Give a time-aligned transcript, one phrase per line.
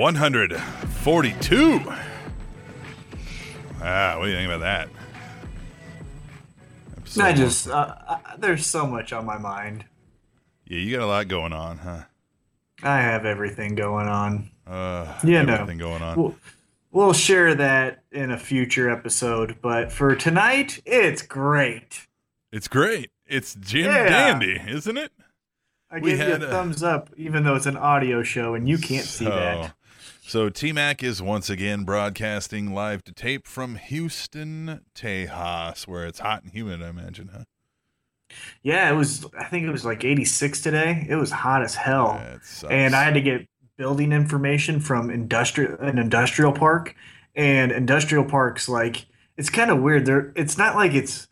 [0.00, 0.56] One hundred
[1.02, 1.80] forty-two.
[3.82, 4.88] Ah, what do you think about that?
[6.96, 9.84] Episode I just uh, uh, there's so much on my mind.
[10.64, 12.04] yeah, you got a lot going on, huh?
[12.82, 14.48] I have everything going on.
[14.66, 15.52] Uh, Yeah, no.
[15.52, 16.16] everything going on.
[16.16, 16.34] We'll,
[16.90, 22.06] we'll share that in a future episode, but for tonight, it's great.
[22.50, 23.10] It's great.
[23.26, 24.08] It's Jim Yeah.
[24.08, 25.12] Dandy, isn't it?
[25.90, 28.66] I We give you a a- thumbs up, even though it's an audio show and
[28.66, 29.74] you can't see that.
[30.30, 36.20] So T Mac is once again broadcasting live to tape from Houston, Tejas, where it's
[36.20, 36.80] hot and humid.
[36.80, 37.42] I imagine, huh?
[38.62, 39.26] Yeah, it was.
[39.36, 41.04] I think it was like 86 today.
[41.08, 42.70] It was hot as hell, sucks.
[42.70, 46.94] and I had to get building information from industrial an industrial park,
[47.34, 49.06] and industrial parks like
[49.36, 50.06] it's kind of weird.
[50.06, 51.26] There, it's not like it's.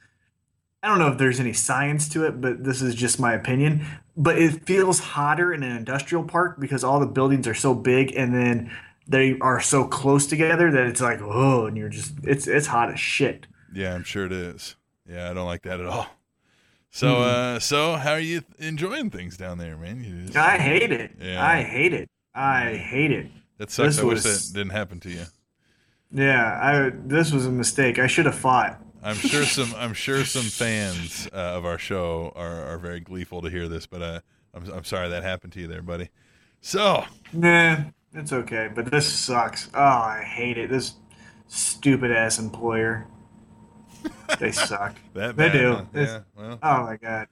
[0.83, 3.87] I don't know if there's any science to it, but this is just my opinion.
[4.17, 8.13] But it feels hotter in an industrial park because all the buildings are so big,
[8.17, 8.73] and then
[9.09, 12.93] they are so close together that it's like oh, and you're just it's it's hot
[12.93, 13.47] as shit.
[13.75, 14.77] Yeah, I'm sure it is.
[15.09, 16.07] Yeah, I don't like that at all.
[16.91, 17.23] So, Hmm.
[17.23, 20.03] uh, so how are you enjoying things down there, man?
[20.03, 21.13] You just- I hate it.
[21.21, 21.45] Yeah.
[21.47, 22.09] I hate it.
[22.35, 23.31] I hate it.
[23.59, 23.97] that sucks.
[23.97, 25.25] this I wish that didn't happen to you.
[26.11, 27.99] Yeah, I this was a mistake.
[27.99, 28.81] I should have fought.
[29.03, 29.75] I'm sure some.
[29.77, 33.87] I'm sure some fans uh, of our show are, are very gleeful to hear this,
[33.87, 34.21] but uh,
[34.55, 36.09] I'm I'm sorry that happened to you there, buddy.
[36.61, 37.77] So, Nah,
[38.15, 38.69] it's okay.
[38.75, 39.69] But this sucks.
[39.75, 40.71] Oh, I hate it.
[40.71, 40.95] This
[41.47, 43.07] stupid ass employer.
[44.39, 44.97] They suck.
[45.15, 45.73] that They do.
[45.75, 45.85] huh?
[45.95, 46.21] Yeah.
[46.37, 47.29] Well, Oh my god.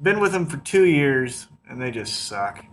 [0.00, 2.64] Been with them for two years and they just suck.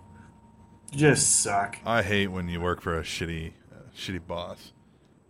[0.92, 1.78] Just suck.
[1.86, 4.72] I hate when you work for a shitty, uh, shitty boss,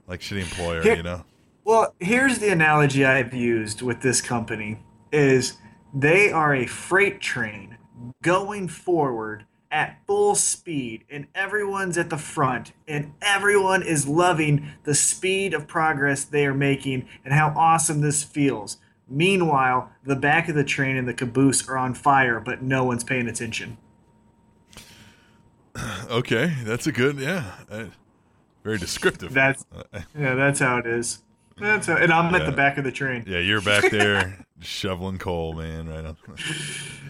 [0.08, 0.82] like shitty employer.
[0.82, 1.26] Here- You know.
[1.64, 5.58] Well, here's the analogy I've used with this company is
[5.96, 7.78] they are a freight train
[8.22, 14.96] going forward at full speed and everyone's at the front and everyone is loving the
[14.96, 18.78] speed of progress they are making and how awesome this feels.
[19.10, 23.04] Meanwhile, the back of the train and the caboose are on fire, but no one's
[23.04, 23.78] paying attention.
[26.10, 27.18] Okay, that's a good.
[27.20, 27.88] Yeah, uh,
[28.64, 29.34] very descriptive.
[29.34, 29.84] That's Uh,
[30.18, 31.20] yeah, that's how it is.
[31.60, 33.26] That's how, and I'm at the back of the train.
[33.28, 35.90] yeah, you're back there shoveling coal, man.
[35.90, 36.16] Right on.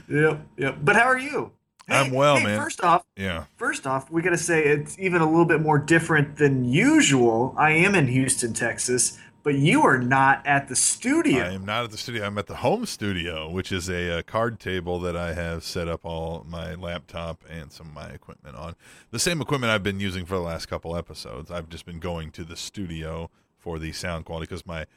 [0.10, 0.78] Yep, yep.
[0.82, 1.52] But how are you?
[1.88, 2.60] I'm well, hey, man.
[2.60, 3.46] First off, Yeah.
[3.58, 7.54] first off, we got to say it's even a little bit more different than usual.
[7.58, 11.44] I am in Houston, Texas, but you are not at the studio.
[11.44, 12.26] I am not at the studio.
[12.26, 15.88] I'm at the home studio, which is a, uh card table that I have set
[15.88, 18.76] up all my laptop and some of my equipment on.
[19.12, 21.52] The same equipment I've been using for the last couple episodes.
[21.52, 23.30] I've just been going to the studio
[23.60, 24.88] for the sound quality because my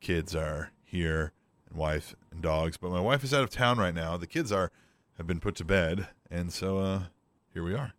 [0.00, 1.32] kids are here
[1.68, 2.78] and wife and dogs.
[2.78, 4.16] But my wife is out of town right now.
[4.16, 4.70] The kids are
[5.18, 7.02] have been put to bed, and so uh,
[7.52, 7.92] here we are.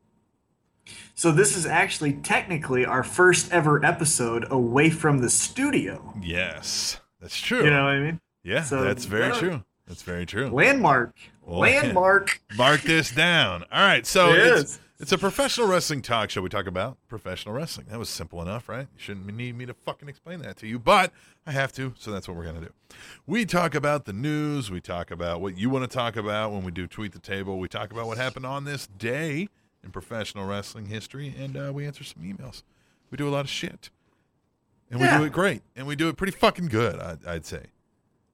[1.14, 6.14] So this is actually technically our first ever episode away from the studio.
[6.22, 7.64] Yes, that's true.
[7.64, 8.20] You know what I mean?
[8.44, 9.64] yeah, so- that's very true.
[9.88, 10.50] That's very true.
[10.50, 11.16] Landmark.
[11.46, 12.42] Landmark.
[12.56, 13.64] Mark this down.
[13.72, 14.80] All right, so It it's is.
[15.02, 16.42] It's a professional wrestling talk show.
[16.42, 17.88] We talk about professional wrestling.
[17.90, 18.88] That was simple enough, right?
[18.96, 21.12] You shouldn't need me to fucking explain that to you, but
[21.46, 22.72] I have to, so that's what we're gonna do.
[23.26, 24.70] We talk about the news.
[24.70, 27.58] We talk about what you want to talk about when we do tweet the table.
[27.60, 29.50] We talk about what happened on this day
[29.84, 32.62] in professional wrestling history, and uh, we answer some emails.
[33.10, 33.90] We do a lot of shit,
[34.92, 35.18] and we Yeah.
[35.18, 37.00] do it great, and we do it pretty fucking good.
[37.00, 37.66] I'd, I'd say.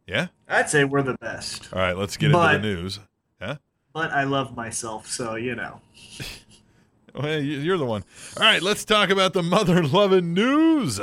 [0.06, 0.28] Yeah.
[0.48, 1.74] I'd say we're the best.
[1.74, 3.00] All right, let's get But- into the news.
[3.42, 3.56] Huh?
[3.94, 5.81] But I love myself, so you know.
[7.18, 8.04] Well, you- you're the one.
[8.38, 11.00] All right, let's talk about the mother loving news.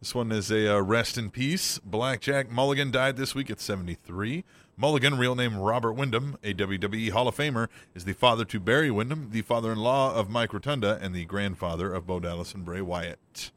[0.00, 1.78] This one is a uh, rest in peace.
[1.84, 4.44] Blackjack Mulligan died this week at 73.
[4.76, 8.90] Mulligan, real name Robert Windham, a WWE Hall of Famer, is the father to Barry
[8.92, 12.64] Windham, the father in law of Mike Rotunda, and the grandfather of Bo Dallas and
[12.64, 13.50] Bray Wyatt.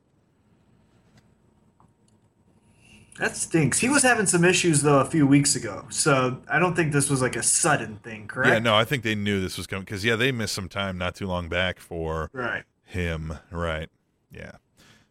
[3.21, 3.77] That stinks.
[3.77, 7.07] He was having some issues though a few weeks ago, so I don't think this
[7.07, 8.51] was like a sudden thing, correct?
[8.51, 10.97] Yeah, no, I think they knew this was coming because, yeah, they missed some time
[10.97, 12.63] not too long back for Right.
[12.83, 13.89] Him, right?
[14.31, 14.53] Yeah.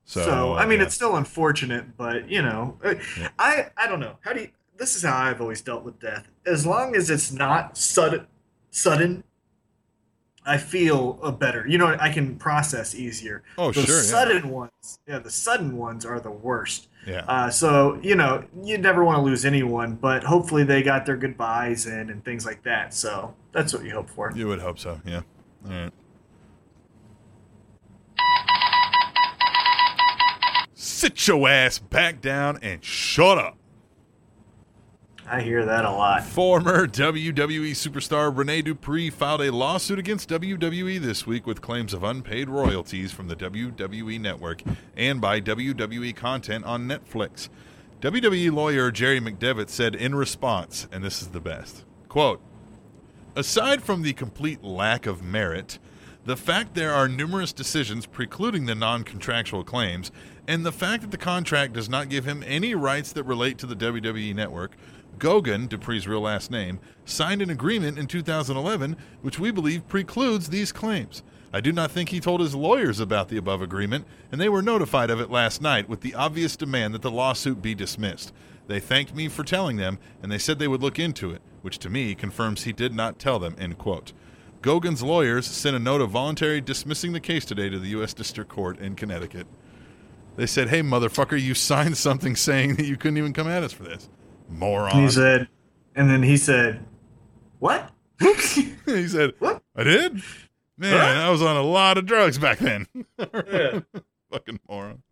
[0.05, 0.87] So, So, I mean, yeah.
[0.87, 2.97] it's still unfortunate, but you know, uh,
[3.39, 4.17] I I don't know.
[4.23, 4.49] How do you?
[4.77, 6.27] This is how I've always dealt with death.
[6.45, 8.27] As long as it's not sudden,
[8.73, 9.23] sudden,
[10.45, 11.65] I feel a better.
[11.69, 13.45] You know, I can process easier.
[13.57, 14.03] Oh, the sure, yeah.
[14.03, 16.89] sudden ones, yeah, the sudden ones are the worst.
[17.07, 17.25] Yeah.
[17.27, 21.17] Uh, so you know, you never want to lose anyone, but hopefully they got their
[21.17, 22.95] goodbyes in and things like that.
[22.95, 24.33] So that's what you hope for.
[24.35, 25.23] You would hope so, yeah.
[25.65, 25.93] All right.
[30.75, 33.57] Sit your ass back down and shut up.
[35.33, 36.25] I hear that a lot.
[36.25, 42.03] Former WWE superstar Rene Dupree filed a lawsuit against WWE this week with claims of
[42.03, 44.61] unpaid royalties from the WWE network
[44.97, 47.49] and by WWE content on Netflix.
[48.01, 52.41] WWE lawyer Jerry McDevitt said in response, and this is the best quote,
[53.37, 55.79] Aside from the complete lack of merit,
[56.25, 60.11] the fact there are numerous decisions precluding the non contractual claims,
[60.49, 63.67] and the fact that the contract does not give him any rights that relate to
[63.67, 64.73] the WWE network,
[65.21, 70.73] Goguen, Dupree's real last name, signed an agreement in 2011 which we believe precludes these
[70.73, 71.23] claims.
[71.53, 74.63] I do not think he told his lawyers about the above agreement, and they were
[74.63, 78.33] notified of it last night with the obvious demand that the lawsuit be dismissed.
[78.67, 81.79] They thanked me for telling them, and they said they would look into it, which
[81.81, 83.57] to me confirms he did not tell them.
[83.59, 84.13] End quote.
[84.63, 88.15] Goguen's lawyers sent a note of voluntary dismissing the case today to the U.S.
[88.15, 89.47] District Court in Connecticut.
[90.37, 93.73] They said, "Hey, motherfucker, you signed something saying that you couldn't even come at us
[93.73, 94.09] for this,
[94.51, 95.49] moron." And he said,
[95.95, 96.85] and then he said,
[97.59, 99.63] "What?" he said, What?
[99.75, 100.23] I did?
[100.77, 101.27] Man, Huh?
[101.27, 102.87] I was on a lot of drugs back then.
[103.19, 103.81] Yeah.
[104.31, 105.03] Fucking moron.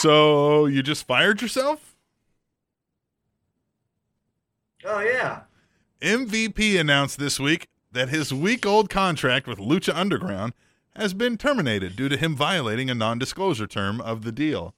[0.00, 1.96] So you just fired yourself?
[4.84, 5.42] Oh yeah.
[6.00, 10.52] MVP announced this week that his week old contract with Lucha Underground
[10.96, 14.74] has been terminated due to him violating a non disclosure term of the deal.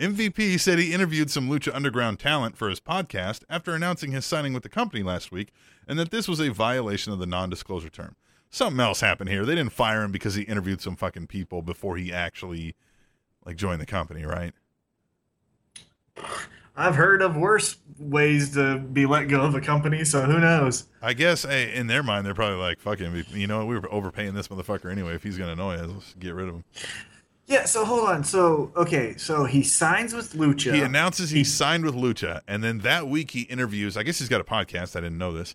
[0.00, 4.54] MVP said he interviewed some Lucha Underground talent for his podcast after announcing his signing
[4.54, 5.52] with the company last week
[5.86, 8.16] and that this was a violation of the non disclosure term.
[8.48, 9.44] Something else happened here.
[9.44, 12.74] They didn't fire him because he interviewed some fucking people before he actually
[13.44, 14.54] like joined the company, right?
[16.74, 20.86] I've heard of worse ways to be let go of a company, so who knows?
[21.02, 23.26] I guess hey, in their mind they're probably like, "Fucking.
[23.32, 25.14] You know, we were overpaying this motherfucker anyway.
[25.14, 26.64] If he's gonna annoy us, let's get rid of him.
[27.50, 27.64] Yeah.
[27.66, 28.24] So hold on.
[28.24, 29.16] So okay.
[29.18, 30.72] So he signs with Lucha.
[30.72, 33.96] He announces he signed with Lucha, and then that week he interviews.
[33.96, 34.96] I guess he's got a podcast.
[34.96, 35.54] I didn't know this,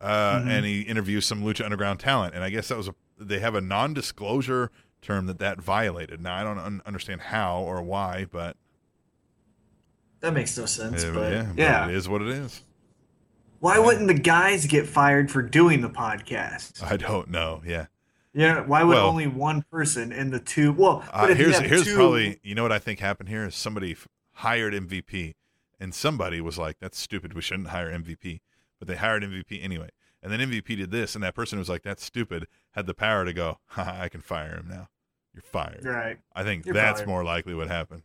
[0.00, 0.48] uh, Mm-hmm.
[0.48, 2.34] and he interviews some Lucha Underground talent.
[2.34, 2.94] And I guess that was a.
[3.18, 4.70] They have a non-disclosure
[5.00, 6.20] term that that violated.
[6.20, 8.56] Now I don't un- understand how or why, but,
[10.20, 11.04] that makes no sense.
[11.04, 11.80] uh, but yeah, yeah.
[11.86, 12.62] but it is what it is.
[13.60, 16.82] Why wouldn't the guys get fired for doing the podcast?
[16.82, 17.62] I don't know.
[17.64, 17.86] Yeah,
[18.36, 18.60] Yeah.
[18.60, 20.72] Why would Well- only one person in the two?
[20.72, 23.28] Well, uh, but if you here's here's two, probably you know what I think happened
[23.28, 25.34] here is somebody f- hired MVP,
[25.80, 27.32] and somebody was like, "That's stupid.
[27.32, 28.40] We shouldn't hire MVP,"
[28.78, 29.88] but they hired MVP anyway.
[30.22, 33.24] And then MVP did this, and that person was like, "That's stupid." Had the power
[33.24, 34.88] to go, Haha, "I can fire him now.
[35.32, 36.18] You're fired." right.
[36.34, 37.08] I think You're that's fired.
[37.08, 38.02] more likely what happened.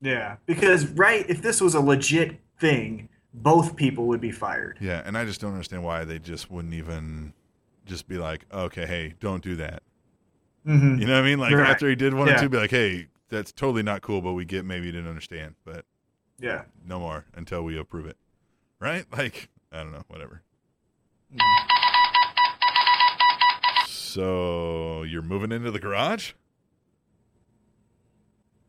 [0.00, 0.36] Yeah.
[0.46, 4.78] Because right, if this was a legit thing, both people would be fired.
[4.80, 7.32] Yeah, and I just don't understand why they just wouldn't even
[7.86, 9.82] just be like, "Okay, hey, don't do that."
[10.64, 11.38] hmm You know what I mean?
[11.38, 11.70] Like Right.
[11.70, 14.44] after he did one or two, be like, "Hey, that's totally not cool," but we
[14.44, 15.84] get maybe you didn't understand, but
[16.38, 16.64] Yeah.
[16.84, 18.16] no more until we approve it.
[18.78, 19.06] Right?
[19.16, 20.42] Like, I don't know, whatever.
[23.86, 26.32] So, you're moving into the garage?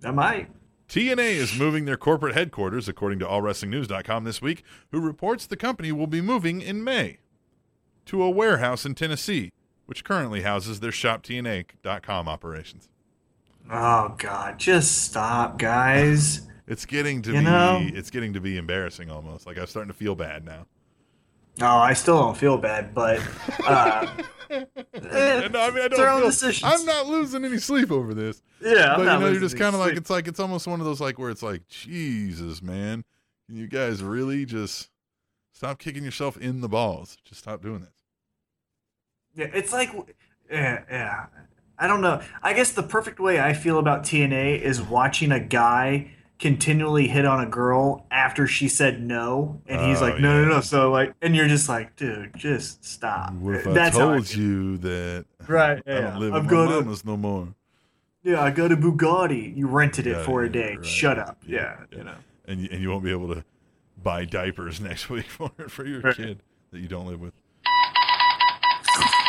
[0.03, 0.49] I might.
[0.89, 5.91] TNA is moving their corporate headquarters, according to AllWrestlingNews.com this week, who reports the company
[5.91, 7.17] will be moving in May
[8.07, 9.51] to a warehouse in Tennessee,
[9.85, 12.89] which currently houses their ShopTNA.com operations.
[13.71, 16.41] Oh God, just stop, guys.
[16.69, 17.79] It's getting to You be know?
[17.81, 19.47] it's getting to be embarrassing almost.
[19.47, 20.65] Like I'm starting to feel bad now.
[21.59, 23.21] No, I still don't feel bad, but
[23.65, 24.05] uh,
[24.49, 24.65] eh,
[25.47, 26.69] no, I mean I it's our own don't feel, decisions.
[26.73, 28.41] I'm not losing any sleep over this.
[28.61, 29.97] yeah, but you know, you're just kind of like sleep.
[29.99, 33.05] it's like it's almost one of those like where it's like Jesus, man,
[33.47, 34.89] can you guys really just
[35.53, 37.15] stop kicking yourself in the balls?
[37.23, 37.93] Just stop doing this.
[39.37, 39.91] Yeah, it's like,
[40.51, 41.25] yeah, yeah.
[41.79, 42.21] I don't know.
[42.41, 47.25] I guess the perfect way I feel about TNA is watching a guy continually hit
[47.25, 50.45] on a girl after she said no, and he's Oh, like, no, yeah.
[50.47, 50.61] no, no.
[50.61, 53.31] So like, and you're just like, dude, just stop.
[53.33, 56.01] What if I That's how I told you that Right, I yeah.
[56.01, 57.47] don't live I've with my got a- mamas no more?
[58.23, 59.55] Yeah, I got a Bugatti.
[59.55, 60.75] You rented it Yeah, for a day.
[60.75, 60.85] right.
[60.85, 61.41] Shut up.
[61.47, 61.77] Yeah.
[61.91, 62.15] you know.
[62.45, 63.43] And you, and you won't be able to
[64.03, 66.15] buy diapers next week for for your Right.
[66.15, 67.33] kid that you don't live with.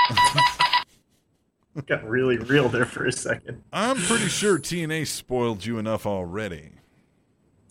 [1.86, 3.62] Got really real there for a second.
[3.72, 6.72] I'm pretty sure TNA spoiled you enough already.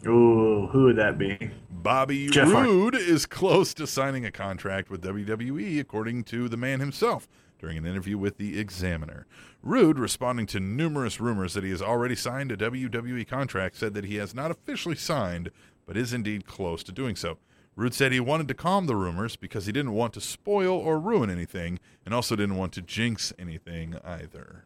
[0.05, 1.49] Ooh, who would that be?
[1.69, 6.57] Bobby Jeff Hart- Roode is close to signing a contract with WWE, according to the
[6.57, 7.27] man himself
[7.59, 9.25] during an interview with The Examiner.
[9.63, 14.05] Roode, responding to numerous rumors that he has already signed a WWE contract, said that
[14.05, 15.49] he has not officially signed,
[15.85, 17.39] but is indeed close to doing so.
[17.77, 20.99] Roode said he wanted to calm the rumors because he didn't want to spoil or
[20.99, 24.65] ruin anything, and also didn't want to jinx anything either.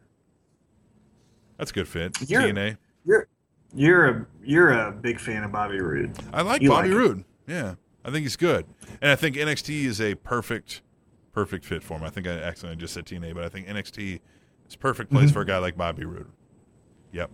[1.58, 2.16] That's a good fit.
[2.28, 2.78] You're- TNA.
[3.04, 3.28] You're
[3.74, 6.16] you're a you're a big fan of Bobby Roode.
[6.32, 6.96] I like You Bobby like.
[6.98, 7.24] Roode.
[7.46, 8.64] Yeah, I think he's good,
[9.00, 10.80] and I think NXT is a perfect,
[11.32, 12.04] perfect fit for him.
[12.04, 14.20] I think I accidentally just said TNA, but I think NXT
[14.68, 15.32] is a perfect place Mm-hmm.
[15.34, 16.28] for a guy like Bobby Roode.
[17.12, 17.30] Yep,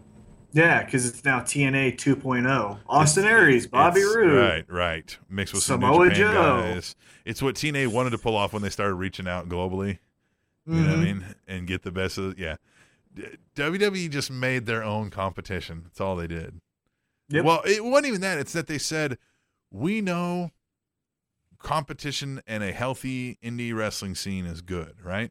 [0.59, 2.47] Yeah, because it's now TNA 2.0.
[2.51, 2.79] oh.
[2.89, 4.37] Austin Aries, Bobby Roode.
[4.37, 6.33] right, right, mixed with some Samoa Joe.
[6.33, 6.97] guys.
[7.25, 9.99] It's what TNA wanted to pull off when they started reaching out globally.
[10.67, 11.03] You know what I Mhm.
[11.05, 11.35] mean?
[11.47, 12.57] And get the best of yeah.
[13.55, 15.83] WWE just made their own competition.
[15.85, 16.61] That's all they did.
[17.31, 17.45] Yep.
[17.45, 18.39] Well, it wasn't even that.
[18.39, 19.17] It's that they said,
[19.71, 20.51] we know
[21.59, 25.31] competition and a healthy indie wrestling scene is good, right?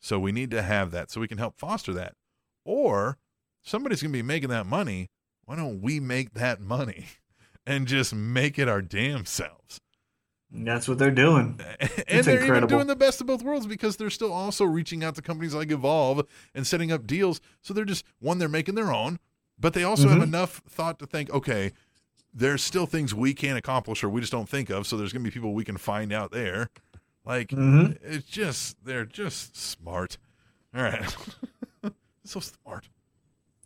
[0.00, 2.14] So we need to have that so we can help foster that.
[2.64, 3.18] Or
[3.62, 5.08] somebody's going to be making that money.
[5.44, 7.06] Why don't we make that money
[7.66, 9.80] and just make it our damn selves?
[10.52, 11.60] That's what they're doing.
[11.78, 15.04] and It's they're even doing the best of both worlds because they're still also reaching
[15.04, 16.26] out to companies like Evolve
[16.56, 17.40] and setting up deals.
[17.62, 19.20] So they're just one, they're making their own,
[19.58, 20.24] but they also have Mhm.
[20.24, 21.70] enough thought to think, okay,
[22.34, 24.88] there's still things we can't accomplish or we just don't think of.
[24.88, 26.68] So there's going to be people we can find out there.
[27.24, 27.98] Like Mhm.
[28.02, 30.18] it's just they're just smart.
[30.74, 31.16] All right,
[32.24, 32.88] so smart.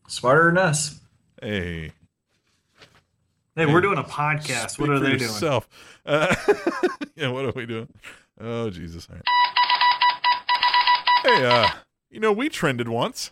[0.06, 1.00] Smarter than us.
[1.40, 1.92] Hey,
[3.56, 4.70] Hey, we're doing a podcast.
[4.70, 5.62] speak What are they doing?
[6.04, 6.34] Uh,
[7.14, 7.88] yeah, what are we doing?
[8.40, 9.06] Oh Jesus!
[9.08, 9.22] Right.
[11.22, 11.68] Hey, uh,
[12.10, 13.30] you know we trended once.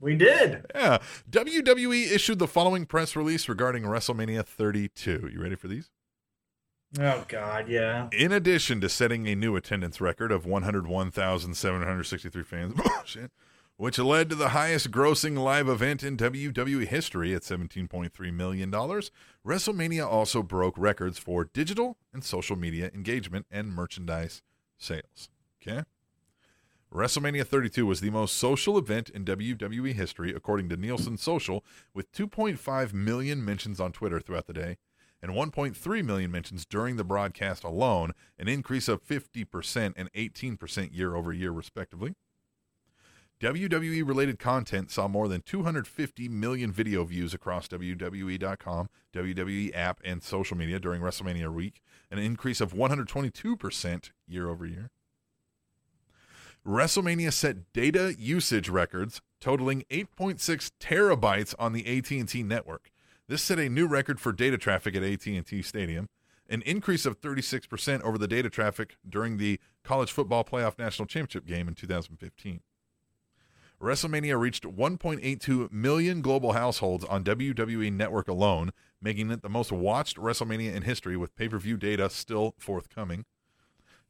[0.00, 0.64] We did.
[0.72, 0.98] Yeah,
[1.28, 5.30] WWE issued the following press release regarding WrestleMania 32.
[5.32, 5.90] You ready for these?
[7.00, 8.08] Oh God, yeah.
[8.12, 12.74] In addition to setting a new attendance record of 101,763 fans,
[13.78, 20.04] which led to the highest grossing live event in WWE history at $17.3 million, WrestleMania
[20.04, 24.42] also broke records for digital and social media engagement and merchandise
[24.76, 25.30] sales.
[25.62, 25.84] Okay?
[26.92, 32.10] WrestleMania 32 was the most social event in WWE history, according to Nielsen Social, with
[32.10, 34.78] 2.5 million mentions on Twitter throughout the day
[35.22, 41.14] and 1.3 million mentions during the broadcast alone, an increase of 50% and 18% year
[41.14, 42.14] over year, respectively.
[43.40, 50.22] WWE related content saw more than 250 million video views across WWE.com, WWE app, and
[50.22, 51.80] social media during WrestleMania week,
[52.10, 54.90] an increase of 122% year over year.
[56.66, 62.90] WrestleMania set data usage records totaling 8.6 terabytes on the AT&T network.
[63.28, 66.08] This set a new record for data traffic at AT&T Stadium,
[66.50, 71.46] an increase of 36% over the data traffic during the College Football Playoff National Championship
[71.46, 72.60] game in 2015.
[73.80, 80.16] WrestleMania reached 1.82 million global households on WWE Network alone, making it the most watched
[80.16, 83.24] WrestleMania in history with pay-per-view data still forthcoming.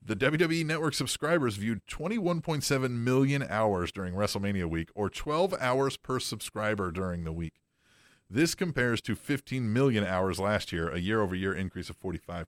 [0.02, 6.18] The WWE Network subscribers viewed 21.7 million hours during WrestleMania week, or 12 hours per
[6.18, 7.60] subscriber during the week.
[8.30, 12.46] This compares to 15 million hours last year, a year over year increase of 45%.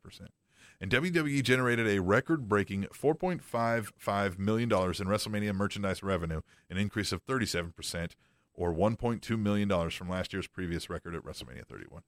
[0.81, 7.25] And WWE generated a record breaking $4.55 million in WrestleMania merchandise revenue, an increase of
[7.27, 8.13] 37%,
[8.55, 12.03] or $1.2 million from last year's previous record at WrestleMania 31.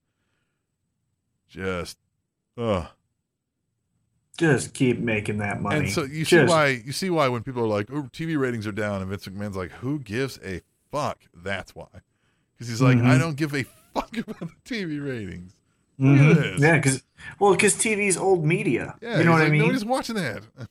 [1.49, 1.99] Just,
[2.57, 2.87] ugh.
[4.38, 5.76] Just keep making that money.
[5.81, 8.38] And so you see Just- why you see why when people are like, "Oh, TV
[8.38, 11.88] ratings are down," and Vince McMahon's like, "Who gives a fuck?" That's why,
[12.55, 13.05] because he's like, Mhm.
[13.07, 13.62] "I don't give a
[13.95, 15.52] fuck about the TV ratings."
[16.02, 16.59] Look at Mhm.
[16.61, 17.02] Yeah, because
[17.38, 18.97] well, because TV's old media.
[19.00, 19.61] Yeah, you know he's what I mean.
[19.61, 20.42] Nobody's watching that.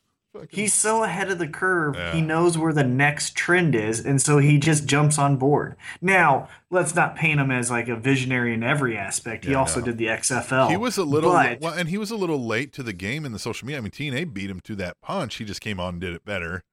[0.49, 1.95] He's so ahead of the curve.
[1.97, 2.13] Yeah.
[2.13, 5.75] He knows where the next trend is, and so he just jumps on board.
[6.01, 9.43] Now, let's not paint him as like a visionary in every aspect.
[9.43, 9.87] He Yeah, also no.
[9.87, 10.69] did the XFL.
[10.69, 13.25] he was a little but- well, and he was a little late to the game
[13.25, 13.79] in the social media.
[13.79, 15.35] I mean, TNA beat him to that punch.
[15.35, 16.63] He just came on and did it better.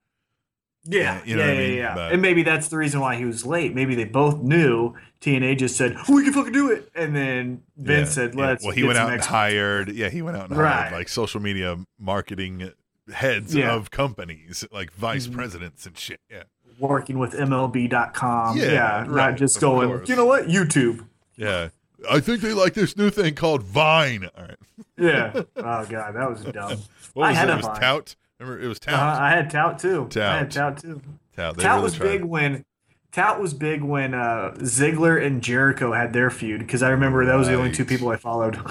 [0.85, 1.77] Yeah, Yeah, you yeah, know I yeah, mean?
[1.77, 1.95] yeah.
[1.95, 3.75] But- And maybe that's the reason why he was late.
[3.75, 4.95] Maybe they both knew.
[5.21, 8.73] TNA just said, "We can fucking do it," and then Vince Yeah, said, "Let's." Well,
[8.73, 9.89] he get went some out and hired.
[9.91, 10.73] Yeah, he went out and Right.
[10.73, 12.71] hired like social media marketing
[13.13, 13.73] heads Yeah.
[13.75, 15.35] of companies, like vice Mhm.
[15.35, 16.21] presidents and shit.
[16.31, 16.45] Yeah.
[16.79, 18.57] working with MLB.com.
[18.57, 19.89] Yeah, Yeah, right, not just going.
[19.89, 20.09] course.
[20.09, 20.47] You know what?
[20.47, 21.05] YouTube.
[21.37, 21.71] Yeah.
[22.09, 24.29] I think they like this new thing called Vine.
[24.37, 24.57] All right.
[24.97, 25.33] Yeah.
[25.57, 26.79] oh god, that was dumb.
[27.15, 27.59] What I was had it?
[27.59, 27.81] a Vine.
[27.81, 28.17] Tout.
[28.41, 28.95] Remember, it was Tout.
[28.95, 30.09] Uh, I had tout too.
[30.17, 30.77] I had Tout.
[30.77, 31.01] tout too.
[31.37, 32.05] Tout, Tout really was tried.
[32.07, 32.65] big when
[33.11, 37.35] Tout was big when uh, Ziggler and Jericho had their feud because I remember that
[37.35, 38.57] was the only two people I followed.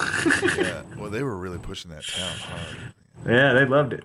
[0.58, 0.82] Yeah.
[0.98, 2.78] Well, they were really pushing that town hard.
[3.26, 4.04] yeah, they loved it.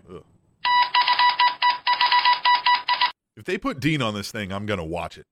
[3.36, 5.26] If they put Dean on this thing, I'm gonna watch it.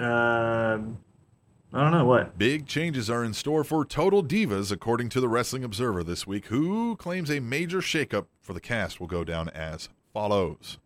[0.00, 0.98] Um
[1.72, 2.36] I don't know what.
[2.36, 6.46] Big changes are in store for Total Divas, according to the Wrestling Observer this week,
[6.46, 10.78] who claims a major shakeup for the cast will go down as follows.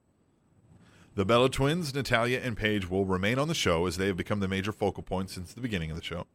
[1.14, 4.40] The Bella twins, Natalya and Paige, will remain on the show as they have become
[4.40, 6.26] the major focal point since the beginning of the show.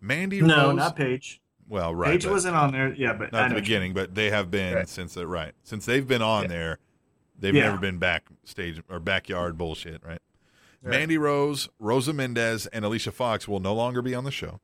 [0.00, 1.40] Mandy No, Rose, not Paige.
[1.68, 2.92] well, right, Paige wasn't on there.
[2.92, 4.88] Yeah, but not at the beginning, but they have been Right.
[4.88, 6.48] since right since they've been on Yeah.
[6.48, 6.78] there.
[7.38, 7.62] They've Yeah.
[7.64, 10.20] never been backstage or backyard bullshit, right?
[10.82, 14.60] Mandy Rose, Rosa Mendez, and Alicia Fox will no longer be on the show.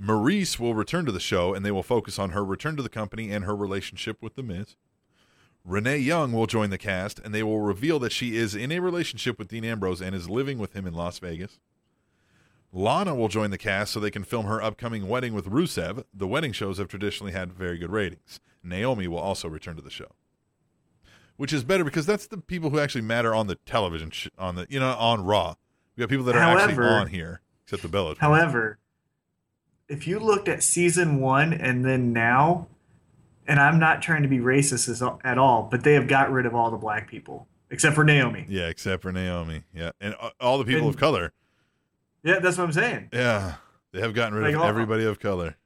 [0.00, 2.88] Maryse will return to the show, and they will focus on her return to the
[2.88, 4.76] company and her relationship with The Miz.
[5.64, 8.80] Renee Young will join the cast, and they will reveal that she is in a
[8.80, 11.60] relationship with Dean Ambrose and is living with him in Las Vegas.
[12.72, 16.04] Lana will join the cast so they can film her upcoming wedding with Rusev.
[16.14, 18.40] The wedding shows have traditionally had very good ratings.
[18.62, 20.12] Naomi will also return to the show,
[21.40, 24.56] which is better because that's the people who actually matter on the television, sh- on
[24.56, 25.54] the you know on Raw.
[25.96, 28.08] We got people that are actually on here, except the Bella.
[28.14, 28.18] twins.
[28.18, 28.78] However,
[29.88, 32.66] if you looked at season one and then now,
[33.48, 36.44] and I'm not trying to be racist as, at all, but they have got rid
[36.44, 38.44] of all the black people except for Naomi.
[38.48, 41.32] yeah, except for Naomi, yeah, and uh, all the people And- of color,
[42.22, 43.08] Yeah, that's what I'm saying.
[43.14, 43.54] yeah,
[43.92, 45.56] they have gotten rid Like of everybody of color.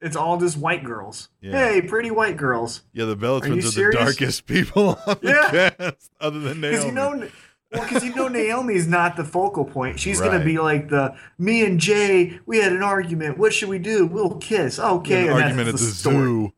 [0.00, 1.28] It's all just white girls.
[1.42, 1.52] Yeah.
[1.52, 2.82] Hey, pretty white girls.
[2.92, 5.70] Yeah, the Bella Are are, the darkest people on the Yeah.
[5.70, 6.70] cast, other than Naomi.
[6.76, 7.28] Because you know,
[7.72, 10.00] well, because you know Naomi's not the focal point.
[10.00, 10.30] She's Right.
[10.32, 12.40] gonna be like the me and Jay.
[12.46, 13.36] We had an argument.
[13.38, 14.06] What should we do?
[14.06, 14.78] We'll kiss.
[14.78, 16.52] Okay, an argument at the the zoo.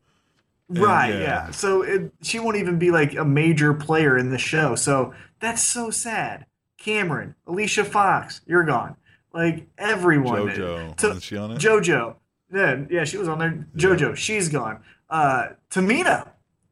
[0.69, 1.19] Right, yeah.
[1.19, 1.51] yeah.
[1.51, 4.75] So it, she won't even be like a major player in the show.
[4.75, 6.45] So that's so sad.
[6.79, 8.95] Cameron, Alicia Fox, you're gone.
[9.33, 10.47] Like everyone.
[10.49, 11.59] JoJo, To- wasn't she on it?
[11.59, 12.15] JoJo.
[12.53, 13.65] Yeah, yeah, she was on there.
[13.75, 14.83] JoJo, she's gone.
[15.09, 16.29] Uh, Tamina,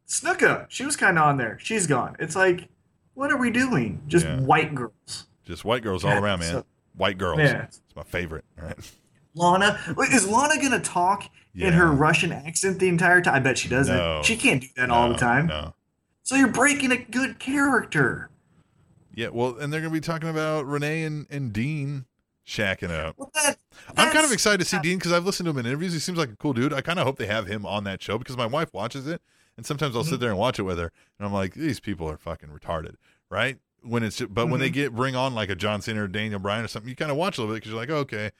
[0.07, 1.57] Snuka, she was kind of on there.
[1.61, 2.15] She's gone.
[2.19, 2.67] It's like,
[3.13, 4.01] what are we doing?
[4.07, 4.39] Just Yeah.
[4.41, 5.27] white girls.
[5.45, 6.51] Just white girls all around, man.
[6.51, 6.65] so-
[6.95, 7.39] white girls.
[7.39, 7.63] Yeah.
[7.63, 8.45] It's my favorite.
[8.59, 8.91] All right.
[9.33, 13.35] Lana, wait, is Lana gonna talk in her Russian accent the entire time?
[13.35, 13.95] I bet she doesn't.
[13.95, 14.21] No.
[14.23, 15.47] She can't do that all the time.
[15.47, 15.73] No.
[16.23, 18.29] So you're breaking a good character.
[19.13, 22.05] Yeah, well, and they're going to be talking about Renee and, and Dean
[22.51, 23.15] shacking out.
[23.17, 23.57] Well, that,
[23.97, 25.93] I'm kind of excited to see Dean because I've listened to him in interviews.
[25.93, 26.73] He seems like a cool dude.
[26.73, 29.21] I kind of hope they have him on that show because my wife watches it,
[29.57, 30.21] and sometimes I'll sit Mm-hmm.
[30.21, 32.95] there and watch it with her, and I'm like, these people are fucking retarded,
[33.29, 33.57] right?
[33.83, 34.73] When it's but when they Mm-hmm.
[34.73, 37.17] get bring on like a John Cena or Daniel Bryan or something, you kind of
[37.17, 38.31] watch a little bit because you're like, oh, okay,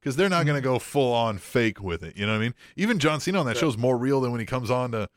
[0.00, 0.64] because they're not going Mm-hmm.
[0.64, 2.16] to go full on fake with it.
[2.16, 2.54] You know what I mean?
[2.76, 5.08] Even John Cena on that show is more real than when he comes on to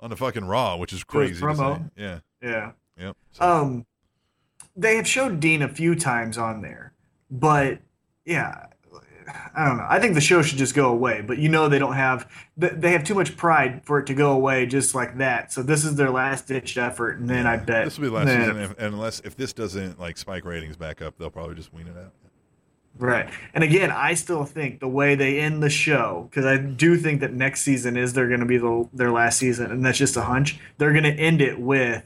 [0.00, 1.40] on the fucking Raw, which is crazy.
[1.42, 1.90] Promo.
[1.96, 2.20] Yeah.
[2.42, 2.72] Yeah.
[2.98, 3.16] Yep.
[3.32, 3.86] So- Um,
[4.76, 6.92] they have showed Dean a few times on there,
[7.30, 7.78] but
[8.24, 8.66] yeah,
[9.54, 9.86] I don't know.
[9.88, 11.22] I think the show should just go away.
[11.22, 14.32] But you know, they don't have they have too much pride for it to go
[14.32, 15.52] away just like that.
[15.52, 18.14] So this is their last ditch effort, and then I bet this will be the
[18.16, 21.72] last season, if, unless if this doesn't like spike ratings back up, they'll probably just
[21.72, 22.12] wean it out.
[22.96, 23.28] Right.
[23.54, 27.20] And again, I still think the way they end the show, because I do think
[27.22, 30.16] that next season is they're going to be the, their last season, and that's just
[30.16, 30.60] a hunch.
[30.78, 32.04] They're going to end it with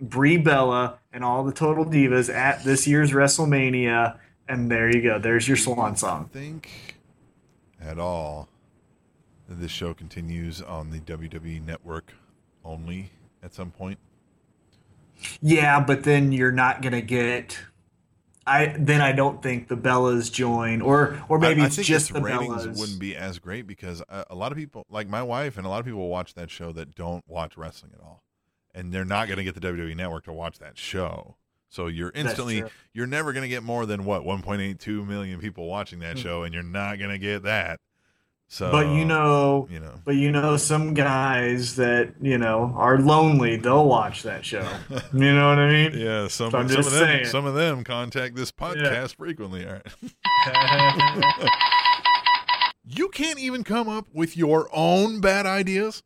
[0.00, 4.16] Brie Bella and all the Total Divas at this year's WrestleMania,
[4.48, 5.18] and there you go.
[5.18, 6.28] There's your swan song.
[6.32, 6.96] think
[7.80, 8.48] at all
[9.48, 12.12] that this show continues on the WWE network
[12.64, 13.10] only
[13.42, 13.98] at some point.
[15.40, 17.58] Yeah, but then you're not going to get.
[18.46, 22.20] I then I don't think the Bellas join, or or maybe I, I just the
[22.20, 22.78] ratings Bellas.
[22.78, 25.68] wouldn't be as great because a, a lot of people, like my wife, and a
[25.68, 28.22] lot of people watch that show that don't watch wrestling at all,
[28.74, 31.36] and they're not going to get the WWE network to watch that show.
[31.68, 35.98] So you're instantly you're never going to get more than what 1.82 million people watching
[36.00, 37.80] that show, and you're not going to get that.
[38.50, 38.72] So, Hmm.
[38.72, 43.56] but you know, you know, But you know, some guys that you know are lonely,
[43.56, 44.66] they'll watch that show.
[45.12, 45.92] You know what I mean?
[45.98, 47.24] Yeah, some, So I'm some just of them saying.
[47.26, 49.66] some of them contact this podcast frequently.
[49.66, 51.50] All right.
[52.86, 56.02] you can't even come up with your own bad ideas.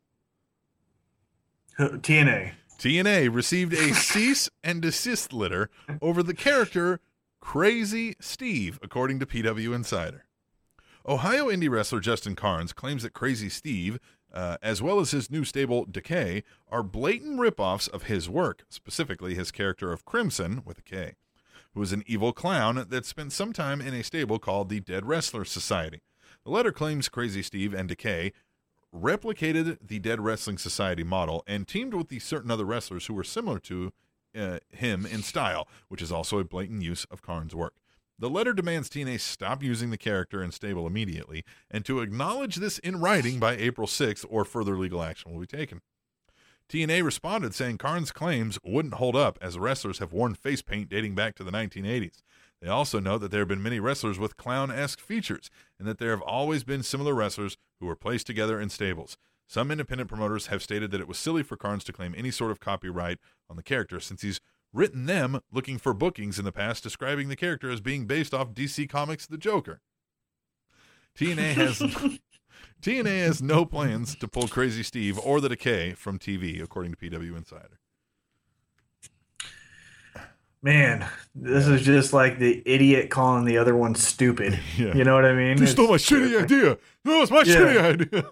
[1.78, 2.52] TNA.
[2.82, 6.98] TNA received a cease and desist letter over the character
[7.40, 10.24] Crazy Steve, according to PW Insider.
[11.06, 14.00] Ohio indie wrestler Justin Carnes claims that Crazy Steve,
[14.34, 16.42] uh, as well as his new stable Decay,
[16.72, 21.14] are blatant ripoffs of his work, specifically his character of Crimson, with a K,
[21.74, 25.06] who is an evil clown that spent some time in a stable called the Dead
[25.06, 26.00] Wrestler Society.
[26.44, 28.32] The letter claims Crazy Steve and Decay
[28.94, 33.24] replicated the Dead Wrestling Society model and teamed with the certain other wrestlers who were
[33.24, 33.92] similar to
[34.36, 37.74] uh, him in style, which is also a blatant use of Karn's work.
[38.18, 42.78] The letter demands TNA stop using the character in stable immediately and to acknowledge this
[42.78, 45.80] in writing by April 6th or further legal action will be taken.
[46.68, 51.14] TNA responded saying Karn's claims wouldn't hold up as wrestlers have worn face paint dating
[51.14, 52.22] back to the 1980s.
[52.62, 55.98] They also note that there have been many wrestlers with clown esque features and that
[55.98, 59.18] there have always been similar wrestlers who were placed together in stables.
[59.48, 62.52] Some independent promoters have stated that it was silly for Carnes to claim any sort
[62.52, 63.18] of copyright
[63.50, 64.40] on the character since he's
[64.72, 68.54] written them looking for bookings in the past describing the character as being based off
[68.54, 69.80] DC Comics' The Joker.
[71.18, 71.78] TNA has
[72.80, 76.96] TNA has no plans to pull Crazy Steve or the Decay from TV, according to
[76.96, 77.81] PW Insider.
[80.62, 84.58] Man, this is just like the idiot calling the other one stupid.
[84.76, 84.94] Yeah.
[84.94, 85.58] You know what I mean?
[85.58, 86.78] You stole my shitty idea.
[87.04, 87.54] No, it's my Yeah.
[87.56, 88.24] shitty idea.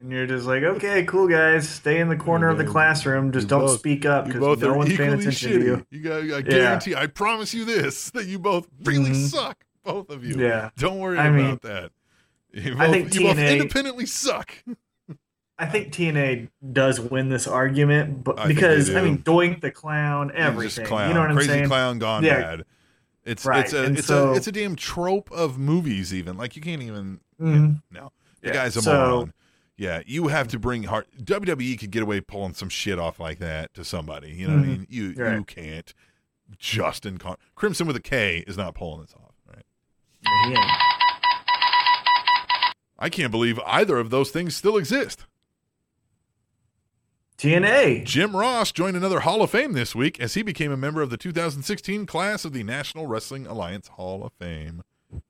[0.00, 1.68] And you're just like, okay, cool, guys.
[1.68, 3.32] Stay in the corner of the classroom.
[3.32, 5.60] Just you don't both- speak up because no one's paying attention shitty.
[5.60, 5.86] to you.
[5.90, 9.28] You got, I guarantee, I promise you this, that you both really Mhm.
[9.30, 10.36] suck, both of you.
[10.36, 10.70] Yeah.
[10.76, 11.90] Don't worry I about mean, that.
[12.52, 14.52] You I both, think you both independently suck.
[15.58, 20.32] I think TNA does win this argument, but I because I mean, Doink the clown,
[20.34, 20.84] everything.
[20.84, 21.68] just clown, You know what I'm crazy saying?
[21.68, 22.40] clown gone Yeah.
[22.40, 22.64] bad.
[23.24, 26.12] It's Right, it's a and it's so- a it's a damn trope of movies.
[26.12, 27.82] Even like you can't even Mhm.
[27.90, 28.10] no.
[28.40, 29.32] The Yeah, guy's a so- moron.
[29.76, 31.08] Yeah, you have to bring heart.
[31.24, 34.30] WWE could get away pulling some shit off like that to somebody.
[34.32, 34.68] You know what I Mhm.
[34.68, 34.86] mean?
[34.90, 35.94] You you can't.
[36.58, 39.34] Justin Con- Crimson with a K is not pulling this off.
[39.48, 39.64] Right?
[40.50, 40.78] Yeah.
[42.98, 45.26] I can't believe either of those things still exist.
[47.38, 48.04] TNA.
[48.04, 51.10] Jim Ross joined another Hall of Fame this week as he became a member of
[51.10, 54.82] the 2016 class of the National Wrestling Alliance Hall of Fame.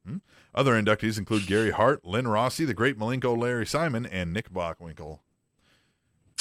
[0.06, 0.18] Hmm.
[0.54, 5.20] Other inductees include Gary Hart, Len Rossi, the great Malenko Larry Simon, and Nick Bockwinkel.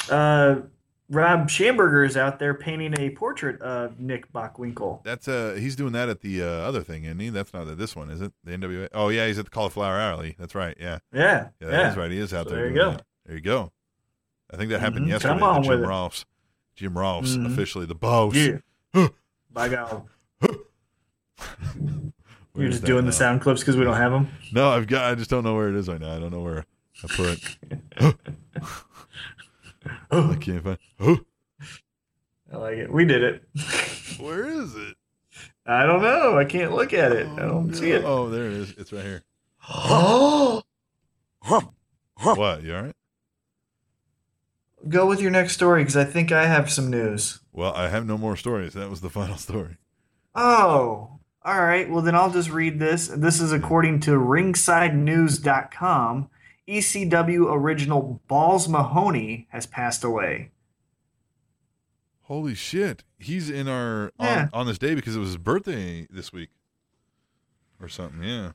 [0.10, 0.56] Uh,
[1.10, 5.04] Rob Schamberger is out there painting a portrait of Nick Bockwinkel.
[5.04, 7.30] That's uh he's doing that at the uh, other thing, isn't he?
[7.30, 8.32] That's not at this one, is it?
[8.43, 8.88] The NWA.
[8.93, 10.36] Oh yeah, he's at the Cauliflower Alley.
[10.39, 10.76] That's right.
[10.80, 11.67] Yeah, Yeah, yeah, yeah.
[11.67, 12.12] that is right.
[12.12, 12.62] He is out So there.
[12.63, 12.91] there you go.
[12.91, 13.06] that.
[13.26, 13.71] There you go.
[14.54, 15.10] I think that happened Mhm.
[15.10, 15.34] yesterday.
[15.39, 16.26] Come on Jim with.
[16.76, 17.52] Jim Ross Mhm.
[17.52, 18.36] officially the boss.
[18.36, 18.60] Yeah.
[19.52, 20.04] By God.
[22.56, 23.10] You're just doing now?
[23.10, 24.28] the sound clips because we don't have them.
[24.52, 25.12] No, I've got.
[25.12, 26.16] I just don't know where it is right now.
[26.16, 26.66] I don't know where
[27.04, 27.39] I put.
[27.42, 27.50] it.
[30.12, 30.78] I can't find.
[32.52, 32.92] I like it.
[32.94, 33.44] We did it.
[34.20, 34.96] Where is it?
[35.66, 36.38] I don't know.
[36.38, 37.26] I can't look at it.
[37.28, 38.04] I don't see it.
[38.06, 38.72] Oh, there it is.
[38.78, 39.24] It's right here.
[41.42, 42.63] What?
[42.63, 42.96] You all right?
[44.89, 47.39] Go with your next story because I think I have some news.
[47.54, 48.74] Well, I have no more stories.
[48.74, 49.78] That was the final story.
[50.36, 51.89] Oh, all right.
[51.89, 53.08] Well, then I'll just read this.
[53.08, 56.30] This is according to ringsidenews.com.
[56.67, 60.52] ECW original Balls Mahoney has passed away.
[62.24, 63.04] Holy shit!
[63.19, 64.48] He's in our Yeah.
[64.54, 66.50] on, on this day because it was his birthday this week,
[67.82, 68.24] or something.
[68.24, 68.52] Yeah.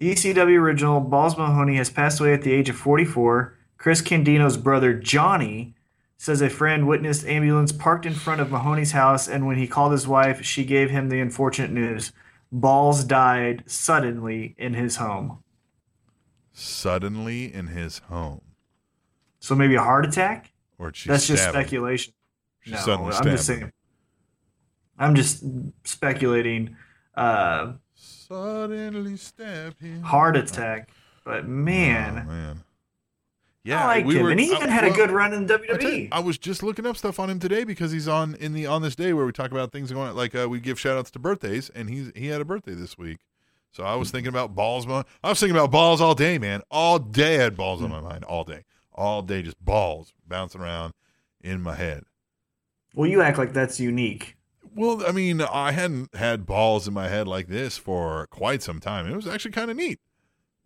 [0.00, 3.54] ECW original Balls Mahoney has passed away at the age of 44.
[3.78, 5.74] Chris Candido's brother Johnny
[6.16, 9.92] says a friend witnessed ambulance parked in front of Mahoney's house, and when he called
[9.92, 12.12] his wife, she gave him the unfortunate news:
[12.50, 15.42] Balls died suddenly in his home.
[16.52, 18.40] Suddenly in his home,
[19.38, 20.52] So maybe a heart attack?
[20.76, 22.14] or That's just speculation.
[22.66, 23.72] No, suddenly I'm just saying.
[24.98, 25.44] I'm just
[25.84, 26.76] speculating.
[27.14, 30.02] Uh, Suddenly stabbed him.
[30.02, 30.90] heart attack,
[31.24, 32.64] but man, Oh, man.
[33.64, 34.30] Yeah, I like we him, were.
[34.30, 36.02] and he I- even had a good run in I, WWE.
[36.04, 38.66] you, I was just looking up stuff on him today because he's on in the
[38.66, 40.16] on this day where we talk about things going on.
[40.16, 42.96] like uh, we give shout outs to birthdays and he's he had a birthday this
[42.96, 43.18] week.
[43.72, 44.86] So I was thinking about balls.
[44.88, 46.62] I was thinking about balls all day, man.
[46.70, 48.24] All day I had balls on my mind.
[48.24, 50.94] All day, all day, just balls bouncing around
[51.42, 52.04] in my head.
[52.94, 54.36] well, you act like that's unique.
[54.74, 58.80] Well, I mean, I hadn't had balls in my head like this for quite some
[58.80, 59.06] time.
[59.06, 59.98] It was actually kind of neat.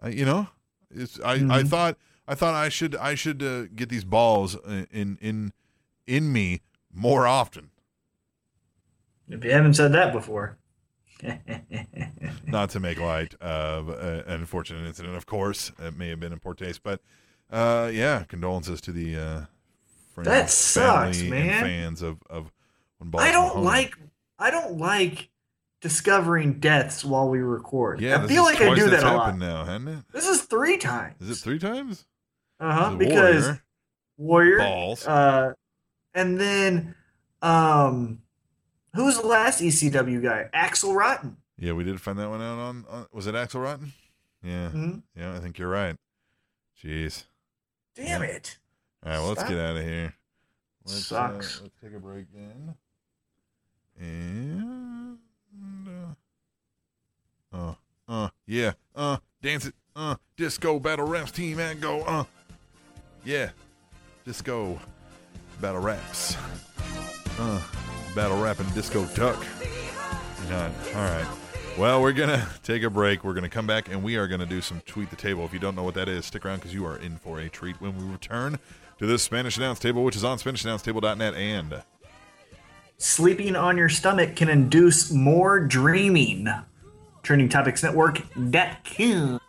[0.00, 0.48] I, you know,
[0.90, 1.68] it's I, I Mhm.
[1.68, 1.98] thought
[2.32, 4.56] I thought I should I should uh, get these balls
[4.90, 5.52] in in
[6.06, 7.68] in me more often.
[9.28, 10.56] If you haven't said that before.
[12.46, 16.32] Not to make light of uh, an unfortunate incident, of course, it may have been
[16.32, 17.00] in poor taste, but
[17.50, 19.40] uh, yeah, condolences to the uh,
[20.14, 21.50] friends, That sucks, man.
[21.50, 22.50] and fans of of
[22.96, 23.24] when balls.
[23.24, 23.94] I don't like
[24.38, 25.28] I don't like
[25.82, 28.00] discovering deaths while we record.
[28.00, 29.36] Yeah, I feel like I do that a lot.
[29.36, 30.04] now, hasn't it?
[30.12, 31.20] This is three times.
[31.20, 32.06] Is it three times?
[32.62, 32.94] Uh huh.
[32.96, 33.62] Because Warrior,
[34.16, 35.06] Warrior, balls.
[35.06, 35.52] uh,
[36.14, 36.94] and then
[37.42, 38.22] um,
[38.94, 40.48] who was the last ECW guy?
[40.52, 41.36] Axel Rotten.
[41.58, 42.84] Yeah, we did find that one out on.
[42.88, 43.92] on was it Axel Rotten?
[44.44, 45.96] Yeah, hmm yeah, I think you're right.
[46.82, 47.24] Jeez.
[47.94, 48.28] Damn Yeah.
[48.28, 48.58] it!
[49.04, 50.14] All right, well, let's get out of here.
[50.84, 51.60] Let's, uh, Sucks.
[51.62, 52.74] let's take a break then.
[54.00, 55.18] And
[57.52, 57.74] uh, uh,
[58.08, 62.24] uh, yeah, uh, dance it, uh, disco battle raps team and go, uh,
[63.24, 63.50] yeah,
[64.24, 64.80] disco
[65.60, 66.36] battle raps,
[67.38, 67.60] uh,
[68.14, 69.44] battle rap and disco duck.
[70.48, 70.72] None.
[70.94, 71.26] All right.
[71.78, 73.24] Well, we're gonna take a break.
[73.24, 75.44] We're gonna come back and we are gonna do some tweet the table.
[75.44, 77.48] If you don't know what that is, stick around because you are in for a
[77.48, 78.58] treat when we return
[78.98, 81.82] to this Spanish announce table, which is on SpanishAnnounceTable.net and
[82.98, 86.46] Sleeping on your stomach can induce more dreaming.
[87.24, 89.40] Trending Topics Network.com.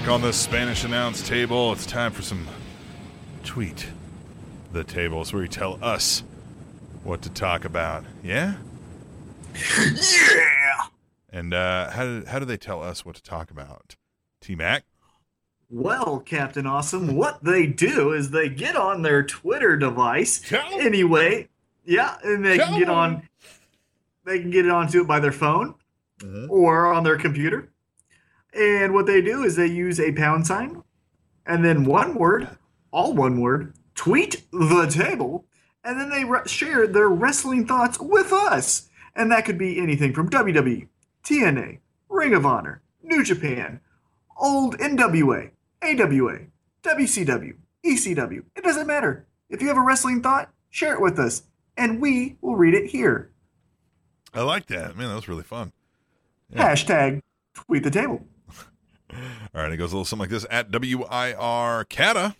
[0.00, 1.72] back on the Spanish announce table.
[1.72, 2.48] It's time for some
[3.44, 3.86] tweet
[4.72, 6.24] the tables where you tell us
[7.04, 8.02] what to talk about.
[8.20, 8.54] Yeah?
[9.54, 10.86] Yeah!
[11.30, 13.94] And uh, how, do, how do they tell us what to talk about?
[14.40, 14.82] T Mac?
[15.70, 21.48] Well, Captain Awesome, what they do is they get on their Twitter device Tell anyway.
[21.84, 23.28] Yeah, and they Tell can get on
[24.24, 25.76] they can get it onto it by their phone
[26.18, 26.50] Mhm.
[26.50, 27.68] or on their computer.
[28.54, 30.82] And what they do is they use a pound sign
[31.46, 32.48] and then one word,
[32.90, 35.44] all one word, tweet the table,
[35.82, 38.88] and then they re- share their wrestling thoughts with us.
[39.14, 40.88] And that could be anything from WWE,
[41.22, 43.80] TNA, Ring of Honor, New Japan,
[44.36, 45.50] old NWA,
[45.82, 46.38] AWA,
[46.82, 48.42] WCW, ECW.
[48.56, 49.26] It doesn't matter.
[49.48, 51.42] If you have a wrestling thought, share it with us,
[51.76, 53.30] and we will read it here.
[54.32, 54.96] I like that.
[54.96, 55.72] Man, that was really fun.
[56.50, 56.72] Yeah.
[56.72, 57.22] Hashtag
[57.54, 58.24] tweet the table.
[59.54, 60.46] All right, it goes a little something like this.
[60.50, 62.36] At WIR Kata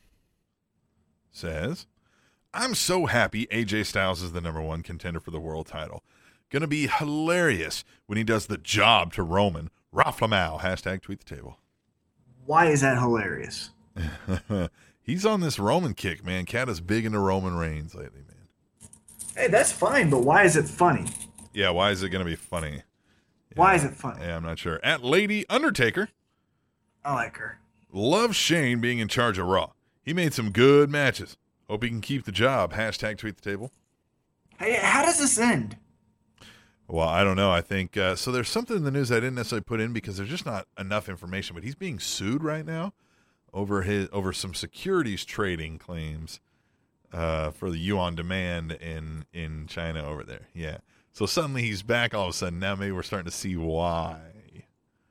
[1.31, 1.87] says,
[2.53, 6.03] I'm so happy AJ Styles is the number one contender for the world title.
[6.51, 9.71] Gonna be hilarious when he does the job to Roman.
[9.95, 10.61] Raflamau.
[10.61, 11.59] Hashtag tweet the table.
[12.47, 13.71] Why is that hilarious?
[15.03, 16.47] He's on this Roman kick, man.
[16.47, 18.91] Kata's big into Roman Reigns lately, man.
[19.37, 21.07] Hey, that's fine, but why is it funny?
[21.53, 22.83] Yeah, why is it gonna be funny?
[23.55, 24.21] Why is it funny?
[24.21, 24.81] Yeah, I'm not sure.
[24.83, 26.09] At Lady Undertaker,
[27.05, 27.59] I like her.
[27.93, 29.71] Love Shane being in charge of Raw.
[30.03, 31.37] He made some good matches.
[31.69, 32.73] Hope he can keep the job.
[32.73, 33.71] Hashtag tweet the table.
[34.59, 35.77] Hey, how does this end?
[36.87, 37.51] Well, I don't know.
[37.51, 38.31] I think uh, so.
[38.31, 41.09] There's something in the news I didn't necessarily put in because there's just not enough
[41.09, 41.55] information.
[41.55, 42.93] But he's being sued right now
[43.55, 46.40] over his over some securities trading claims
[47.12, 50.49] uh, for the YOU On Demand in in China over there.
[50.53, 50.79] Yeah.
[51.12, 52.12] So suddenly he's back.
[52.12, 54.21] All of a sudden now maybe we're starting to see why.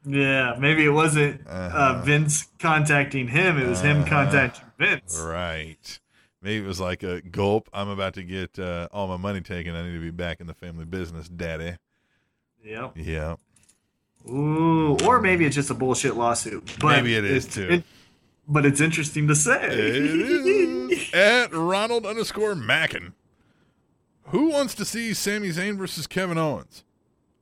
[0.06, 2.02] Yeah, maybe it wasn't uh, Uh-huh.
[2.04, 4.10] Vince contacting him; it was him Uh-huh.
[4.10, 5.20] contacting Vince.
[5.20, 6.00] Right.
[6.42, 7.70] Maybe it was like a gulp.
[7.74, 9.76] I'm about to get uh, all my money taken.
[9.76, 11.78] I need to be back in the family business, daddy.
[12.66, 12.92] Yep.
[12.98, 13.36] Yeah.
[14.30, 16.64] Ooh, or maybe it's just a bullshit lawsuit.
[16.80, 17.68] But Maybe it is, too.
[17.70, 17.84] it-
[18.48, 19.68] but it's interesting to say.
[19.68, 21.10] It is.
[21.14, 23.14] At Ronald underscore Mackin.
[24.28, 26.84] Who wants to see Sami Zayn versus Kevin Owens?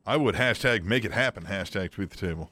[0.06, 1.44] I would hashtag make it happen.
[1.44, 2.52] Hashtag tweet the table.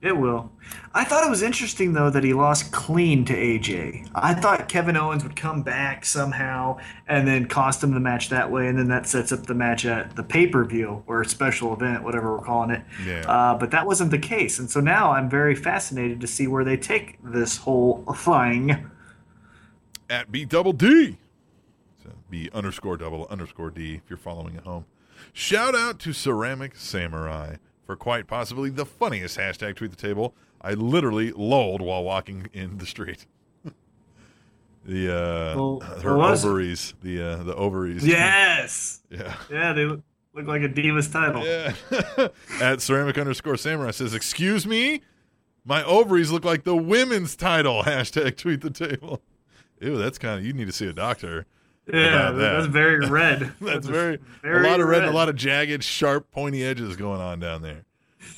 [0.00, 0.52] It will.
[0.94, 4.08] I thought it was interesting though that he lost clean to AJ.
[4.14, 8.48] I thought Kevin Owens would come back somehow and then cost him the match that
[8.48, 11.72] way, and then that sets up the match at the pay per view or special
[11.74, 12.82] event, whatever we're calling it.
[13.04, 13.28] Yeah.
[13.28, 16.62] Uh, but that wasn't the case, and so now I'm very fascinated to see where
[16.62, 18.88] they take this whole thing.
[20.08, 21.18] At B double D.
[22.04, 24.84] So B underscore double underscore D if you're following at home.
[25.32, 30.34] Shout out to Ceramic Samurai for quite possibly the funniest hashtag tweet the table.
[30.60, 33.26] I literally lolled while walking in the street.
[34.84, 36.48] the uh Well, her what was it?
[36.48, 36.94] ovaries.
[37.02, 38.06] The uh the ovaries.
[38.06, 39.00] Yes.
[39.10, 39.34] Yeah.
[39.50, 40.02] Yeah, they look,
[40.34, 41.42] look like a Divas title.
[41.46, 42.28] Yeah.
[42.60, 45.00] At ceramic underscore samurai says, Excuse me?
[45.64, 47.82] My ovaries look like the women's title.
[47.84, 49.22] Hashtag tweet the table.
[49.80, 51.46] Ew, that's kind of, you need to see a doctor.
[51.92, 52.36] Yeah, that.
[52.36, 53.52] that's very red.
[53.60, 55.14] That's very, very a lot of red, and red.
[55.14, 57.84] a lot of jagged, sharp, pointy edges going on down there.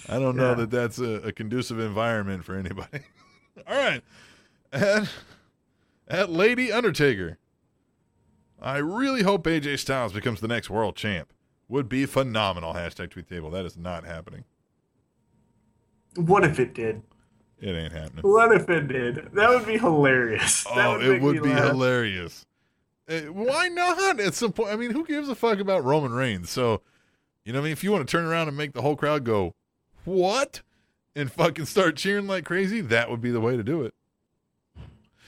[0.09, 3.01] I don't know that that's a, a conducive environment for anybody.
[3.69, 4.03] All right.
[4.73, 5.09] At,
[6.09, 7.39] at Lady Undertaker.
[8.63, 11.33] I really hope AJ Styles becomes the next world champ.
[11.69, 12.75] Would be phenomenal.
[12.75, 13.51] Hashtag tweet table.
[13.51, 14.45] That is not happening.
[16.17, 17.03] What if it did?
[17.61, 18.23] It ain't happening.
[18.23, 19.31] What if it did?
[19.35, 20.67] That would be hilarious.
[20.69, 21.71] Oh, it would be laugh.
[21.71, 22.45] hilarious.
[23.11, 24.21] Eh, why not?
[24.21, 26.49] At some point, I mean, who gives a fuck about Roman Reigns?
[26.49, 26.81] So,
[27.45, 28.95] you know, what I mean, if you want to turn around and make the whole
[28.97, 29.55] crowd go,
[30.05, 30.63] what?
[31.17, 33.95] And fucking start cheering like crazy, that would be the way to do it.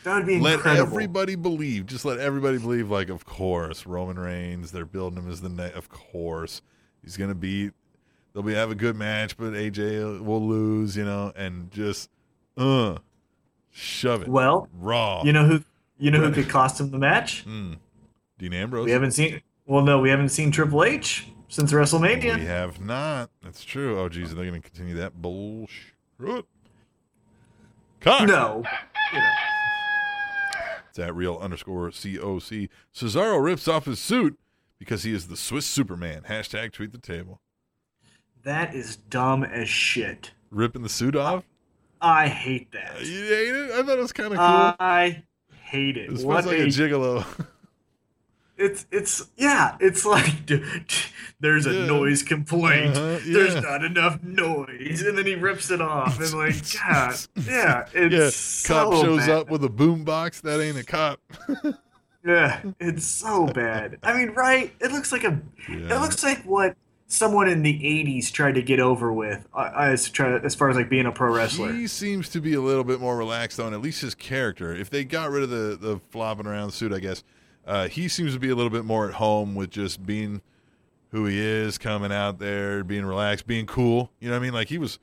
[0.04, 0.86] That would be Let incredible.
[0.86, 1.86] everybody believe.
[1.86, 5.76] Just let everybody believe, like, of course, Roman Reigns, they're building him as the next.
[5.76, 6.62] Of course.
[7.02, 7.72] He's going to beat.
[8.32, 12.10] They'll be have a good match, but AJ will lose, you know, and just,
[12.56, 12.98] uh,
[13.70, 14.28] shove it.
[14.28, 15.22] well, Raw.
[15.24, 15.62] you know who
[16.02, 17.46] you know who could cost him the match?
[17.46, 17.78] Mm.
[18.36, 18.86] Dean Ambrose.
[18.86, 19.40] We haven't seen.
[19.66, 22.40] Well, no, we haven't seen Triple H since WrestleMania.
[22.40, 23.30] We have not.
[23.40, 24.00] That's true.
[24.00, 25.94] Oh, geez, are they going to continue that bullshit?
[28.00, 28.26] Cock.
[28.26, 28.64] No.
[29.12, 29.32] You know.
[30.90, 32.68] It's at real underscore COC.
[32.92, 34.36] Cesaro rips off his suit
[34.80, 36.22] because he is the Swiss Superman.
[36.28, 37.40] Hashtag tweet the table.
[38.42, 40.32] That is dumb as shit.
[40.50, 41.44] Ripping the suit off?
[42.00, 43.00] I hate that.
[43.00, 43.70] You hate it?
[43.70, 44.76] I thought it was kind of cool.
[44.80, 45.22] I
[45.72, 46.10] hate it.
[46.12, 47.24] it What like a a, gigolo.
[48.56, 50.64] it's it's yeah, it's like dude,
[51.40, 51.86] there's a Yeah.
[51.86, 52.96] noise complaint.
[52.96, 56.54] Uh-huh, There's not enough noise, and then he rips it off, and like
[56.86, 59.30] God, yeah, it's yeah, so cop shows bad.
[59.30, 60.40] up with a boom box.
[60.42, 61.18] That ain't a cop.
[62.24, 63.98] Yeah, it's so bad.
[64.04, 64.72] I mean, right?
[64.80, 65.40] It looks like a.
[65.68, 65.96] Yeah.
[65.96, 66.76] It looks like what
[67.12, 70.76] someone in the '80s tried to get over with, uh, as try, as far as
[70.76, 71.72] like being a pro wrestler.
[71.72, 74.74] He seems to be a little bit more relaxed on at least his character.
[74.74, 77.22] If they got rid of the the flopping around suit, I guess
[77.66, 80.40] uh, he seems to be a little bit more at home with just being
[81.10, 84.10] who he is, coming out there, being relaxed, being cool.
[84.18, 84.54] You know what I mean?
[84.54, 84.98] Like he was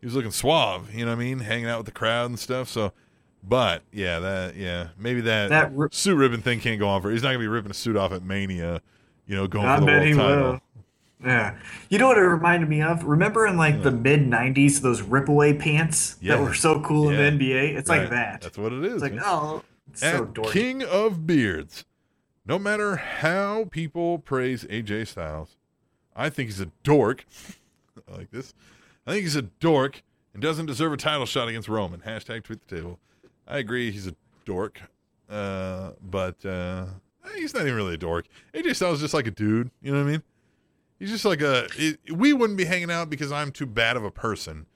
[0.00, 0.94] he was looking suave.
[0.94, 1.40] You know what I mean?
[1.40, 2.68] Hanging out with the crowd and stuff.
[2.68, 2.92] So,
[3.42, 7.10] but yeah, that yeah, maybe that, That ri- suit ripping thing can't go on for.
[7.10, 8.80] He's not gonna be ripping a suit off at Mania.
[9.26, 10.52] You know, going I for the bet world he title.
[10.52, 10.60] will.
[11.24, 11.56] Yeah.
[11.88, 13.02] You know what it reminded me of?
[13.04, 16.36] Remember in like the mid '90s, those ripaway pants Yeah.
[16.36, 17.20] that were so cool Yeah.
[17.26, 17.76] in the NBA?
[17.76, 18.02] It's Right.
[18.02, 18.40] like that.
[18.42, 18.94] That's what it is.
[18.94, 19.22] it's like man.
[19.26, 20.50] oh, it's so dorky.
[20.52, 21.84] King of Beards.
[22.46, 25.56] No matter how people praise AJ Styles,
[26.16, 27.24] I think he's a dork.
[28.12, 28.54] I like this.
[29.06, 30.02] I think he's a dork
[30.32, 32.00] and doesn't deserve a title shot against Roman.
[32.00, 32.98] Hashtag tweet the table.
[33.46, 34.80] I agree he's a dork.
[35.28, 36.86] Uh, but uh,
[37.34, 38.26] he's not even really a dork.
[38.54, 39.70] AJ Styles is just like a dude.
[39.82, 40.22] You know what I mean?
[40.98, 41.68] He's just like a.
[41.76, 44.66] It, we wouldn't be hanging out because I'm too bad of a person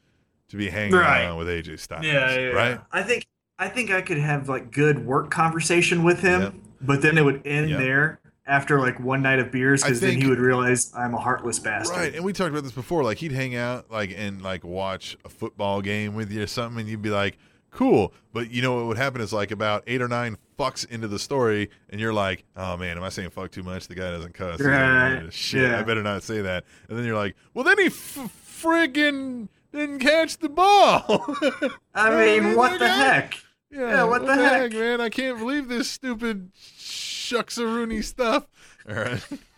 [0.49, 1.23] to be hanging Right.
[1.25, 2.05] around with AJ Styles.
[2.05, 2.47] Yeah, yeah, yeah.
[2.49, 2.81] Right?
[2.93, 3.27] I think
[3.59, 6.55] I think I could have like good work conversation with him, Yep.
[6.81, 7.79] but then it would end Yep.
[7.79, 11.59] there after like one night of beers because then he would realize I'm a heartless
[11.59, 11.97] bastard.
[11.97, 13.03] Right, and we talked about this before.
[13.05, 16.81] Like he'd hang out, like and like watch a football game with you or something,
[16.81, 17.39] and you'd be like,
[17.73, 21.09] "Cool," but you know what would happen is like about eight or nine fucks into
[21.09, 23.89] the story, and you're like, "Oh man, am I saying fuck too much?
[23.89, 24.61] The guy doesn't cuss.
[24.61, 25.81] Right, uh, Shit, yeah.
[25.81, 28.31] I better not say that." And then you're like, "Well, then he f-
[28.63, 31.37] friggin' didn't catch the ball."
[31.95, 33.35] I mean, what the heck?
[33.71, 34.73] Yeah, what the heck?
[34.73, 35.01] man?
[35.01, 38.47] I can't believe this stupid shucks-a-rooney stuff.
[38.89, 39.23] All right.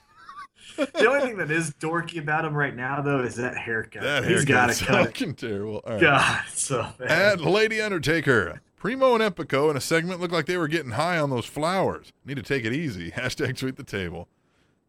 [0.95, 4.03] The only thing that is dorky about him right now, though, is that haircut.
[4.03, 5.05] That He's got to cut it.
[5.07, 5.83] fucking terrible.
[5.87, 6.01] Right.
[6.01, 7.11] God, so bad.
[7.11, 11.19] At Lady Undertaker, Primo and Epico in a segment looked like they were getting high
[11.19, 12.13] on those flowers.
[12.25, 13.11] Need to take it easy.
[13.17, 14.29] Hashtag tweet the table.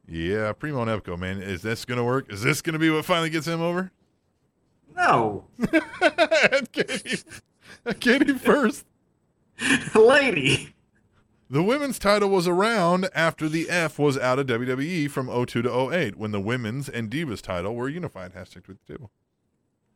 [0.07, 1.41] Yeah, Primo and Epico, man.
[1.41, 2.31] Is this going to work?
[2.31, 3.91] Is this going to be what finally gets him over?
[4.95, 5.45] no,
[6.01, 7.19] at, Katie,
[7.99, 8.85] Katie first.
[9.93, 10.74] lady.
[11.49, 15.91] The women's title was around after the F was out of WWE from 02 to
[15.93, 18.33] 08 when the women's and Divas title were unified.
[18.33, 19.11] Hashtag tweet the table.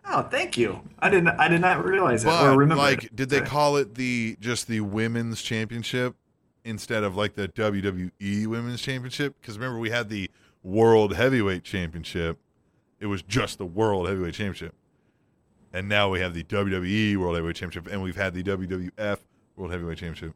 [0.05, 0.81] Oh, thank you.
[0.99, 1.29] I didn't.
[1.39, 2.81] I did not realize But or remember.
[2.81, 3.15] like, it.
[3.15, 6.15] did they call it the just the women's championship
[6.63, 9.35] instead of like the WWE Women's Championship?
[9.41, 10.29] Because remember, we had the
[10.63, 12.37] World Heavyweight Championship.
[12.99, 14.73] It was just the World Heavyweight Championship,
[15.73, 19.19] and now we have the WWE World Heavyweight Championship, and we've had the WWF
[19.55, 20.33] World Heavyweight Championship.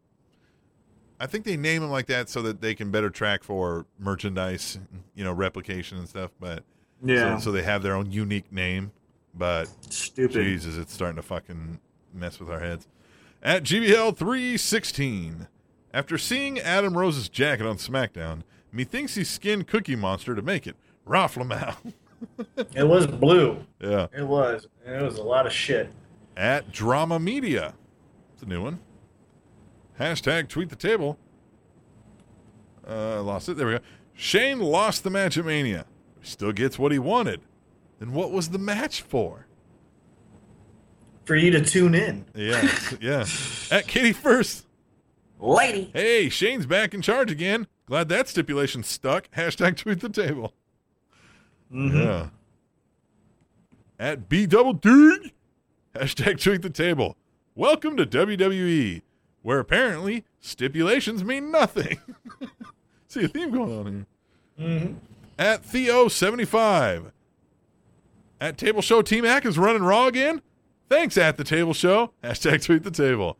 [1.20, 4.80] I think they name them like that so that they can better track for merchandise,
[5.16, 6.32] you know, replication and stuff.
[6.40, 6.64] But
[7.04, 8.92] Yeah, so, so they have their own unique name.
[9.34, 10.34] But stupid.
[10.44, 11.80] Jesus, it's starting to fucking
[12.14, 12.88] mess with our heads.
[13.42, 15.48] At GBL 316,
[15.94, 18.42] after seeing Adam Rose's jacket on SmackDown,
[18.72, 20.76] methinks he skinned Cookie Monster to make it.
[21.08, 21.76] Rafflemout.
[22.74, 23.66] It was blue.
[23.82, 24.08] yeah.
[24.18, 24.68] It was.
[24.88, 25.92] It was a lot of shit.
[26.38, 27.74] At Drama Media.
[28.34, 28.80] It's a new one.
[30.00, 31.18] Hashtag tweet the table.
[32.88, 33.58] Uh, lost it.
[33.58, 33.80] There we go.
[34.14, 35.86] Shane lost the match at Mania.
[36.22, 37.42] Still gets what he wanted.
[38.00, 39.48] Then what was the match for?
[41.26, 42.68] For you to tune in, Yeah.
[43.02, 43.26] yeah.
[43.72, 44.66] At Katie first.
[45.40, 45.90] lady.
[45.94, 47.68] Hey, Shane's back in charge again.
[47.86, 49.30] Glad that stipulation stuck.
[49.32, 50.54] Hashtag tweet the table.
[51.72, 52.30] Yeah.
[54.00, 55.34] At B double D.
[55.96, 57.16] Hashtag tweet the table.
[57.56, 59.02] Welcome to WWE,
[59.44, 62.00] where apparently stipulations mean nothing.
[63.08, 63.86] See a theme going on
[64.58, 64.68] here.
[64.68, 64.94] Mm-hmm.
[65.38, 67.12] At Theo75.
[68.42, 70.42] At Table Show, T Mac is running Raw again.
[70.90, 72.12] Thanks, at the Table Show.
[72.24, 73.38] Hashtag tweet the table.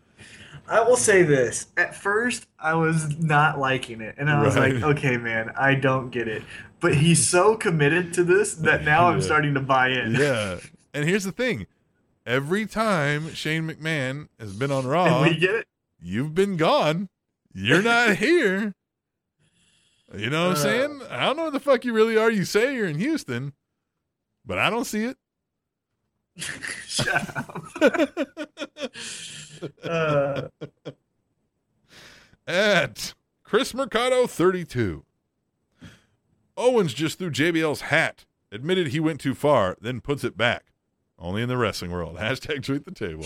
[0.68, 1.68] I will say this.
[1.76, 4.76] At first, I was not liking it, and I was Right.
[4.76, 6.42] like, "Okay, man, I don't get it."
[6.80, 10.14] But he's so committed to this that now I'm starting to buy in.
[10.16, 10.60] Yeah.
[10.94, 11.68] and here's the thing
[12.26, 15.68] every time Shane McMahon has been on And Raw, we get it.
[16.04, 17.10] You've been gone.
[17.54, 18.76] You're not here.
[20.16, 20.64] You know what I'm Uh.
[20.64, 21.02] saying?
[21.10, 22.30] I don't know where the fuck you really are.
[22.30, 23.54] You say you're in Houston,
[24.46, 25.18] but I don't see it.
[26.88, 27.64] Shut up.
[29.84, 30.48] uh,
[32.48, 35.06] At Chris Mercado 32.
[36.58, 40.66] Owens just threw JBL's hat, admitted he went too far, then puts it back.
[41.18, 42.18] Only in the wrestling world.
[42.18, 43.26] Hashtag tweet the table.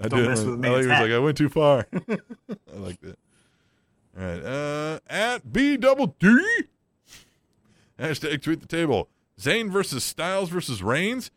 [0.00, 0.28] I Don't did.
[0.28, 1.86] mess I with a like he was like, I went too far.
[2.08, 3.18] I like that.
[4.18, 4.44] All right.
[4.44, 6.44] Uh, at B double D.
[7.98, 9.08] Hashtag tweet the table.
[9.40, 11.30] Zayn versus Styles versus Reigns.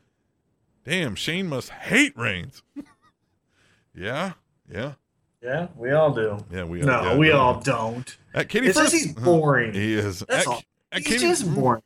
[0.85, 2.63] Damn, Shane must hate Reigns.
[3.95, 4.33] yeah,
[4.71, 4.93] yeah,
[5.41, 6.37] yeah, we all do.
[6.51, 6.63] yeah.
[6.63, 7.37] We No, yeah, we no.
[7.37, 8.17] all don't.
[8.33, 9.73] At Katie It's just he's boring.
[9.73, 10.19] He is.
[10.21, 10.61] That's at, all.
[10.91, 11.81] at He's Katie- just boring.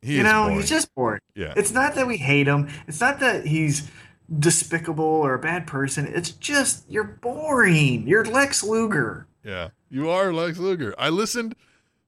[0.00, 0.56] He you is know, boring.
[0.56, 1.20] he's just boring.
[1.34, 1.54] yeah.
[1.56, 2.68] It's not that we hate him.
[2.86, 3.90] It's not that he's
[4.38, 6.06] despicable or a bad person.
[6.06, 8.06] It's just you're boring.
[8.06, 9.26] You're Lex Luger.
[9.44, 10.94] Yeah, you are Lex Luger.
[10.98, 11.54] I listened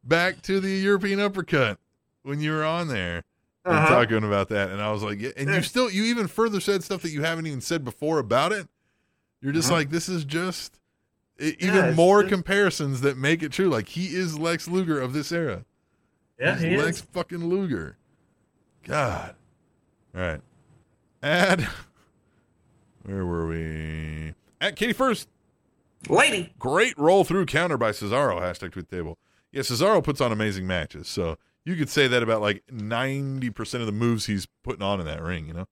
[0.04, 1.78] back to the European uppercut
[2.22, 3.22] when you were on there
[3.64, 3.88] and Uh-huh.
[3.88, 5.30] talking about that, and I was like, yeah.
[5.36, 8.52] And you still, you even further said stuff that you haven't even said before about
[8.52, 8.68] it.
[9.40, 9.78] You're just Uh-huh.
[9.78, 10.78] like, this is just
[11.40, 13.68] e- Yeah, even more just- comparisons that make it true.
[13.70, 15.64] Like he is Lex Luger of this era.
[16.38, 17.02] Yeah, He's he Lex is.
[17.12, 17.96] fucking Luger.
[18.84, 19.34] God.
[20.14, 20.40] All right.
[21.22, 21.68] Add.
[23.04, 24.34] Where were we?
[24.60, 25.28] At Katie first.
[26.08, 26.52] Lady.
[26.58, 28.40] Great roll through counter by Cesaro.
[28.40, 29.18] Hashtag tweet table.
[29.52, 31.08] Yeah, Cesaro puts on amazing matches.
[31.08, 35.06] So you could say that about like 90% of the moves he's putting on in
[35.06, 35.66] that ring, you know?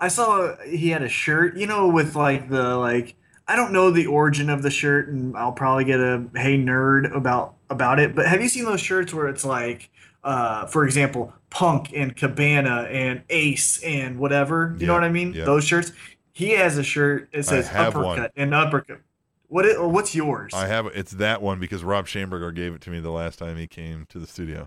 [0.00, 3.14] I saw he had a shirt, you know, with like the like
[3.46, 7.14] I don't know the origin of the shirt, and I'll probably get a hey nerd
[7.14, 8.14] about about it.
[8.14, 9.90] But have you seen those shirts where it's like,
[10.24, 14.74] uh, for example, Punk and Cabana and Ace and whatever?
[14.78, 15.32] You Yeah, know what I mean?
[15.32, 15.44] yeah.
[15.44, 15.92] Those shirts.
[16.34, 17.28] He has a shirt.
[17.32, 18.30] It says have uppercut one.
[18.36, 19.00] and uppercut.
[19.48, 19.64] What?
[19.64, 20.52] It, what's yours?
[20.52, 23.56] I have it's that one because Rob Schamberger gave it to me the last time
[23.56, 24.66] he came to the studio.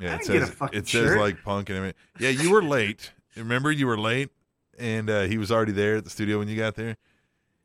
[0.00, 1.18] Yeah, it didn't get a says it says shirt.
[1.18, 1.98] like punk and everything.
[2.18, 3.12] Yeah, you were late.
[3.36, 4.30] Remember you were late
[4.78, 6.96] and uh, he was already there at the studio when you got there.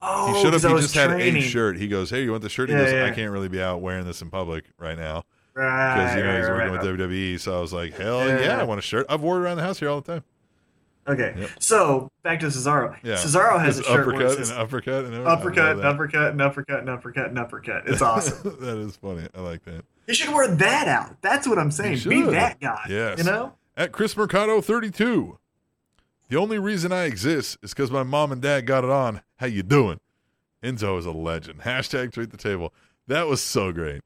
[0.01, 0.61] oh, he showed up.
[0.61, 1.77] 'cause He just had a shirt.
[1.77, 3.81] He goes, "Hey, you want the shirt?" He Yeah, goes, "I can't really be out
[3.81, 5.23] wearing this in public right now
[5.55, 8.27] Right, because you know he's right, working right, with WWE." So I was like, "Hell
[8.27, 8.39] Yeah.
[8.39, 9.05] yeah, I want a shirt.
[9.09, 10.23] I've worn it around the house here all the time."
[11.07, 11.49] Okay, Yep.
[11.59, 12.95] so back to Cesaro.
[13.03, 16.79] Yeah, Cesaro has a shirt uppercut says and uppercut and uppercut, and uppercut, and uppercut,
[16.79, 17.83] and uppercut, and uppercut.
[17.87, 18.57] It's awesome.
[18.61, 19.27] that is funny.
[19.35, 19.83] I like that.
[20.07, 21.21] he should wear that out.
[21.21, 21.99] That's what I'm saying.
[22.07, 22.85] Be that guy.
[22.89, 23.17] Yes.
[23.17, 23.53] You know?
[23.75, 25.37] At Chris Mercado 32.
[26.29, 29.21] The only reason I exist is because my mom and dad got it on.
[29.37, 29.99] How you doing?
[30.63, 31.59] Enzo is a legend.
[31.63, 32.73] Hashtag tweet the table.
[33.07, 34.01] That was so great.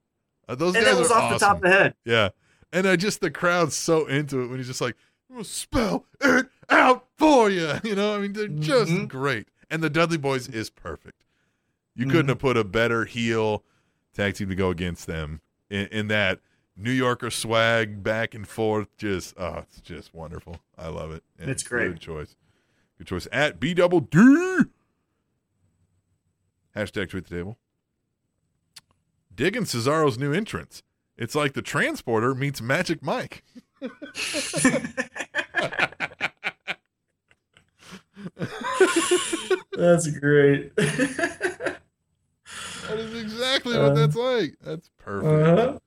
[0.49, 1.33] Uh, those And guys that was off awesome.
[1.35, 1.93] the top of the head.
[2.05, 2.29] Yeah.
[2.73, 4.95] And I just the crowd's so into it when he's just like,
[5.29, 7.73] Gonna spell it out for you.
[7.83, 9.07] You know, I mean, they're just Mhm.
[9.07, 9.47] great.
[9.69, 11.23] And the Dudley Boyz is perfect.
[11.95, 12.29] You couldn't Mhm.
[12.29, 13.63] have put a better heel
[14.13, 16.39] tag team to go against them in, in that
[16.75, 18.87] New Yorker swag back and forth.
[18.97, 20.61] Just oh, it's just wonderful.
[20.77, 21.23] I love it.
[21.39, 21.89] And It's great.
[21.93, 22.35] Good choice.
[22.97, 23.27] Good choice.
[23.31, 24.17] At B double D.
[26.75, 27.57] Hashtag tweet the table.
[29.33, 30.83] Digging Cesaro's new entrance.
[31.17, 33.43] It's like the transporter meets Magic Mike.
[39.77, 40.75] That's great.
[40.75, 41.79] That
[42.99, 44.55] is exactly Uh, what that's like.
[44.61, 45.59] That's perfect.
[45.59, 45.79] uh-huh.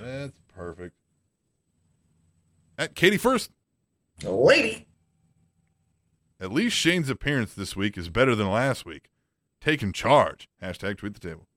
[0.00, 0.94] That's perfect.
[2.78, 3.50] At Katie first.
[4.22, 4.86] Lady.
[6.40, 9.10] At least Shane's appearance this week is better than last week.
[9.60, 10.48] Taking charge.
[10.62, 11.47] Hashtag tweet the table.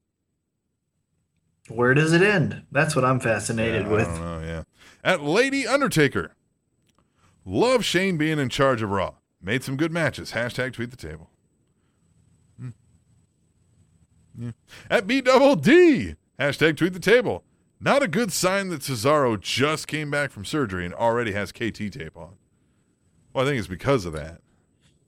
[1.70, 2.64] Where does it end?
[2.72, 4.07] That's what I'm fascinated Yeah, with.
[4.07, 4.64] Know, yeah.
[5.03, 6.34] At Lady Undertaker.
[7.45, 9.16] Love Shane being in charge of Raw.
[9.41, 10.32] Made some good matches.
[10.34, 11.30] Hashtag tweet the table.
[12.59, 12.70] Hmm.
[14.38, 14.51] Yeah.
[14.89, 16.16] At B double D.
[16.39, 17.43] Hashtag tweet the table.
[17.80, 21.91] Not a good sign that Cesaro just came back from surgery and already has KT
[21.91, 22.36] tape on.
[23.34, 24.41] Well, I think it's because of that.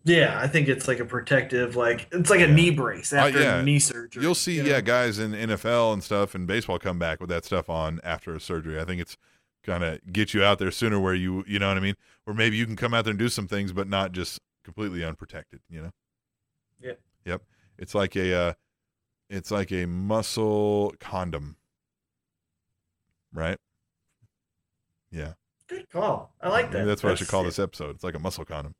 [0.05, 3.41] Yeah, I think it's like a protective, like it's like a knee brace after Uh,
[3.41, 3.61] yeah.
[3.61, 4.21] knee surgery.
[4.21, 4.69] You'll see, you know?
[4.69, 8.35] yeah, guys in NFL and stuff and baseball come back with that stuff on after
[8.35, 8.79] a surgery.
[8.79, 9.15] I think it's
[9.63, 11.95] kind of get you out there sooner where you, you know what I mean?
[12.25, 15.05] Where maybe you can come out there and do some things, but not just completely
[15.05, 15.91] unprotected, you know?
[16.81, 16.99] Yep.
[17.25, 17.41] Yep.
[17.77, 18.53] It's like a, uh,
[19.29, 21.55] it's like a muscle condom,
[23.33, 23.57] right?
[25.11, 25.33] Yeah.
[25.67, 26.33] Good call.
[26.41, 26.79] I like that.
[26.79, 27.91] Maybe that's what I should call That's- this episode.
[27.95, 28.75] It's like a muscle condom.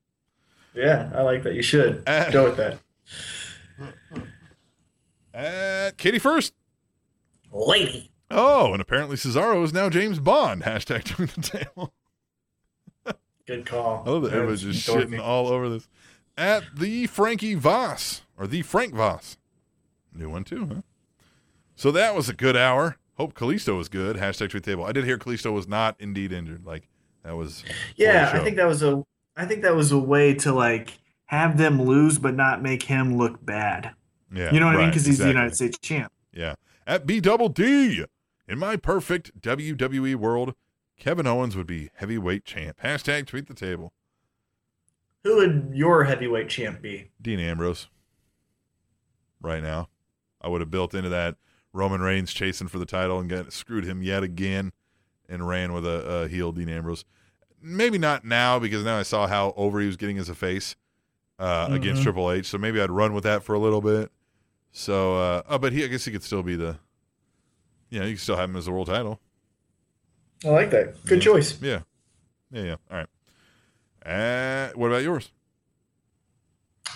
[0.75, 1.53] Yeah, I like that.
[1.55, 2.79] You should Uh, go with that.
[5.33, 6.53] At Katie first.
[7.51, 8.11] Lady.
[8.31, 10.63] Oh, and apparently Cesaro is now James Bond.
[10.63, 11.93] Hashtag turn the table.
[13.45, 14.03] Good call.
[14.05, 15.05] I love that That's everybody's just dorky.
[15.17, 15.87] shitting all over this.
[16.37, 19.37] At the Frankie Voss, or the Frank Voss.
[20.15, 20.81] New one too, huh?
[21.75, 22.97] So that was a good hour.
[23.17, 24.15] Hope Kalisto was good.
[24.15, 24.85] Hashtag tweet table.
[24.85, 26.65] I did hear Kalisto was not indeed injured.
[26.65, 26.87] Like
[27.23, 27.63] that was
[27.95, 29.03] Yeah, I think that was a.
[29.35, 33.17] I think that was a way to like have them lose, but not make him
[33.17, 33.93] look bad.
[34.33, 34.53] yeah.
[34.53, 34.89] You know what I mean?
[34.89, 35.33] Because he's exactly.
[35.33, 36.11] the United States champ.
[36.31, 36.55] Yeah.
[36.85, 38.05] At B double D.
[38.47, 40.53] In my perfect WWE world,
[40.97, 42.79] Kevin Owens would be heavyweight champ.
[42.83, 43.93] Hashtag tweet the table.
[45.23, 47.11] Who would your heavyweight champ be?
[47.21, 47.87] Dean Ambrose.
[49.41, 49.89] Right now.
[50.41, 51.37] I would have built into that
[51.71, 54.73] Roman Reigns chasing for the title and got screwed him yet again
[55.29, 57.05] and ran with a, a heel Dean Ambrose.
[57.63, 60.75] Maybe not now because now I saw how over he was getting as a face
[61.39, 62.03] uh, against Mhm.
[62.03, 62.45] Triple H.
[62.47, 64.11] So maybe I'd run with that for a little bit.
[64.71, 66.77] So, uh, oh, but he, I guess he could still be the,
[67.89, 69.19] you know, you can still have him as the world title.
[70.45, 71.03] I like that.
[71.05, 71.23] Good Yeah.
[71.23, 71.61] choice.
[71.61, 71.79] Yeah.
[72.51, 72.75] Yeah, yeah.
[72.91, 73.07] All right.
[74.05, 75.31] Uh, what about yours?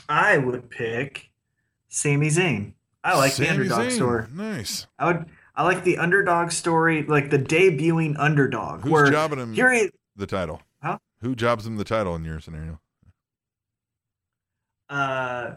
[0.09, 1.29] I would pick
[1.89, 2.73] Sami Zayn.
[3.03, 3.91] I like the underdog Zayn.
[3.91, 4.25] story.
[4.33, 4.87] Nice.
[4.99, 5.25] I would.
[5.55, 8.81] I like the underdog story, like the debuting underdog.
[8.83, 10.61] Who's where jobbing him here he, the title?
[10.81, 10.97] Huh?
[11.21, 12.79] Who jobs him the title in your scenario?
[14.89, 15.51] uh,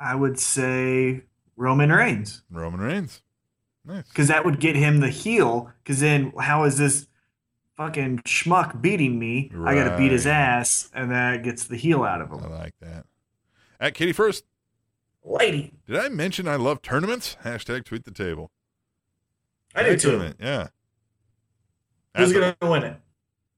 [0.00, 1.22] I would say
[1.56, 2.42] Roman Reigns.
[2.50, 3.22] Roman Reigns.
[3.86, 4.08] Nice.
[4.08, 5.70] because that would get him the heel.
[5.82, 7.06] Because then, how is this
[7.76, 9.50] fucking schmuck beating me?
[9.64, 12.40] I got to beat his ass, and that gets the heel out of him.
[12.42, 13.04] I like that.
[13.78, 14.44] At Kitty first,
[15.22, 17.36] Lady, did I mention I love tournaments?
[17.44, 18.50] Hashtag tweet the table.
[19.74, 20.10] I do too.
[20.10, 20.68] tournament, Yeah.
[22.16, 22.96] Who's gonna win it?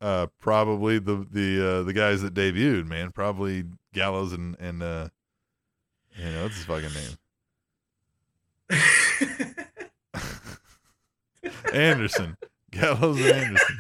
[0.01, 3.13] Uh, probably the the uh, the guys that debuted, man.
[3.13, 5.09] Probably Gallows and and uh,
[6.17, 7.17] you know what's his fucking name?
[11.73, 12.37] Anderson.
[12.71, 13.77] Gallows and Anderson.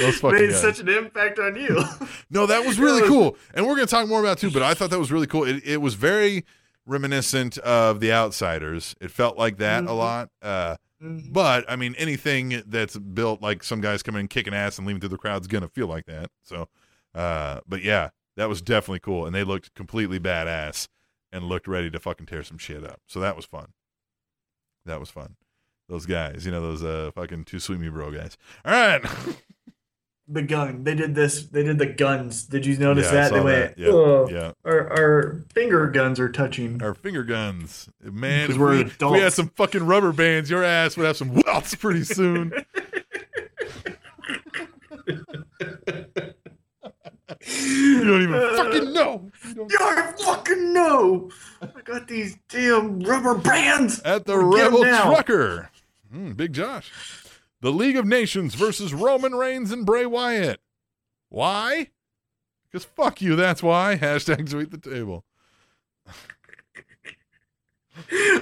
[0.00, 0.60] Those fucking Made guys.
[0.60, 1.82] such an impact on you.
[2.32, 4.52] No, that was really cool, and we're going to talk more about it too.
[4.52, 5.42] But I thought that was really cool.
[5.42, 6.44] It, it was very
[6.86, 8.94] reminiscent of the Outsiders.
[9.00, 9.96] It felt like that a Mhm.
[9.98, 10.28] lot.
[10.40, 14.86] Uh, but I mean, anything that's built like some guys coming in kicking ass and
[14.86, 16.30] leaving through the crowd's to feel like that.
[16.42, 16.68] So,
[17.14, 20.88] uh, but yeah, that was definitely cool, and they looked completely badass
[21.32, 23.00] and looked ready to fucking tear some shit up.
[23.06, 23.68] So that was fun.
[24.84, 25.36] That was fun.
[25.88, 28.36] Those guys, you know, those uh fucking two sweet me bro guys.
[28.64, 29.02] All right.
[30.32, 30.84] the gun.
[30.84, 31.44] They did this.
[31.46, 32.44] They did the guns.
[32.44, 33.28] Did you notice Yeah, I that?
[33.30, 33.76] saw They went.
[33.76, 33.82] that.
[33.82, 34.52] Yeah, "Oh, yeah.
[34.64, 36.82] Our, our finger guns are touching.
[36.82, 37.88] our finger guns.
[38.02, 38.50] man.
[38.50, 41.34] if we're we, if we had some fucking rubber bands, your ass would have some
[41.46, 42.52] welts pretty soon.
[47.46, 49.30] you don't even fucking know.
[49.46, 51.30] You don't- Yeah, fucking know.
[51.62, 54.00] I got these damn rubber bands.
[54.00, 54.82] At the Rebel.
[54.84, 55.70] Trucker.
[56.14, 56.90] Mm, Big Josh.
[57.60, 60.60] The League of Nations versus Roman Reigns and Bray Wyatt.
[61.28, 61.88] Why?
[62.70, 63.96] Because fuck you, that's why.
[64.00, 65.24] Hashtag tweet the table.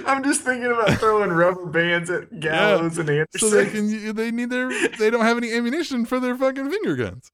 [0.07, 3.39] I'm just thinking about throwing rubber bands at Gallows and Anderson.
[3.41, 6.95] So they can they need their they don't have any ammunition for their fucking finger
[6.95, 7.33] guns.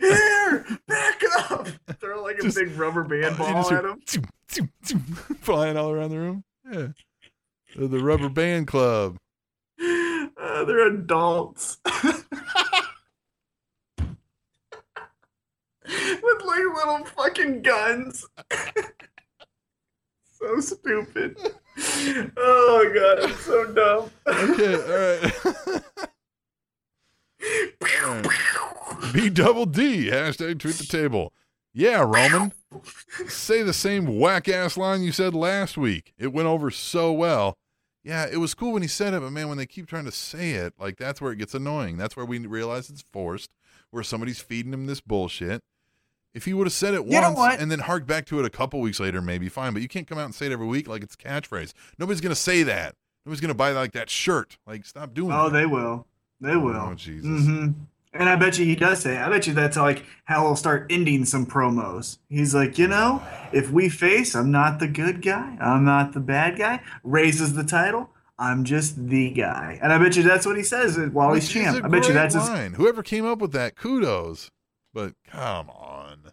[0.00, 1.68] Here, back up.
[2.00, 4.00] Throw like a Just- big rubber uh, band Oh, ball at him.
[4.08, 5.00] zoom, zoom, zoom,
[5.40, 6.44] flying all around the room.
[6.70, 6.88] Yeah.
[7.76, 9.16] The rubber band club.
[10.40, 11.78] Uh, they're adults.
[15.88, 18.26] With like little fucking guns.
[20.32, 21.36] so stupid.
[22.36, 24.10] Oh god, it's so dumb.
[24.26, 25.82] Okay, all right.
[28.04, 29.12] All right.
[29.12, 31.32] B double D, hashtag tweet the table.
[31.72, 32.52] Yeah, Roman.
[33.28, 36.14] Say the same whack ass line you said last week.
[36.18, 37.58] It went over so well.
[38.06, 40.12] Yeah, it was cool when he said it, but man, when they keep trying to
[40.12, 41.96] say it, like that's where it gets annoying.
[41.96, 43.50] That's where we realize it's forced,
[43.90, 45.64] where somebody's feeding him this bullshit.
[46.32, 48.50] If he would have said it You once and then harked back to it a
[48.50, 49.72] couple weeks later, maybe fine.
[49.72, 51.72] But you can't come out and say it every week like it's a catchphrase.
[51.98, 52.94] Nobody's gonna say that.
[53.24, 54.56] Nobody's gonna buy like that shirt.
[54.68, 55.58] Like, stop doing Oh, that.
[55.58, 56.06] they will.
[56.40, 56.76] They will.
[56.76, 57.26] Oh, Jesus.
[57.26, 57.70] hmm
[58.18, 59.16] And I bet you he does say.
[59.16, 62.18] I bet you that's like how he'll start ending some promos.
[62.28, 65.56] He's like, you know, if we face, I'm not the good guy.
[65.60, 66.80] I'm not the bad guy.
[67.02, 68.10] Raises the title.
[68.38, 69.78] I'm just the guy.
[69.82, 71.82] And I bet you that's what he says while he's Which is champ.
[71.82, 72.48] a I bet you that's his.
[72.74, 74.50] Whoever came up with that, kudos.
[74.92, 76.32] But come on.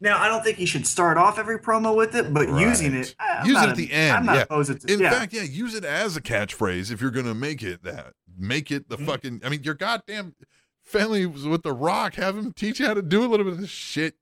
[0.00, 3.14] Now I don't think he should start off every promo with it, but using it,
[3.20, 4.42] eh, I'm Use not it at the end, I'm not yeah.
[4.42, 4.92] opposed to.
[4.92, 5.10] In yeah.
[5.10, 8.12] fact, yeah, use it as a catchphrase if you're going to make it that.
[8.38, 9.06] Make it the Mm-hmm.
[9.06, 9.40] fucking.
[9.44, 10.34] I mean, your goddamn
[10.82, 12.14] family was with the Rock.
[12.14, 14.14] Have him teach you how to do a little bit of this shit.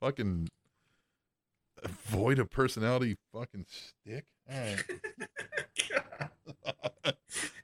[0.00, 0.48] Fucking
[2.06, 3.16] void of personality.
[3.32, 4.24] Fucking stick.
[4.50, 4.82] Right.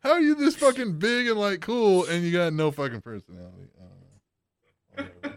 [0.03, 3.69] How are you this fucking big and like cool and you got no fucking personality?
[4.97, 5.33] I don't know.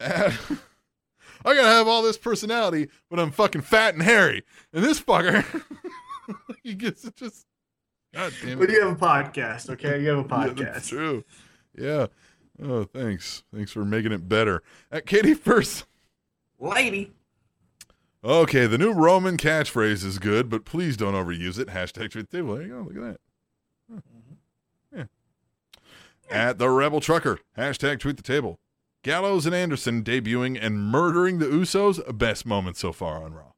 [1.44, 4.44] I gotta have all this personality, but I'm fucking fat and hairy.
[4.72, 5.44] And this fucker,
[6.62, 7.46] he gets just.
[8.18, 10.02] God damn But you have a podcast, okay?
[10.02, 10.88] You have a Yeah, that's podcast.
[10.88, 11.24] true.
[11.76, 12.06] Yeah.
[12.60, 13.44] Oh, thanks.
[13.54, 14.62] Thanks for making it better.
[14.90, 15.86] At Katie first.
[16.58, 17.12] Lady.
[18.24, 21.68] Okay, the new Roman catchphrase is good, but please don't overuse it.
[21.68, 22.56] Hashtag tweet the table.
[22.56, 22.80] There you go.
[22.80, 23.20] Look at that.
[23.94, 24.00] Huh.
[24.96, 25.04] Yeah.
[26.28, 27.38] At the Rebel Trucker.
[27.56, 28.58] Hashtag tweet the table.
[29.04, 32.00] Gallows and Anderson debuting and murdering the Usos.
[32.18, 33.52] Best moment so far on Raw.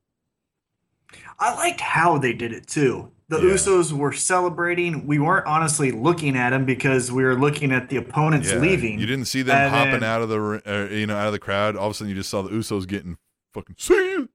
[1.39, 3.11] I liked how they did it too.
[3.31, 3.55] The Yeah.
[3.55, 5.07] Usos were celebrating.
[5.07, 8.99] We weren't honestly looking at them because we were looking at the opponents Yeah, leaving.
[8.99, 11.33] You didn't see them And hopping then- out of the uh, you know out of
[11.33, 11.77] the crowd.
[11.77, 13.19] All of a sudden, you just saw the Usos getting
[13.55, 14.29] fucking see you.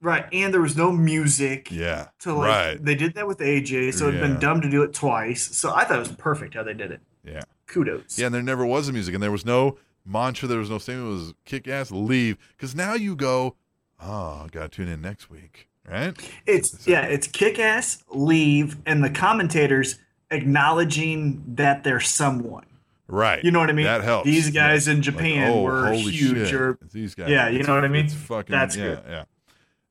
[0.00, 1.70] right, and there was no music.
[1.72, 2.84] Yeah, To like, right.
[2.84, 4.28] they did that with AJ, so it'd Yeah.
[4.28, 5.42] been dumb to do it twice.
[5.56, 7.00] So I thought it was perfect how they did it.
[7.24, 7.42] Yeah.
[7.66, 8.16] Kudos.
[8.18, 9.76] Yeah, and there never was a music, and there was no
[10.06, 10.46] mantra.
[10.48, 11.06] There was no statement.
[11.08, 12.38] It was kick ass, leave.
[12.56, 13.56] Because now you go,
[14.00, 16.14] oh, got to tune in next week, right?
[16.46, 19.98] It's yeah, it's kick ass, leave, and the commentators
[20.30, 22.64] acknowledging that they're someone.
[23.08, 23.42] Right.
[23.42, 23.86] You know what I mean?
[23.86, 24.26] That helps.
[24.26, 26.48] These guys in Like, Japan oh, were huge.
[26.48, 26.54] shit.
[26.54, 27.28] Or, these guys.
[27.28, 28.04] Yeah, you know what I mean?
[28.04, 28.52] It's fucking.
[28.52, 29.02] That's yeah, good.
[29.08, 29.24] Yeah.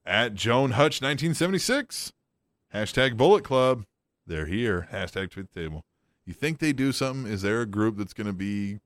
[0.05, 2.13] At Joan Hutch, 1976.
[2.73, 3.85] Hashtag Bullet Club.
[4.25, 4.87] They're here.
[4.93, 5.83] Hashtag tweet the table.
[6.25, 7.31] You think they do something?
[7.31, 8.79] Is there a group that's going to be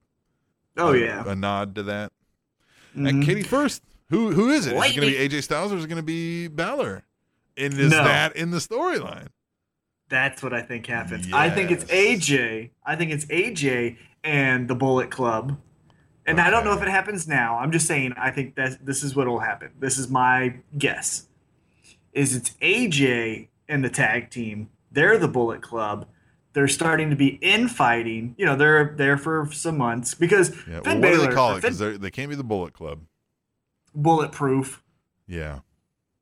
[0.78, 1.24] oh a, yeah.
[1.28, 2.12] a nod to that?
[2.96, 3.10] Mhm.
[3.10, 3.84] And Katie first.
[4.10, 4.76] Who who is it?
[4.76, 7.04] Is it going to be AJ Styles or is it going to be Balor?
[7.58, 8.04] And is No.
[8.04, 9.28] that in the storyline?
[10.10, 11.32] That's what I think happens.
[11.34, 12.72] I think it's AJ.
[12.86, 15.58] I think it's AJ and the Bullet Club.
[16.26, 17.58] And I don't know if it happens now.
[17.58, 19.72] I'm just saying I think that this is what will happen.
[19.80, 21.28] This is my guess.
[22.14, 24.70] Is it's AJ and the tag team.
[24.92, 26.08] They're the Bullet Club.
[26.54, 28.36] They're starting to be infighting.
[28.38, 30.76] You know, they're there for some months because Yeah.
[30.76, 31.62] Well, Finn what do they call it?
[31.62, 33.02] Finn- Because they can't be the Bullet Club.
[33.96, 34.82] Bulletproof.
[35.28, 35.60] Yeah.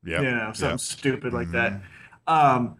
[0.03, 0.21] Yeah.
[0.21, 0.79] you know, something Yep.
[0.79, 1.73] stupid like that.
[1.73, 2.33] Mm-hmm.
[2.33, 2.75] Um,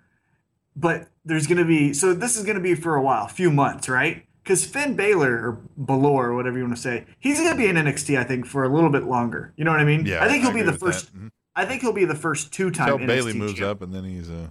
[0.76, 3.30] but there's going to be so this is going to be for a while, a
[3.30, 4.26] few months, right?
[4.44, 7.68] Because Finn Balor or Balor, or whatever you want to say, he's going to be
[7.68, 9.54] in NXT, I think, for a little bit longer.
[9.56, 10.06] You know what I mean?
[10.06, 10.24] Yeah.
[10.24, 11.14] I think he'll be the first.
[11.14, 11.20] that.
[11.20, 11.32] Mhm.
[11.56, 13.70] I think he'll be the first two-time Until NXT Bayley moves champ.
[13.70, 14.50] up and then he's uh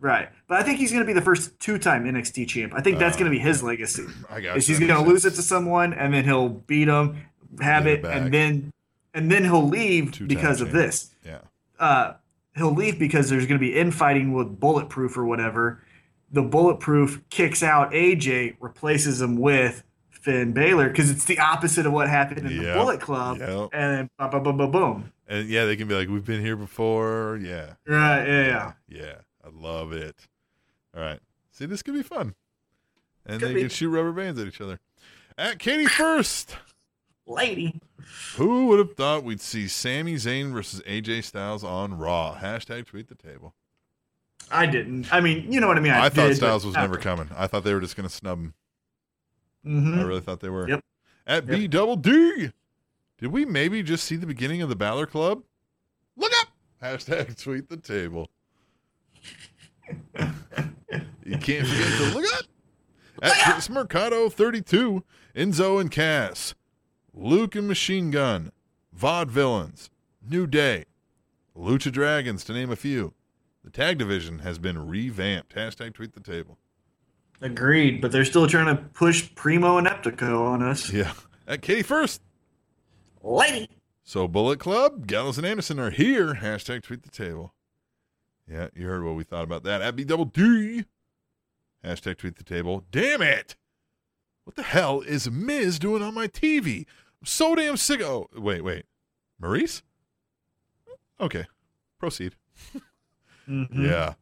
[0.00, 2.72] Right, but I think he's going to be the first two-time NXT champ.
[2.72, 4.04] I think that's Uh, going to be his legacy.
[4.30, 7.16] I got Is he's going to lose it to someone, and then he'll beat him,
[7.60, 8.72] have Get it it, and then
[9.18, 11.10] and then he'll leave Two-time because of this.
[11.24, 11.38] Yeah.
[11.78, 12.14] uh,
[12.56, 15.82] he'll leave because there's going to be infighting with Bulletproof or whatever.
[16.30, 21.92] The Bulletproof kicks out AJ, replaces him with Finn Balor because it's the opposite of
[21.92, 23.38] what happened in the Bullet Club.
[23.38, 23.70] Yep.
[23.72, 25.12] And then boom, boom, boom, boom, boom.
[25.26, 27.38] And yeah, they can be like, We've been here before.
[27.42, 27.74] Yeah.
[27.86, 28.72] Right, yeah, yeah.
[28.88, 29.14] Yeah.
[29.44, 30.16] I love it.
[30.96, 31.20] All right.
[31.52, 32.34] See, this could be fun.
[33.26, 33.60] And Could they be.
[33.60, 34.80] can shoot rubber bands at each other.
[35.36, 36.56] At Katie first.
[37.28, 37.80] Lady.
[38.36, 42.36] Who would have thought we'd see Sami Zayn versus AJ Styles on Raw?
[42.40, 43.54] Hashtag tweet the table.
[44.50, 45.12] I didn't.
[45.12, 45.92] I mean, you know what I mean.
[45.92, 47.28] I, I, thought did, Styles was never coming.
[47.36, 48.54] I thought they were just going to snub him.
[49.66, 49.98] Mhm.
[49.98, 50.68] I really thought they were.
[50.68, 50.84] Yep.
[51.26, 52.50] At B double D.
[53.18, 55.42] Did we maybe just see the beginning of the Balor Club?
[56.16, 56.48] Look up.
[56.82, 58.30] Hashtag tweet the table.
[61.24, 62.44] you can't forget to look up.
[63.20, 65.02] At Chris Mercado 32,
[65.34, 66.54] Enzo and Cass,
[67.20, 68.52] Luke and Machine Gun,
[68.96, 69.90] Vaudevillains,
[70.24, 70.84] New Day,
[71.56, 73.12] Lucha Dragons, to name a few.
[73.64, 75.52] The tag division has been revamped.
[75.56, 76.58] Hashtag tweet the table.
[77.40, 80.92] Agreed, but they're still trying to push Primo and Epico on us.
[80.92, 81.12] Yeah.
[81.48, 82.22] At Katie first.
[83.20, 83.68] Lady.
[84.04, 86.34] So Bullet Club, Gallows and Anderson are here.
[86.34, 87.52] Hashtag tweet the table.
[88.48, 89.82] Yeah, you heard what we thought about that.
[89.82, 90.84] At B double D.
[91.84, 92.84] Hashtag tweet the table.
[92.92, 93.56] Damn it.
[94.44, 96.86] What the hell is Miz doing on my TV?
[97.20, 98.00] I'm so damn sick.
[98.00, 98.84] Oh, wait, wait.
[99.42, 99.82] Maryse?
[101.20, 101.46] Okay.
[101.98, 102.34] Proceed.
[103.48, 103.68] Mhm.
[103.88, 104.14] Yeah.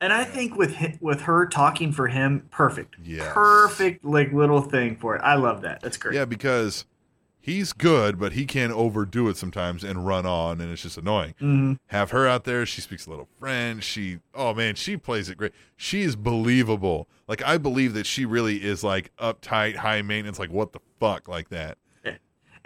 [0.00, 2.96] And I think with with her talking for him, perfect.
[3.02, 3.32] Yeah.
[3.32, 5.20] Perfect like little thing for it.
[5.22, 5.80] I love that.
[5.82, 6.14] That's great.
[6.14, 6.84] Yeah, because
[7.38, 11.34] he's good, but he can overdo it sometimes and run on, and it's just annoying.
[11.38, 12.66] hmm have her out there.
[12.66, 13.84] She speaks a little French.
[13.84, 15.52] She, oh man, she plays it great.
[15.76, 17.08] She is believable.
[17.28, 20.38] Like I believe that she really is like uptight, high maintenance.
[20.38, 21.78] Like what the fuck, like that.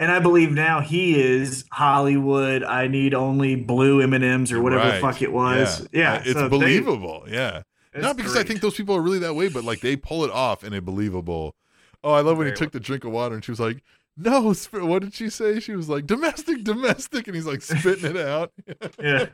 [0.00, 2.64] And I believe now he is Hollywood.
[2.64, 5.00] I need only blue M and M's or whatever the Right.
[5.00, 5.86] fuck it was.
[5.92, 7.24] Yeah, Uh, it's so they- believable.
[7.28, 9.96] yeah, It's Not because I think those people are really that way, but like they
[9.96, 11.54] pull it off in a believable.
[12.02, 13.82] Oh, I love when he Very took the drink of water and she was like,
[14.16, 18.10] "No, sp-" what did she say?" She was like, "Domestic, domestic," and he's like spitting
[18.10, 18.52] it out.
[19.02, 19.26] Yeah.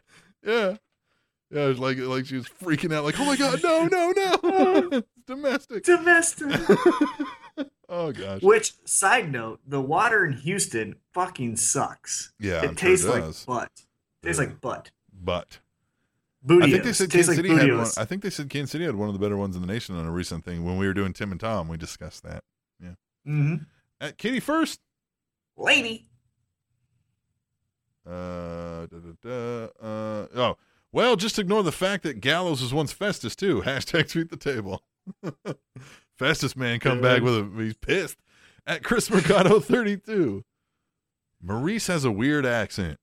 [0.44, 0.76] yeah,
[1.50, 4.12] yeah, it was like like she was freaking out, like, "Oh my god, no, no,
[4.42, 6.48] no, domestic." Domestic.
[7.88, 12.32] Oh gosh, Which side note, the water in Houston fucking sucks.
[12.40, 13.70] yeah, it I'm sure tastes it like butt.
[14.22, 14.46] tastes Yeah.
[14.46, 14.90] like butt.
[15.12, 15.58] but
[16.42, 16.66] Booty.
[16.66, 17.86] I think they said Kansas like City had one.
[17.96, 19.96] I think they said Kansas City had one of the better ones in the nation
[19.96, 21.66] on a recent thing when we were doing Tim and Tom.
[21.68, 22.44] We discussed that.
[22.80, 22.90] Yeah.
[23.26, 23.54] Mm-hmm.
[24.00, 24.80] At Kitty first.
[25.56, 26.06] Lady.
[28.06, 30.56] Uh, da, da, da, uh, oh,
[30.92, 33.62] well, just ignore the fact that Gallows was once Festus too.
[33.66, 34.82] Hashtag tweet the table.
[36.18, 38.18] Festus man come back with a he's pissed
[38.66, 40.44] at Chris Mercado 32.
[41.44, 42.98] Maryse has a weird accent,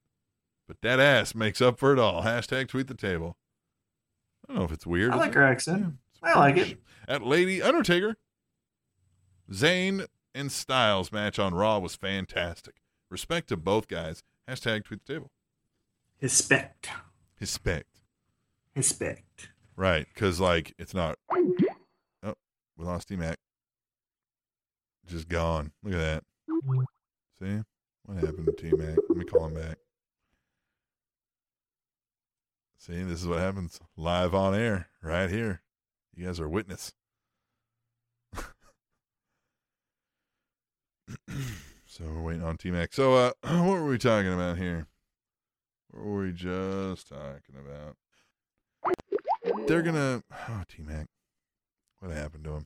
[0.68, 2.24] but that ass makes up for it all.
[2.24, 3.38] Hashtag tweet the table.
[4.44, 5.14] I don't know if it's weird.
[5.14, 5.36] I like it?
[5.36, 5.94] her accent.
[6.22, 6.78] I like it.
[7.08, 8.16] At Lady Undertaker,
[9.52, 12.76] Zayn and Styles match on Raw was fantastic.
[13.10, 14.24] Respect to both guys.
[14.50, 15.32] Hashtag tweet the table.
[16.22, 16.90] Respect.
[17.40, 18.00] Respect.
[18.76, 19.50] Respect.
[19.76, 21.18] Right, because like it's not.
[22.78, 23.38] Oh, we lost Mac.
[25.06, 25.72] Just gone.
[25.84, 26.24] Look at that.
[27.40, 27.62] See
[28.06, 28.98] what happened to T Mac?
[29.10, 29.78] Let me call him back.
[32.78, 35.62] See, this is what happens live on air right here.
[36.14, 36.94] You guys are witness.
[41.86, 42.94] so we're waiting on T Mac.
[42.94, 44.88] So, uh, what were we talking about here?
[45.92, 47.96] What were we just talking about?
[49.68, 50.24] They're gonna.
[50.50, 51.08] Oh, T Mac.
[52.04, 52.66] What happened to him?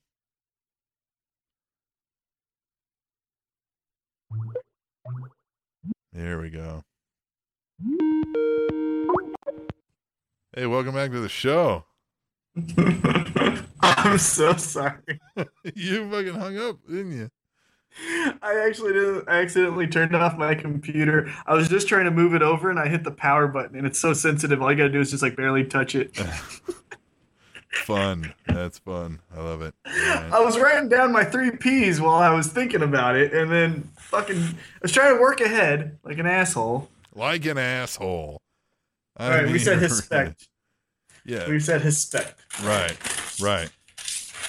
[6.12, 6.84] There we go.
[10.56, 11.86] Hey, welcome back to the show.
[13.80, 15.20] I'm so sorry.
[15.76, 17.30] you fucking hung up, didn't you?
[18.42, 19.30] I actually did.
[19.30, 21.32] I accidentally turned off my computer.
[21.46, 23.86] I was just trying to move it over, and I hit the power button, and
[23.86, 24.64] it's so sensitive.
[24.64, 26.20] All you gotta do is just like barely touch it.
[27.72, 28.34] Fun.
[28.47, 29.20] That's fun.
[29.36, 29.74] I love it.
[29.86, 30.30] Right.
[30.32, 33.89] I was writing down my three P's while I was thinking about it, and then
[33.97, 36.89] fucking, I was trying to work ahead like an asshole.
[37.13, 38.41] Like an asshole.
[39.20, 40.47] All right, we said respect.
[41.26, 41.49] Yeah.
[41.49, 42.39] We said respect.
[42.63, 42.95] Right,
[43.41, 43.70] right.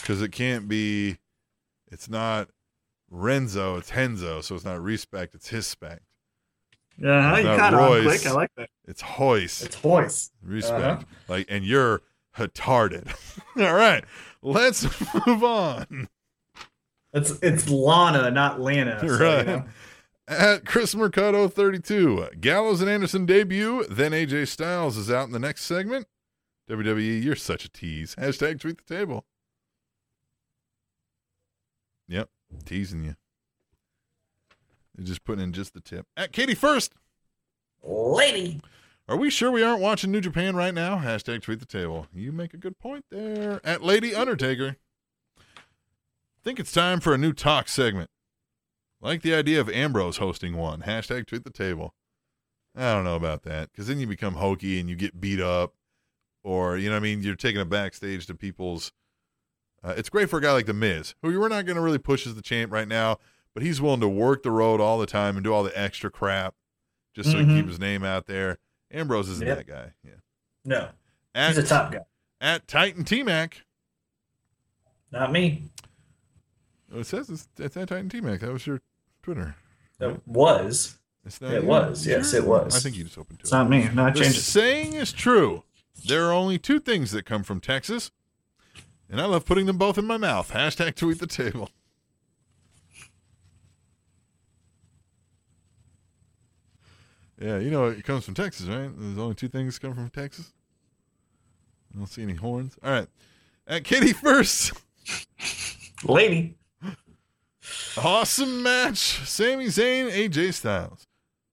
[0.00, 1.16] Because it can't be,
[1.90, 2.48] it's not
[3.10, 6.02] Renzo, it's Henzo, so it's not respect, it's his spec.
[6.98, 8.26] Yeah, uh It's you caught on quick.
[8.26, 8.68] I like that.
[8.86, 10.32] It's Hoist, It's Hoist.
[10.42, 10.82] respect.
[10.82, 11.02] uh-huh.
[11.28, 12.02] Like, and you're
[12.38, 13.14] retarded.
[13.56, 14.04] All right,
[14.42, 14.84] let's
[15.26, 16.08] move on.
[17.12, 18.98] It's it's Lana, not Lana.
[19.00, 19.46] so, you right.
[19.46, 19.64] know.
[20.26, 25.38] At Chris Mercado 32, Gallows and Anderson debut, then AJ Styles is out in the
[25.38, 26.06] next segment.
[26.68, 28.14] WWE, you're such a tease.
[28.16, 29.24] Hashtag tweet the table.
[32.08, 32.28] Yep,
[32.66, 33.16] teasing you.
[34.94, 36.06] They're just putting in just the tip.
[36.16, 36.92] At Katie First,
[37.82, 38.60] Lady.
[39.08, 40.98] Are we sure we aren't watching New Japan right now?
[40.98, 42.06] Hashtag tweet the table.
[42.12, 43.60] You make a good point there.
[43.64, 44.76] At Lady Undertaker,
[46.44, 48.10] think it's time for a new talk segment.
[49.00, 50.82] Like the idea of Ambrose hosting one.
[50.82, 51.94] Hashtag tweet the table.
[52.76, 55.74] I don't know about that because then you become hokey and you get beat up,
[56.44, 57.22] or you know what I mean.
[57.22, 58.92] You're taking it backstage to people's.
[59.82, 61.98] Uh, it's great for a guy like the Miz, who we're not going to really
[61.98, 63.18] push as the champ right now,
[63.54, 66.10] but he's willing to work the road all the time and do all the extra
[66.10, 66.54] crap
[67.14, 67.46] just so he Mhm.
[67.46, 68.58] can keep his name out there.
[68.90, 69.56] Ambrose isn't Yep.
[69.58, 69.92] that guy.
[70.04, 70.10] Yeah.
[70.64, 70.88] No,
[71.34, 72.00] At, he's a top guy.
[72.40, 73.62] at Titan T Mac.
[75.10, 75.64] Not me.
[76.94, 78.40] Oh, it says it's, it's at Titan T Mac.
[78.40, 78.80] That was your
[79.22, 79.56] Twitter.
[80.00, 80.98] It was.
[81.24, 81.68] It's not It you?
[81.68, 82.06] was.
[82.06, 82.74] You Yes, it was.
[82.76, 83.54] I think you just opened to It's it.
[83.54, 83.84] not me.
[83.84, 84.42] I The changed it.
[84.42, 85.64] saying is true.
[86.06, 88.10] There are only two things that come from Texas,
[89.10, 90.52] and I love putting them both in my mouth.
[90.52, 91.70] Hashtag tweet the table.
[97.40, 98.90] Yeah, you know it comes from Texas, right?
[98.96, 100.52] There's only two things come from Texas.
[101.94, 102.76] I don't see any horns.
[102.82, 103.08] All right.
[103.66, 104.72] At Kitty first.
[106.04, 106.56] Lady.
[107.96, 108.98] Awesome match.
[109.26, 111.06] Sami Zayn, AJ Styles.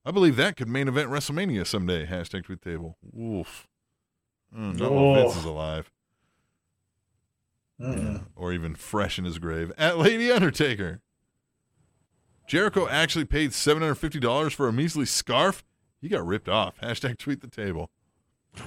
[0.06, 2.06] I believe that could main event WrestleMania someday.
[2.06, 2.98] Hashtag tweet table.
[3.12, 3.68] Woof.
[4.56, 5.40] Mm, not while Vince Oh.
[5.40, 5.92] is alive.
[7.82, 8.26] Mm-mm.
[8.36, 9.72] Or even fresh in his grave.
[9.78, 11.02] At Lady Undertaker.
[12.48, 15.64] Jericho actually paid $750 for a measly scarf.
[16.06, 16.80] He got ripped off.
[16.84, 17.90] Hashtag tweet the table.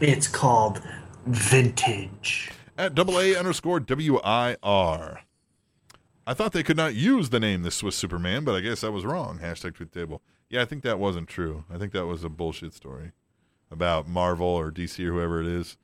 [0.00, 0.82] It's called
[1.24, 2.50] vintage.
[2.76, 5.20] At double A underscore W I R.
[6.26, 8.88] I thought they could not use the name the Swiss Superman, but I guess I
[8.88, 9.38] was wrong.
[9.38, 10.20] Hashtag tweet the table.
[10.50, 11.62] Yeah, I think that wasn't true.
[11.72, 13.12] I think that was a bullshit story
[13.70, 15.76] about Marvel or DC or whoever it is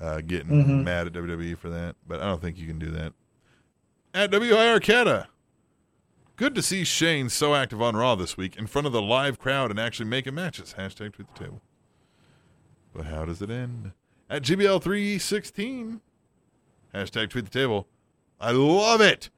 [0.00, 0.84] uh, getting Mhm.
[0.84, 3.14] mad at WWE for that, but I don't think you can do that.
[4.14, 5.26] At WI Arcata,
[6.36, 9.38] good to see Shane so active on Raw this week in front of the live
[9.38, 10.74] crowd and actually making matches.
[10.78, 11.60] Hashtag tweet the table.
[12.92, 13.92] But how does it end?
[14.30, 16.00] At GBL316,
[16.94, 17.88] hashtag tweet the table.
[18.40, 19.30] I love it.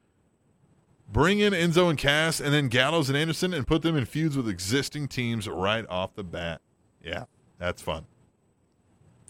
[1.09, 4.35] Bring in Enzo and Cass and then Gallows and Anderson and put them in feuds
[4.35, 6.61] with existing teams right off the bat.
[7.01, 7.25] Yeah,
[7.57, 8.05] that's fun.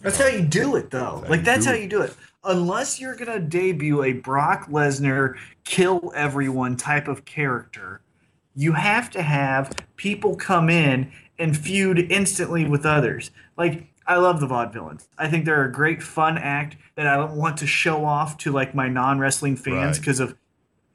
[0.01, 1.21] That's how you do it, though.
[1.23, 2.13] how like that's how you do it.
[2.43, 8.01] Unless you're gonna debut a Brock Lesnar kill everyone type of character,
[8.55, 13.31] you have to have people come in and feud instantly with others.
[13.57, 15.07] Like I love the Vaudevillains.
[15.17, 18.51] I think they're a great fun act that I don't want to show off to
[18.51, 19.99] like my non wrestling fans Right.
[19.99, 20.35] because of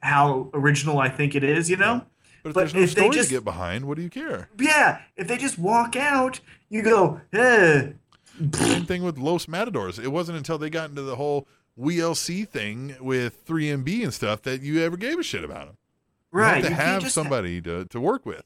[0.01, 1.69] how original I think it is.
[1.69, 2.03] You know.
[2.41, 4.49] But if But there's no if they just- to get behind, what do you care?
[4.59, 6.39] Yeah, if they just walk out,
[6.69, 7.91] you go, eh.
[8.53, 9.99] Same thing with Los Matadors.
[9.99, 11.47] It wasn't until they got into the whole
[11.79, 15.77] WLC thing with 3MB and stuff that you ever gave a shit about them.
[16.33, 16.53] You Right.
[16.55, 18.43] have to you have just- somebody to, to work with.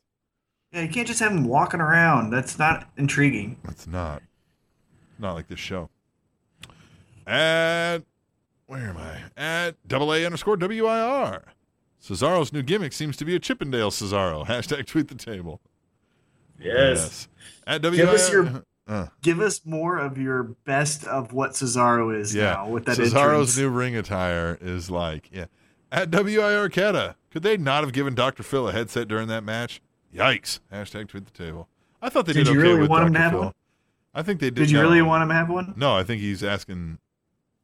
[0.73, 2.29] Yeah, you can't just have them walking around.
[2.31, 3.57] That's not intriguing.
[3.63, 4.21] That's not.
[5.17, 5.89] Not like this show.
[7.25, 7.99] At
[8.67, 9.21] where am I?
[9.38, 11.43] At double A underscore WIR.
[12.01, 14.45] Cesaro's new gimmick seems to be a Chippendale Cesaro.
[14.45, 15.61] Hashtag tweet the table.
[16.59, 17.27] Yes.
[17.65, 17.95] At WIR.
[17.95, 22.53] Give us your- Uh, Give us more of your best of what Cesaro is yeah.
[22.53, 23.57] now with that Cesaro's entrance.
[23.57, 25.45] new ring attire is like, yeah.
[25.91, 27.15] At WIR Arcata.
[27.31, 28.43] Could they not have given Dr.
[28.43, 29.81] Phil a headset during that match?
[30.13, 30.59] Yikes.
[30.71, 31.67] Hashtag tweet the table.
[32.01, 33.17] I thought they did, Did you okay really with want him Dr.
[33.19, 33.41] to have Phil.
[33.41, 33.53] one?
[34.13, 34.55] I think they did.
[34.55, 34.83] Did you no.
[34.83, 35.73] really want him to have one?
[35.75, 36.97] No, I think he's asking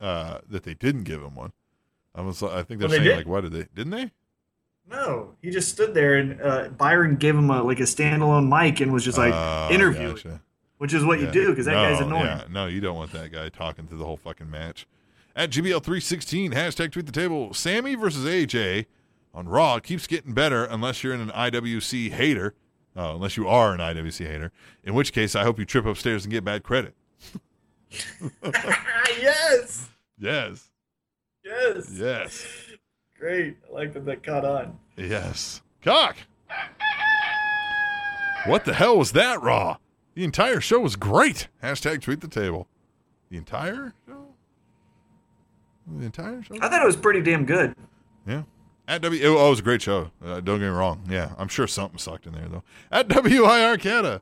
[0.01, 1.53] uh, that they didn't give him one.
[2.13, 3.17] I was, I think they're Well, they saying did.
[3.17, 3.67] like, why did they?
[3.73, 4.11] Didn't they?
[4.89, 8.81] No, he just stood there and uh, Byron gave him a like a standalone mic
[8.81, 10.41] and was just like Oh, interviewing, gotcha.
[10.83, 12.25] Which is what you do because that no, guy's annoying.
[12.25, 14.85] Yeah, no, you don't want that guy talking through the whole fucking match.
[15.33, 17.53] At GBL316, hashtag tweet the table.
[17.53, 18.87] Sami versus AJ
[19.33, 22.53] on Raw keeps getting better unless you're an IWC hater.
[22.97, 24.51] Oh, unless you are an IWC hater.
[24.83, 26.93] In which case, I hope you trip upstairs and get bad credit.
[29.21, 29.87] yes,
[30.19, 30.69] Yes.
[31.45, 32.45] yes, Yes.
[33.17, 33.55] great.
[33.69, 34.77] I like that that caught on.
[34.97, 35.61] Yes.
[35.81, 36.17] Cock.
[38.47, 39.77] What the hell was that, Raw?
[40.15, 41.47] The entire show was great.
[41.63, 42.67] Hashtag tweet the table.
[43.31, 44.27] The entire show?
[45.87, 46.55] The entire show?
[46.61, 47.75] I thought it was pretty damn good.
[48.27, 48.43] Yeah.
[48.87, 50.11] At W, oh, it was a great show.
[50.23, 51.03] Uh, don't get me wrong.
[51.09, 52.63] Yeah, I'm sure something sucked in there though.
[52.91, 54.21] At WI Arcata.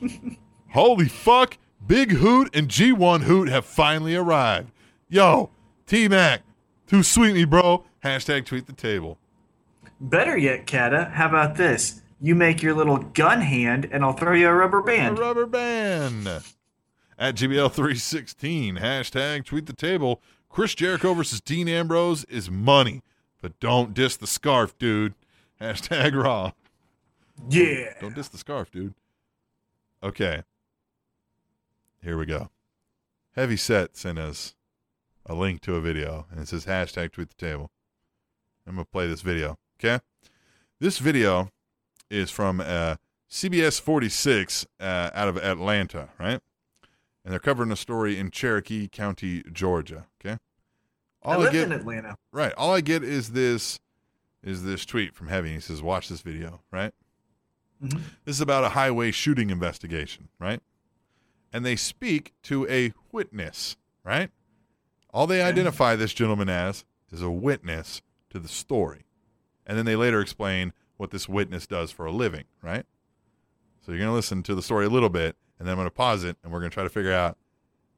[0.72, 1.56] Holy fuck!
[1.86, 4.70] Big Hoot and G1 Hoot have finally arrived.
[5.08, 5.50] Yo,
[5.86, 6.42] T Mac,
[6.86, 7.84] too sweet me, bro.
[8.04, 9.18] Hashtag tweet the table.
[9.98, 12.02] Better yet, Kata, how about this?
[12.20, 15.18] You make your little gun hand, and I'll throw you a rubber band.
[15.18, 16.26] A rubber band.
[17.18, 20.22] At GBL316, hashtag tweet the table.
[20.48, 23.02] Chris Jericho versus Dean Ambrose is money,
[23.42, 25.14] but don't diss the scarf, dude.
[25.60, 26.52] Hashtag raw.
[27.50, 27.92] Yeah.
[28.00, 28.94] Don't diss the scarf, dude.
[30.02, 30.42] Okay.
[32.02, 32.50] Here we go.
[33.34, 34.54] Heavy Set sent us
[35.26, 37.70] a link to a video, and it says hashtag tweet the table.
[38.66, 40.02] I'm going to play this video, okay?
[40.80, 41.50] This video
[42.10, 42.96] is from uh,
[43.30, 46.40] CBS 46 uh, out of Atlanta, right?
[47.24, 50.38] And they're covering a story in Cherokee County, Georgia, okay?
[51.24, 52.16] I All live get, in Atlanta.
[52.30, 52.52] Right.
[52.56, 53.80] All I get is this
[54.44, 55.54] is this tweet from Heavy.
[55.54, 56.92] He says, "Watch this video." Right.
[57.82, 58.00] Mhm.
[58.24, 60.28] This is about a highway shooting investigation.
[60.38, 60.60] Right.
[61.52, 63.76] And they speak to a witness.
[64.04, 64.30] Right.
[65.12, 69.06] All they identify this gentleman as is a witness to the story,
[69.66, 72.44] and then they later explain what this witness does for a living.
[72.62, 72.84] Right.
[73.84, 76.24] So you're gonna listen to the story a little bit, and then I'm gonna pause
[76.24, 77.36] it, and we're gonna try to figure out,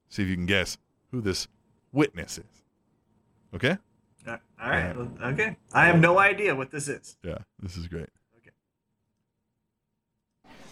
[0.08, 0.76] see if you can guess
[1.10, 1.48] who this
[1.92, 2.62] witness is.
[3.54, 3.78] Okay.
[4.26, 4.94] Uh, All right.
[5.22, 5.56] Okay.
[5.72, 7.16] I have no idea what this is.
[7.22, 8.10] Yeah, this is great.
[8.36, 8.50] Okay.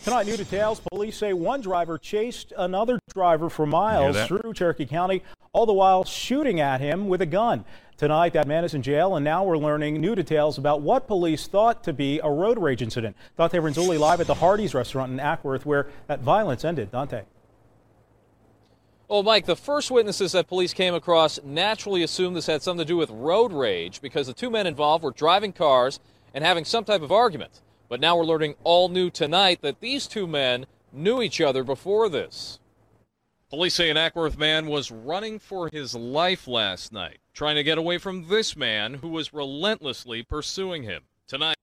[0.04, 0.80] Tonight, new details.
[0.92, 5.22] Police say one driver chased another driver for miles through Cherokee County,
[5.56, 7.64] all the while shooting at him with a gun.
[7.96, 11.46] Tonight, that man is in jail, and now we're learning new details about what police
[11.46, 13.16] thought to be a road rage incident.
[13.38, 16.92] Dante Renzulli live at the Hardee's restaurant in Acworth, where that violence ended.
[16.92, 17.22] Dante.
[19.08, 22.92] Well, Mike, the first witnesses that police came across naturally assumed this had something to
[22.92, 26.00] do with road rage because the two men involved were driving cars
[26.34, 27.62] and having some type of argument.
[27.88, 32.10] But now we're learning all new tonight that these two men knew each other before
[32.10, 32.58] this.
[33.56, 37.78] Police say an Acworth man was running for his life last night, trying to get
[37.78, 41.04] away from this man who was relentlessly pursuing him.
[41.26, 41.56] Tonight,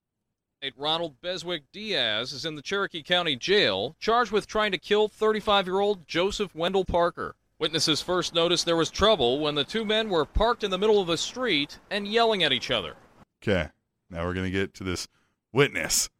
[0.76, 5.68] Ronald Beswick Diaz is in the Cherokee County Jail, charged with trying to kill 35
[5.68, 7.36] year old Joseph Wendell Parker.
[7.60, 11.00] Witnesses first noticed there was trouble when the two men were parked in the middle
[11.00, 12.96] of the street and yelling at each other.
[13.40, 13.68] Okay.
[14.10, 15.06] Now we're gonna get to this
[15.52, 16.10] witness.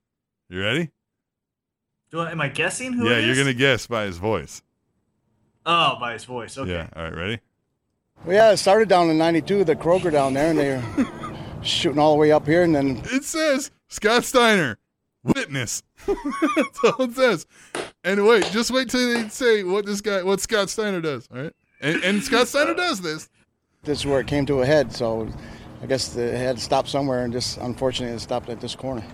[0.48, 0.92] You ready?
[2.12, 3.10] Do I, am I guessing who?
[3.10, 4.62] yeah, it you're gonna guess by his voice.
[5.66, 6.56] Oh, by his voice.
[6.58, 6.70] Okay.
[6.70, 6.88] Yeah.
[6.94, 7.14] All right.
[7.14, 7.40] Ready?
[8.24, 11.98] Well, yeah, it started down in '92, the Kroger down there, and they were shooting
[11.98, 14.78] all the way up here, and then It says Scott Steiner,
[15.22, 15.82] witness.
[16.06, 17.46] That's all it says.
[18.02, 21.28] And wait, just wait till they say what this guy, what Scott Steiner does.
[21.34, 21.52] All right.
[21.80, 23.28] And, and Scott Steiner does this.
[23.82, 24.92] this is where it came to a head.
[24.92, 25.28] So
[25.82, 28.74] I guess the- it had to stop somewhere, and just unfortunately, it stopped at this
[28.74, 29.04] corner.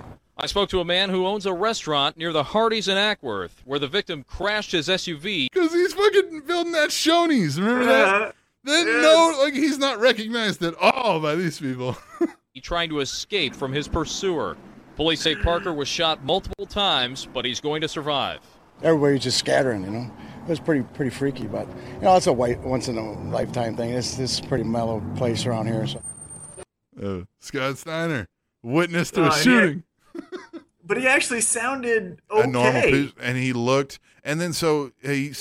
[0.42, 3.78] I spoke to a man who owns a restaurant near the Hardee's in Acworth, where
[3.78, 7.60] the victim crashed his SUV Because he's fucking building that Shoney's.
[7.60, 8.08] Remember that?
[8.08, 8.32] Uh,
[8.64, 9.02] Then yes.
[9.02, 11.96] no, like he's not recognized at all by these people.
[12.52, 14.56] He's trying to escape from his pursuer.
[14.96, 18.40] Police say Parker was shot multiple times, but he's going to survive.
[18.82, 20.10] Everybody was just scattering, you know.
[20.42, 23.76] It was pretty pretty freaky, but you know, it's a white once in a lifetime
[23.76, 23.92] thing.
[23.94, 25.86] This this is a pretty mellow place around here.
[25.86, 26.02] So
[27.00, 28.26] Uh, Scott Steiner,
[28.64, 29.82] witness to Oh, a and he- shooting.
[30.90, 32.42] But he actually sounded okay.
[32.42, 35.32] a normal and he looked, and then so he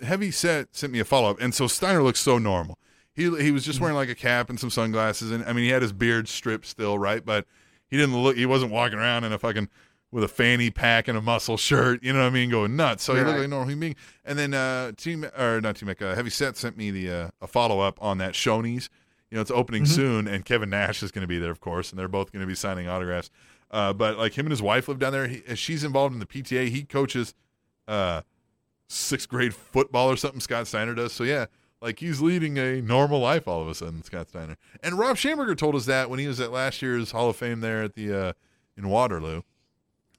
[0.00, 2.78] heavy set sent me a follow up, and so Steiner looks so normal.
[3.12, 5.70] He he was just wearing like a cap and some sunglasses, and I mean he
[5.70, 7.24] had his beard stripped still, right?
[7.24, 7.46] But
[7.88, 8.36] he didn't look.
[8.36, 9.68] He wasn't walking around in a fucking
[10.12, 12.04] with a fanny pack and a muscle shirt.
[12.04, 12.50] You know what I mean?
[12.50, 13.02] Going nuts.
[13.02, 13.38] So he looked Right.
[13.38, 13.96] like a normal human being.
[14.24, 17.48] And then uh, team or not team, uh, heavy set sent me the uh, a
[17.48, 18.88] follow up on that Shoney's.
[19.32, 21.90] You know, it's opening soon, and Kevin Nash is going to be there, of course,
[21.90, 23.28] and they're both going to be signing autographs.
[23.70, 25.26] Uh, but like him and his wife live down there.
[25.26, 26.68] He, she's involved in the PTA.
[26.68, 27.34] He coaches
[27.88, 28.22] uh,
[28.88, 30.40] sixth grade football or something.
[30.40, 31.12] Scott Steiner does.
[31.12, 31.46] So yeah,
[31.80, 34.02] like he's leading a normal life all of a sudden.
[34.02, 37.28] Scott Steiner and Rob Schamberger told us that when he was at last year's Hall
[37.28, 38.32] of Fame there at the uh,
[38.76, 39.42] in Waterloo,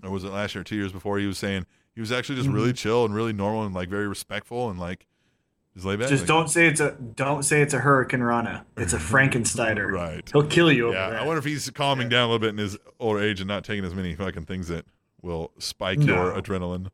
[0.04, 0.62] or was it last year?
[0.62, 3.34] or Two years before, he was saying he was actually just really chill and really
[3.34, 5.08] normal and like very respectful and like
[5.78, 6.10] just laid back.
[6.10, 8.64] Just Like, don't say it's a don't say it's a Hurricanrana.
[8.78, 9.92] It's a Frankensteiner.
[9.92, 10.28] Right.
[10.34, 11.22] He'll kill you over Yeah, that.
[11.22, 13.64] I wonder if he's calming down a little bit in his older age and not
[13.64, 14.86] taking as many fucking things that
[15.22, 16.90] will spike your adrenaline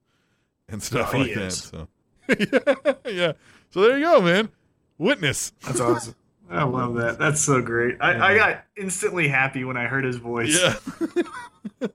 [0.68, 1.52] and stuff No, like that.
[1.54, 1.88] So
[2.28, 3.32] yeah, yeah.
[3.70, 4.50] So there you go, man.
[4.98, 5.54] Witness.
[5.66, 6.16] That's awesome.
[6.50, 7.18] I love that.
[7.18, 7.98] That's so great.
[8.02, 10.62] I, I got instantly happy when I heard his voice.
[10.62, 10.76] Yeah.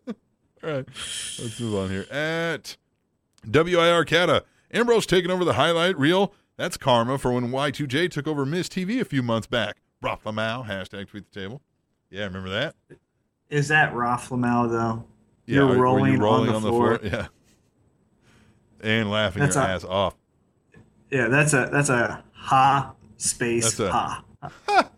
[0.65, 0.87] All right.
[1.39, 2.07] Let's move on here.
[2.11, 2.77] At
[3.47, 6.35] WIR Cata, Ambrose taking over the highlight reel.
[6.59, 9.77] That's karma for when Y2J took over MizTV a few months back.
[10.03, 11.63] Brock Lamau, hashtag tweet the table.
[12.11, 12.75] Yeah, remember that?
[13.49, 15.05] Is that Roth Lamau though?
[15.47, 17.01] Yeah, You're rolling, you rolling on the floor.
[17.03, 17.29] Yeah.
[18.83, 20.15] And laughing That's your a- ass off.
[21.11, 24.91] Yeah, that's a that's a ha space That's a- ha.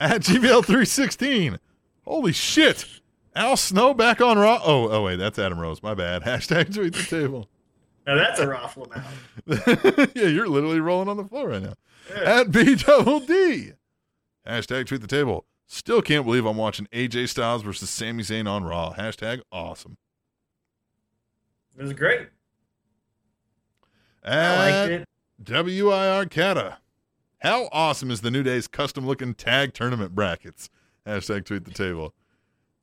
[0.00, 1.58] At GBL316.
[2.04, 2.86] Holy shit.
[3.34, 4.60] Al Snow back on Raw.
[4.64, 5.82] Oh, oh wait, that's Adam Rose.
[5.82, 6.22] My bad.
[6.24, 7.48] Hashtag tweet the table.
[8.06, 9.02] Now that's a Roth Lamau.
[10.14, 11.74] yeah, you're literally rolling on the floor right now.
[12.14, 13.72] At B double D.
[14.46, 15.46] Hashtag tweet the table.
[15.66, 18.92] Still can't believe I'm watching AJ Styles versus Sami Zayn on Raw.
[18.92, 19.96] Hashtag awesome.
[21.78, 22.28] It was great.
[24.22, 25.08] At I liked
[25.46, 25.82] it.
[25.82, 26.78] WIR Cata.
[27.38, 30.70] How awesome is the New Day's custom looking tag tournament brackets?
[31.06, 32.14] Hashtag tweet the table.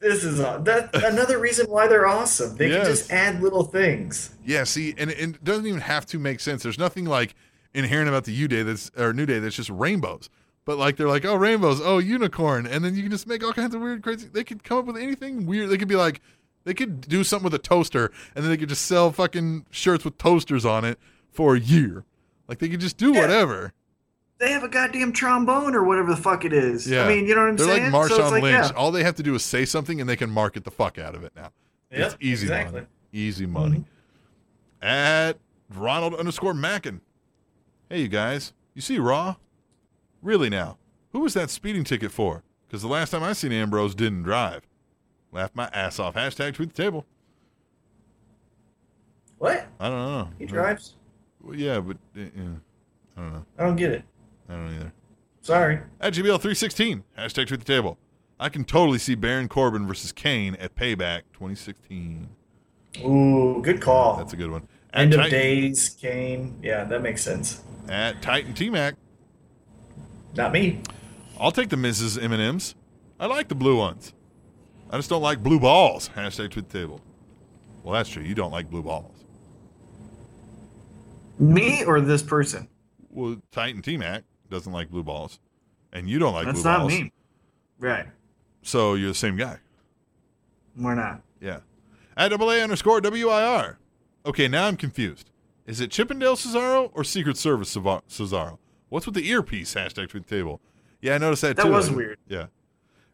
[0.02, 2.58] This is that another reason why they're awesome.
[2.58, 2.78] They Yes.
[2.78, 4.32] can just add little things.
[4.43, 6.64] Yeah, see, and, and it doesn't even have to make sense.
[6.64, 7.36] There's nothing like
[7.74, 10.30] inherent about the U Day that's or New Day that's just rainbows.
[10.66, 13.54] But like they're like, oh rainbows, oh unicorn, and then you can just make all
[13.54, 14.28] kinds of weird, crazy.
[14.32, 15.70] They could come up with anything weird.
[15.70, 16.22] They could be like,
[16.64, 20.04] they could do something with a toaster, and then they could just sell fucking shirts
[20.06, 20.99] with toasters on it
[21.32, 22.06] for a year.
[22.47, 23.22] Like they could just do Yeah.
[23.22, 23.74] whatever.
[24.42, 26.89] They have a goddamn trombone or whatever the fuck it is.
[26.89, 27.92] Yeah, I mean, you know what I'm they're saying?
[27.92, 28.66] like So Marshawn it's like, Lynch.
[28.72, 28.76] yeah.
[28.76, 31.14] All they have to do is say something, and they can market the fuck out
[31.14, 31.52] of it now.
[31.92, 32.74] it's easy exactly.
[32.82, 32.88] money.
[33.14, 33.86] Easy money.
[34.82, 35.34] At
[35.72, 37.02] Ronald underscore Mackin.
[37.88, 38.54] Hey, you guys.
[38.74, 39.36] You see Raw?
[40.24, 40.80] Really now?
[41.12, 42.42] Who was that speeding ticket for?
[42.66, 44.64] Because the last time I seen Ambrose didn't drive.
[45.32, 46.16] Laughed my ass off.
[46.16, 47.06] Hashtag tweet the table.
[49.38, 49.68] What?
[49.80, 50.30] I don't know.
[50.39, 50.96] He drives?
[51.44, 52.28] Well, yeah, but uh, yeah.
[53.16, 53.46] I don't know.
[53.60, 54.04] I don't get it.
[54.52, 54.91] I don't either.
[55.41, 55.80] Sorry.
[56.02, 57.04] At GBL316.
[57.18, 57.97] Hashtag tweet the table.
[58.39, 62.28] I can totally see Baron Corbin versus Kane at Payback 2016.
[63.06, 64.18] Ooh, good call.
[64.18, 64.68] That's a good one.
[64.93, 66.60] At End of Titan- days, Kane.
[66.62, 67.62] Yeah, that makes sense.
[67.88, 68.95] At Titan T Mac.
[70.36, 70.82] Not me.
[71.39, 72.22] I'll take the Mrs.
[72.22, 72.76] M&M's.
[73.20, 74.14] I like the blue ones.
[74.89, 76.10] I just don't like blue balls.
[76.16, 76.99] Hashtag tweet the table.
[77.84, 78.24] Well, that's true.
[78.24, 79.16] You don't like blue balls.
[81.39, 82.68] Me or this person?
[83.10, 85.39] Well, Titan T Mac doesn't like blue balls,
[85.91, 86.91] and you don't like That's blue not balls.
[86.93, 87.12] me.
[87.80, 88.06] Right.
[88.62, 89.58] So you're the same guy.
[90.78, 91.22] We're not.
[91.39, 91.60] Yeah.
[92.16, 93.80] At double A underscore WIR.
[94.26, 95.32] Okay, now I'm confused.
[95.66, 98.58] Is it Chippendale Cesaro or Secret Service Cesaro?
[98.89, 99.74] What's with the earpiece?
[99.74, 100.62] Hashtag tweet the table.
[101.02, 101.72] Yeah, I noticed that That too.
[101.72, 102.20] was I- weird.
[102.28, 102.47] Yeah.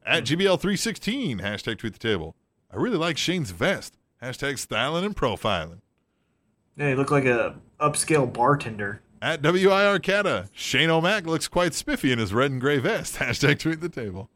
[0.05, 0.35] At hmm.
[0.35, 2.35] GBL316, hashtag tweet the table.
[2.71, 3.97] I really like Shane's vest.
[4.21, 5.79] Hashtag styling and profiling.
[6.75, 9.01] Yeah, he looked like a upscale bartender.
[9.22, 13.15] At WIR Cata, Shane O'Mac looks quite spiffy in his red and gray vest.
[13.20, 14.30] Hashtag tweet the table.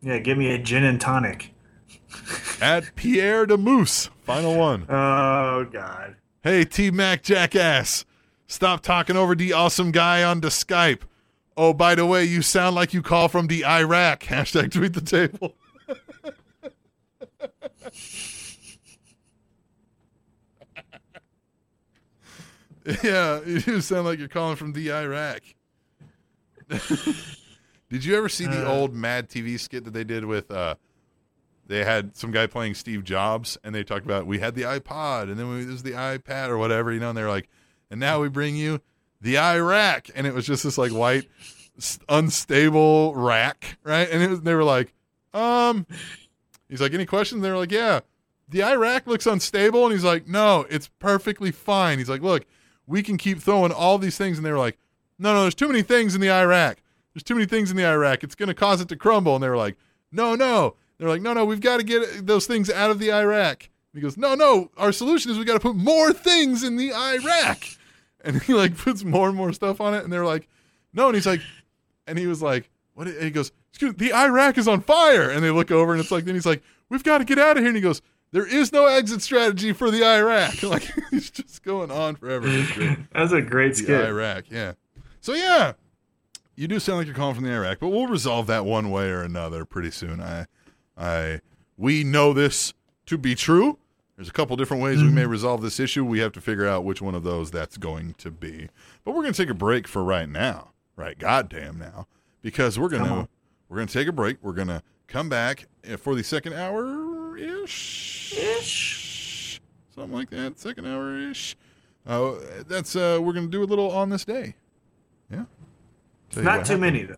[0.00, 1.52] Yeah, give me a gin and tonic.
[2.60, 4.86] At Pierre de Moose, final one.
[4.88, 6.16] Oh God.
[6.42, 8.04] Hey, T Mac jackass.
[8.46, 11.02] Stop talking over the awesome guy on the Skype.
[11.56, 14.20] Oh, by the way, you sound like you call from the Iraq.
[14.24, 15.54] Hashtag tweet the table.
[23.02, 25.40] yeah, you sound like you're calling from the Iraq.
[27.88, 28.72] did you ever see the Uh.
[28.72, 30.74] old Mad TV skit that they did with uh
[31.68, 35.24] they had some guy playing Steve Jobs, and they talked about we had the iPod,
[35.24, 37.08] and then we, this is the iPad or whatever, you know.
[37.08, 37.48] And they're like,
[37.90, 38.80] and now we bring you
[39.20, 41.28] the Iraq, and it was just this like white,
[42.08, 44.08] unstable rack, right?
[44.08, 44.92] And it was, they were like,
[45.34, 45.86] um,
[46.68, 47.42] he's like, any questions?
[47.42, 47.98] They were like, yeah,
[48.48, 51.98] the Iraq looks unstable, and he's like, no, it's perfectly fine.
[51.98, 52.44] He's like, look,
[52.86, 54.78] we can keep throwing all these things, and they were like,
[55.18, 56.78] no, no, there's too many things in the Iraq.
[57.14, 58.22] There's too many things in the Iraq.
[58.22, 59.34] It's going to cause it to crumble.
[59.34, 59.76] And they were like,
[60.12, 60.74] no, no.
[60.98, 63.64] They're like, no, no, we've got to get those things out of the Iraq.
[63.64, 64.70] And he goes, no, no.
[64.76, 67.64] Our solution is we got to put more things in the Iraq.
[68.24, 70.02] And he like puts more and more stuff on it.
[70.02, 70.48] And they're like,
[70.92, 71.06] no.
[71.06, 71.42] And he's like,
[72.08, 73.06] and he was like, what?
[73.06, 75.30] And he goes, excuse me, the Iraq is on fire.
[75.30, 77.56] And they look over and it's like, then he's like, we've got to get out
[77.56, 77.68] of here.
[77.68, 78.02] And he goes,
[78.36, 80.62] there is no exit strategy for the Iraq.
[80.62, 82.46] Like it's just going on forever.
[83.14, 84.08] That's a great the skit.
[84.08, 84.44] Iraq.
[84.50, 84.72] Yeah.
[85.22, 85.72] So yeah,
[86.54, 89.08] you do sound like you're calling from the Iraq, but we'll resolve that one way
[89.08, 90.20] or another pretty soon.
[90.20, 90.46] I,
[90.98, 91.40] I,
[91.78, 92.74] we know this
[93.06, 93.78] to be true.
[94.16, 96.04] There's a couple different ways we may resolve this issue.
[96.04, 98.68] We have to figure out which one of those that's going to be.
[99.04, 101.18] But we're going to take a break for right now, right?
[101.18, 102.06] Goddamn now,
[102.42, 103.28] because we're gonna
[103.68, 104.38] we're gonna take a break.
[104.42, 107.05] We're gonna come back uh, for the second hour
[107.38, 109.60] ish, ish,
[109.94, 110.58] something like that.
[110.58, 111.56] Second hour ish.
[112.06, 112.34] Uh,
[112.68, 114.54] that's uh, we're gonna do a little on this day.
[115.30, 115.44] Yeah.
[116.30, 116.80] Tell Not too happened.
[116.80, 117.14] many though.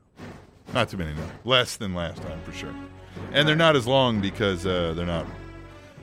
[0.74, 1.22] Not too many, no.
[1.44, 2.74] Less than last time for sure.
[3.32, 5.26] And they're not as long because uh, they're not.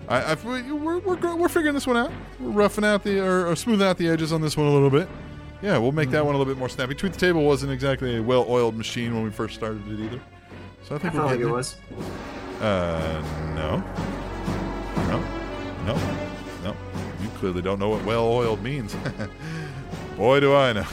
[0.07, 2.11] I, I we're, we're we're figuring this one out.
[2.39, 4.89] We're roughing out the or, or smoothing out the edges on this one a little
[4.89, 5.07] bit.
[5.61, 6.93] Yeah, we'll make that one a little bit more snappy.
[6.93, 10.19] Tweet the table wasn't exactly a well-oiled machine when we first started it either.
[10.83, 11.77] So I I think felt we're like it was.
[12.61, 13.21] Uh,
[13.55, 13.83] no,
[15.07, 15.19] no,
[15.85, 15.95] no,
[16.63, 16.75] no.
[17.21, 18.95] You clearly don't know what well-oiled means.
[20.17, 20.85] Boy, do I know.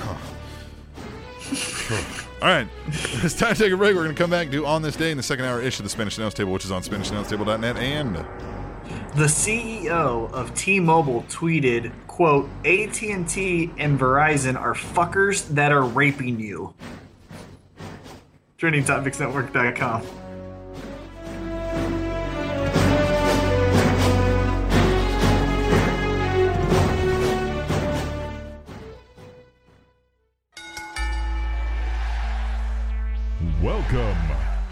[2.43, 3.95] All right, it's time to take a break.
[3.95, 5.85] We're going to come back, do on this day in the second hour ish of
[5.85, 8.17] the Spanish Announce Table, which is on SpanishAnnounceTable.net and
[9.15, 16.75] The CEO of T-Mobile tweeted, "quote AT&T and Verizon are fuckers that are raping you."
[18.59, 20.03] TrendingTopicsNetwork.com.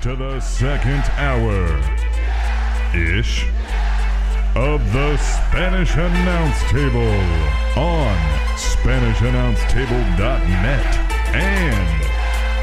[0.02, 1.78] to the second hour
[2.94, 3.44] ish
[4.56, 7.12] of the Spanish Announce Table
[7.80, 8.16] on
[8.56, 10.86] SpanishAnnounceTable.net
[11.34, 12.04] and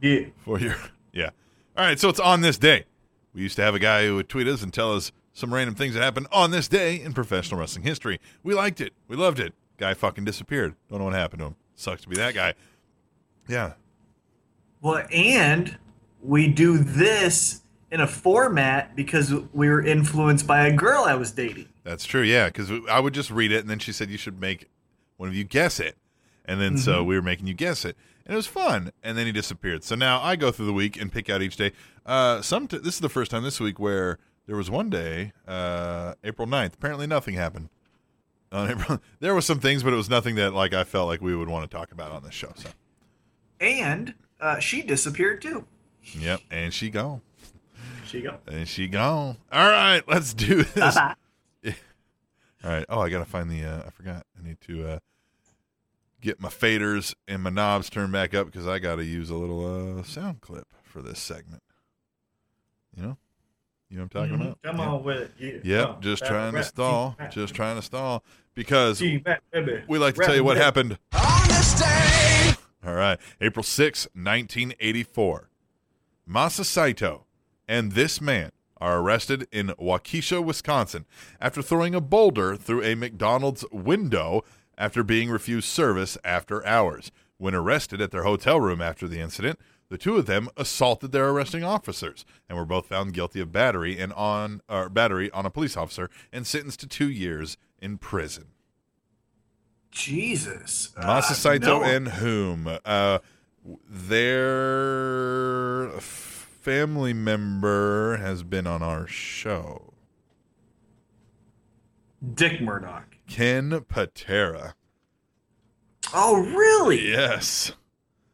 [0.00, 0.26] yeah.
[0.38, 0.76] for your
[1.12, 1.30] yeah.
[1.76, 2.84] All right, so it's on this day.
[3.34, 5.74] We used to have a guy who would tweet us and tell us some random
[5.74, 8.18] things that happened on this day in professional wrestling history.
[8.42, 8.94] We liked it.
[9.08, 9.52] We loved it.
[9.76, 10.74] Guy fucking disappeared.
[10.88, 11.56] Don't know what happened to him.
[11.74, 12.54] Sucks to be that guy.
[13.46, 13.74] Yeah.
[14.80, 15.76] Well, and
[16.22, 21.30] we do this in a format because we were influenced by a girl I was
[21.32, 21.68] dating.
[21.84, 22.22] That's true.
[22.22, 24.68] Yeah, because I would just read it, and then she said you should make
[25.18, 25.96] one of you guess it,
[26.46, 28.92] and then so we were making you guess it, and it was fun.
[29.02, 29.84] And then he disappeared.
[29.84, 31.72] So now I go through the week and pick out each day.
[32.06, 35.32] Uh, some t- this is the first time this week where there was one day,
[35.48, 36.74] uh, April 9th.
[36.74, 37.68] Apparently nothing happened.
[38.52, 41.20] On April, there was some things, but it was nothing that like I felt like
[41.20, 42.52] we would want to talk about on this show.
[42.56, 42.68] So,
[43.60, 45.66] And uh, she disappeared too.
[46.16, 47.22] yep, and she gone,
[48.06, 48.36] She go.
[48.46, 49.38] and she gone.
[49.50, 50.94] All right, let's do this.
[50.94, 51.14] Bye-bye.
[52.64, 52.86] All right.
[52.88, 53.64] Oh, I gotta find the.
[53.64, 54.24] Uh, I forgot.
[54.38, 54.98] I need to uh,
[56.26, 59.98] get my faders and my knobs turned back up because I gotta use a little
[59.98, 61.62] uh, sound clip for this segment.
[62.96, 63.16] You know.
[63.88, 64.62] You know what I'm talking about?
[64.62, 64.88] Come Yeah.
[64.88, 65.32] on with it.
[65.38, 65.78] Yeah.
[65.78, 67.16] Yep, Oh, just trying to stall.
[67.30, 68.24] Just trying to stall
[68.56, 69.22] because we
[69.98, 70.98] like to tell you what happened.
[72.84, 75.48] All right, April 6, 1984.
[76.28, 77.26] Masa Saito
[77.68, 78.50] and this man
[78.80, 81.04] are arrested in Waukesha, Wisconsin
[81.40, 84.42] after throwing a boulder through a McDonald's window
[84.78, 87.10] after being refused service after hours.
[87.38, 89.58] When arrested at their hotel room after the incident,
[89.88, 93.98] the two of them assaulted their arresting officers and were both found guilty of battery
[93.98, 98.46] and on uh, battery on a police officer and sentenced to 2 years in prison.
[99.90, 100.92] Jesus.
[100.98, 101.82] Masa Uh, no.
[101.84, 102.68] and whom?
[102.84, 103.18] Uh,
[103.88, 109.92] their family member has been on our show.
[112.34, 113.15] Dick Murdoch.
[113.26, 114.74] Ken Patera.
[116.14, 117.10] Oh, really?
[117.10, 117.72] Yes.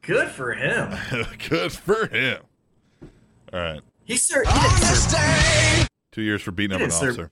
[0.03, 0.95] Good for him.
[1.49, 2.43] Good for him.
[3.53, 3.81] All right.
[4.05, 4.49] He served.
[4.51, 7.31] He serve, Two years for beating up an serve- officer.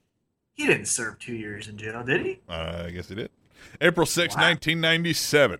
[0.55, 2.41] he didn't serve two years in jail, did he?
[2.49, 3.31] Uh, I guess he did.
[3.81, 4.43] April 6, Wow.
[4.43, 5.59] 1997.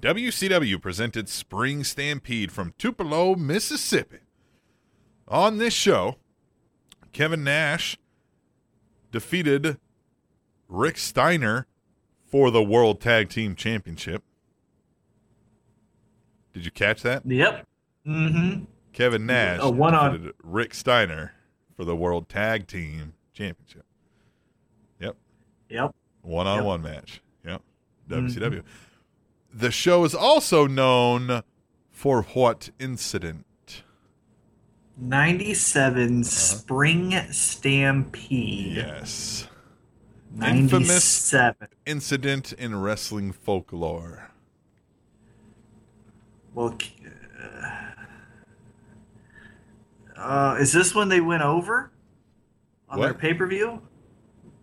[0.00, 4.18] WCW presented Spring Stampede from Tupelo, Mississippi.
[5.26, 6.16] On this show,
[7.12, 7.96] Kevin Nash
[9.10, 9.78] defeated
[10.68, 11.66] Rick Steiner
[12.26, 14.22] for the World Tag Team Championship.
[16.52, 17.24] Did you catch that?
[17.26, 17.66] Yep.
[18.06, 18.64] Mm-hmm.
[18.92, 21.32] Kevin Nash A one on- Rick Steiner
[21.76, 23.84] for the World Tag Team Championship.
[25.00, 25.16] Yep.
[25.68, 25.94] Yep.
[26.22, 27.20] One on one match.
[27.44, 27.62] Yep.
[28.08, 28.62] WCW.
[29.52, 31.42] The show is also known
[31.90, 33.44] for what incident?
[34.96, 36.22] 97 Uh-huh.
[36.22, 38.76] Spring Stampede.
[38.76, 39.48] Yes.
[40.42, 41.68] Infamous 97.
[41.86, 44.30] incident in wrestling folklore.
[46.54, 46.76] Well,
[47.52, 47.70] uh,
[50.16, 51.92] uh, is this when they went over
[52.88, 53.80] on their pay per view?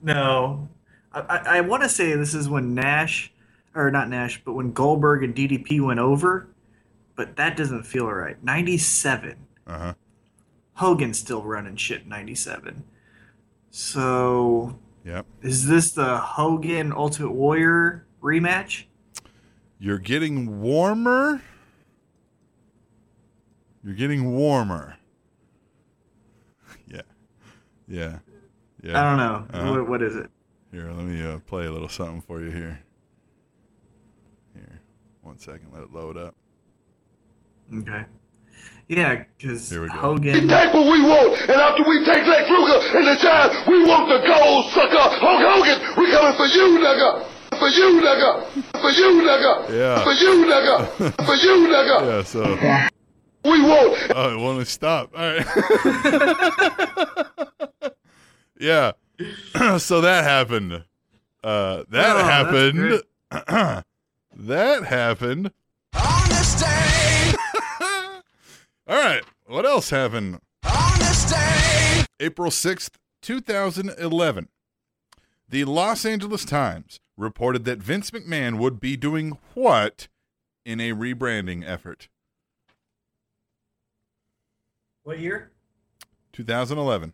[0.02, 0.68] No,
[1.14, 3.32] I, I, I want to say this is when Nash,
[3.76, 6.48] or not Nash, but when Goldberg and DDP went over,
[7.16, 8.42] but that doesn't feel right.
[8.44, 9.36] Ninety seven.
[9.68, 9.94] Uh huh.
[10.74, 12.08] Hogan's still running shit.
[12.08, 12.84] Ninety seven.
[13.70, 15.26] So Yep.
[15.42, 18.86] is this the Hogan Ultimate Warrior rematch?
[19.80, 21.42] You're getting warmer.
[23.84, 24.98] You're getting warmer.
[26.88, 27.02] Yeah.
[27.88, 28.20] Yeah.
[28.84, 29.00] Yeah.
[29.00, 29.48] I don't know.
[29.54, 29.72] Uh-huh.
[29.72, 30.30] What, what is it?
[30.72, 32.80] Here, let me uh, play a little something for you here.
[34.54, 34.82] Here,
[35.22, 36.36] one second, let it load up.
[37.74, 38.04] Okay.
[38.88, 43.08] Yeah, because Here we Take what we want, and after we take Lex Luger and
[43.08, 45.80] the giant, we want the gold sucker Hulk Hogan.
[45.98, 47.24] We coming for you, nigga.
[47.58, 48.44] For you, nigga.
[48.82, 49.70] For you, nigga.
[49.70, 50.04] Yeah.
[50.04, 50.88] For you, nigga.
[51.26, 52.02] For you, nigga.
[52.06, 52.44] Yeah, so
[53.46, 54.12] We want.
[54.16, 55.12] oh, it won't stop.
[55.16, 55.46] All right.
[58.60, 58.92] yeah.
[59.78, 60.84] so that happened.
[61.44, 63.02] Uh, that Oh, happened.
[64.36, 65.52] that happened.
[68.88, 69.24] All right.
[69.46, 70.40] What else happened?
[72.20, 72.92] April 6th,
[73.22, 74.48] 2011.
[75.50, 80.08] The Los Angeles Times reported that Vince McMahon would be doing what
[80.66, 82.08] in a rebranding effort?
[85.04, 85.52] What year?
[86.34, 87.14] 2011.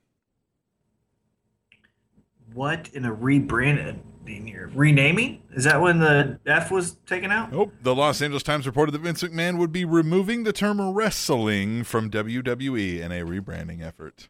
[2.53, 3.99] What in a rebranding
[4.33, 4.69] year?
[4.73, 5.41] Renaming?
[5.53, 7.51] Is that when the F was taken out?
[7.51, 7.73] Nope.
[7.81, 12.09] The Los Angeles Times reported that Vince McMahon would be removing the term wrestling from
[12.09, 14.27] WWE in a rebranding effort.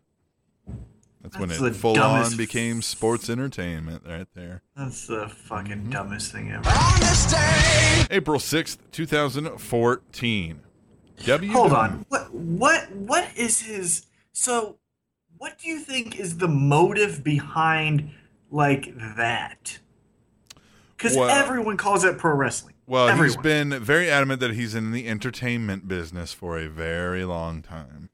[1.21, 4.61] That's, when it full dumbest- on became sports entertainment right there.
[4.77, 5.89] That's the fucking Mm-hmm.
[5.89, 6.69] dumbest thing ever.
[8.09, 10.61] April 6th, 2014.
[11.25, 12.05] W Hold on.
[12.09, 14.77] What what what is his so
[15.39, 18.11] what do you think is the motive behind
[18.51, 19.79] like that?
[20.97, 22.73] Cuz Well- everyone calls it pro wrestling.
[22.87, 23.27] Well, everyone.
[23.27, 28.09] he's been very adamant that he's in the entertainment business for a very long time.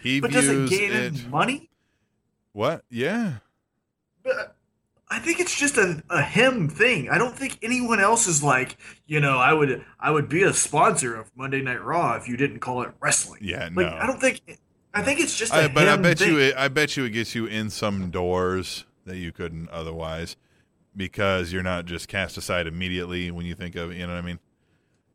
[0.00, 1.14] He But does it gain it.
[1.16, 1.70] him money?
[2.52, 2.84] What?
[2.88, 3.38] Yeah.
[4.22, 4.54] But
[5.10, 7.08] I think it's just a, a him thing.
[7.10, 8.76] I don't think anyone else is like,
[9.06, 12.36] you know, I would I would be a sponsor of Monday Night Raw if you
[12.36, 13.40] didn't call it wrestling.
[13.42, 13.98] Yeah, Like no.
[14.00, 14.40] I don't think
[14.94, 16.30] I think it's just a I, but I bet thing.
[16.32, 20.36] you, it, I bet you, it gets you in some doors that you couldn't otherwise,
[20.96, 24.22] because you're not just cast aside immediately when you think of, you know what I
[24.26, 24.38] mean?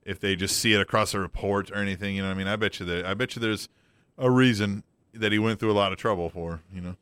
[0.05, 2.47] If they just see it across a report or anything, you know what I mean?
[2.47, 3.69] I bet you that, I bet you there's
[4.17, 4.83] a reason
[5.13, 6.95] that he went through a lot of trouble for, you know.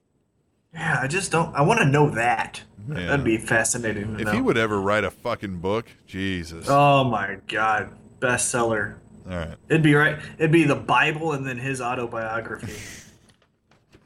[0.73, 1.53] Yeah, I just don't.
[1.53, 2.61] I want to know that.
[2.87, 3.07] Yeah.
[3.07, 4.15] That'd be fascinating.
[4.15, 4.31] To If know.
[4.31, 6.67] he would ever write a fucking book, Jesus.
[6.69, 7.89] Oh my god,
[8.19, 8.95] bestseller.
[9.29, 9.55] All right.
[9.67, 10.17] It'd be right.
[10.37, 12.73] It'd be the Bible and then his autobiography.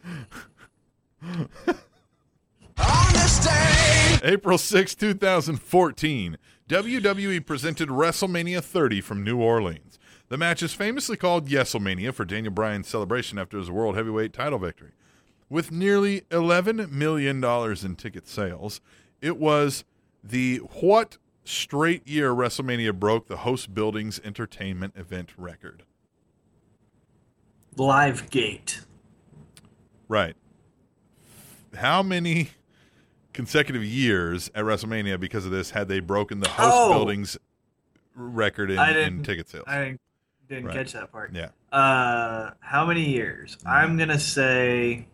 [4.26, 6.38] April 6, 2014,
[6.68, 10.00] WWE presented WrestleMania 30 from New Orleans.
[10.30, 14.58] The match is famously called YesleMania for Daniel Bryan's celebration after his World Heavyweight title
[14.58, 14.94] victory.
[15.48, 18.82] With nearly $11 million in ticket sales,
[19.22, 19.84] it was
[20.24, 25.84] the what straight year WrestleMania broke the host building's entertainment event record?
[27.78, 28.82] Live Gate.
[30.08, 30.36] Right.
[31.76, 32.50] How many
[33.36, 36.94] consecutive years at WrestleMania because of this had they broken the host Oh.
[36.94, 37.38] building's
[38.16, 39.66] record in, in ticket sales?
[39.68, 40.02] I didn't,
[40.50, 40.76] didn't Right.
[40.78, 41.34] catch that part.
[41.34, 41.50] yeah.
[41.72, 43.58] Uh, how many years?
[43.66, 45.08] I'm gonna say.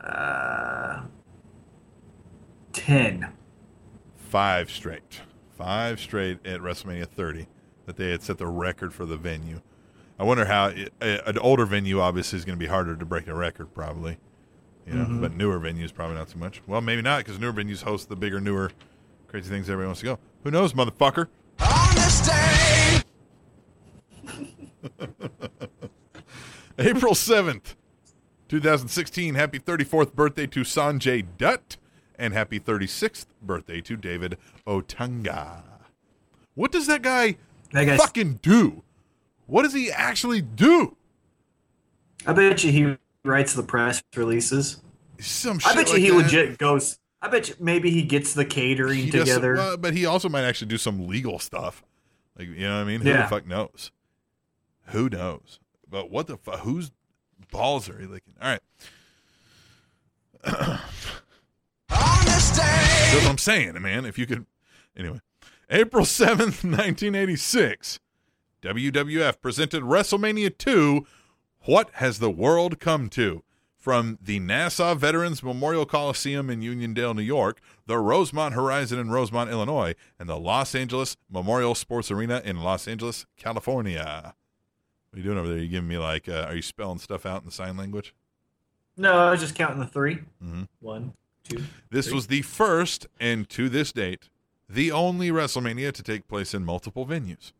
[0.00, 1.02] Uh,
[2.72, 3.28] ten.
[4.16, 5.20] Five straight.
[5.56, 7.46] Five straight at WrestleMania 30
[7.86, 9.60] that they had set the record for the venue.
[10.18, 13.26] I wonder how it, an older venue obviously is going to be harder to break
[13.28, 14.16] a record, probably.
[14.86, 15.20] You know, mm-hmm.
[15.20, 16.60] but newer venues probably not so much.
[16.66, 18.72] Well, maybe not because newer venues host the bigger, newer,
[19.28, 20.18] crazy things everybody wants to go.
[20.42, 21.28] Who knows, motherfucker?
[26.78, 27.76] April 7th,
[28.48, 29.34] 2016.
[29.34, 31.76] Happy 34th birthday to Sanjay Dutt
[32.18, 34.36] and happy 36th birthday to David
[34.66, 35.62] Otunga.
[36.54, 37.36] What does that guy
[37.72, 38.82] That fucking do?
[39.46, 40.96] What does he actually do?
[42.26, 44.80] I bet you he writes the press releases.
[45.20, 46.16] Some shit I bet you like he that.
[46.16, 46.98] legit goes.
[47.20, 49.54] I bet you maybe he gets the catering He some- together.
[49.54, 51.84] well, but he also might actually do some legal stuff.
[52.36, 53.00] Like, you know what I mean?
[53.02, 53.22] Who Yeah.
[53.22, 53.92] the fuck knows?
[54.86, 55.60] Who knows?
[55.88, 56.60] But what the fuck?
[56.60, 56.90] Whose
[57.50, 58.34] balls are he licking?
[58.42, 58.60] All right.
[61.88, 64.04] That's what I'm saying, man.
[64.04, 64.46] If you could.
[64.96, 65.20] Anyway.
[65.70, 67.98] April 7th, 1986.
[68.62, 71.06] WWF presented WrestleMania 2
[71.64, 73.42] What Has the World Come To?
[73.76, 79.50] From the Nassau Veterans Memorial Coliseum in Uniondale, New York, the Rosemont Horizon in Rosemont,
[79.50, 84.34] Illinois, and the Los Angeles Memorial Sports Arena in Los Angeles, California.
[85.10, 85.56] What are you doing over there?
[85.58, 88.14] Are You giving me like, uh, are you spelling stuff out in sign language?
[88.96, 90.68] no, I was just counting the 3 Mhm.
[90.80, 91.64] One, two.
[91.90, 92.14] This Three.
[92.14, 94.28] was the first, and to this date,
[94.68, 97.52] the only WrestleMania to take place in multiple venues.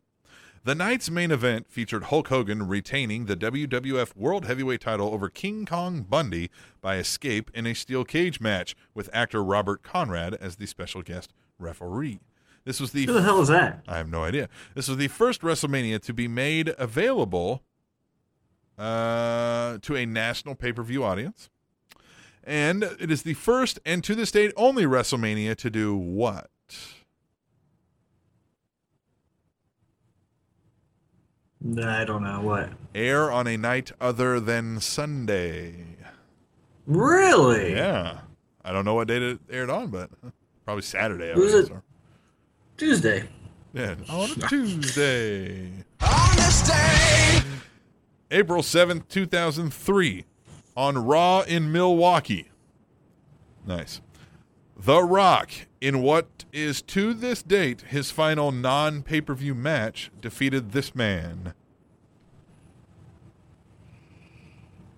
[0.65, 5.65] The night's main event featured Hulk Hogan retaining the WWF World Heavyweight title over King
[5.65, 6.49] Kong Bundy
[6.79, 11.33] by escape in a steel cage match with actor Robert Conrad as the special guest
[11.59, 12.21] referee.
[12.63, 13.83] This was the Who the hell is that?
[13.89, 14.47] I have no idea.
[14.73, 17.61] This was the first WrestleMania to be made available
[18.77, 21.49] uh, to a national pay per view audience.
[22.41, 26.49] And it is the first and to this date only WrestleMania to do what?
[31.65, 32.69] I don't know what.
[32.93, 35.75] Air on a night other than Sunday.
[36.85, 37.71] Really?
[37.73, 38.19] Yeah.
[38.65, 40.09] I don't know what date it aired on, but
[40.65, 41.31] probably Saturday.
[41.31, 41.69] I Who's would it?
[41.69, 41.81] guess.
[42.77, 43.29] Tuesday.
[43.73, 45.71] Yeah, on a Tuesday.
[48.31, 50.25] April 7th, 2003,
[50.75, 52.49] on Raw in Milwaukee.
[53.65, 54.01] Nice.
[54.75, 60.11] The Rock, in what is to this date his final non pay per view match,
[60.19, 61.53] defeated this man.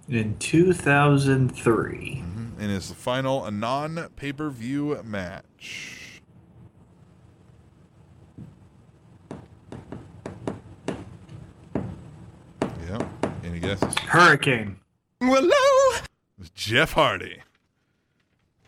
[0.07, 2.23] In 2003.
[2.23, 2.61] Mm-hmm.
[2.61, 6.21] in his final non pay per view match.
[12.87, 13.03] Yep.
[13.43, 13.97] Any guesses?
[13.97, 14.77] Hurricane.
[15.19, 15.99] Hello.
[16.53, 17.41] Jeff Hardy.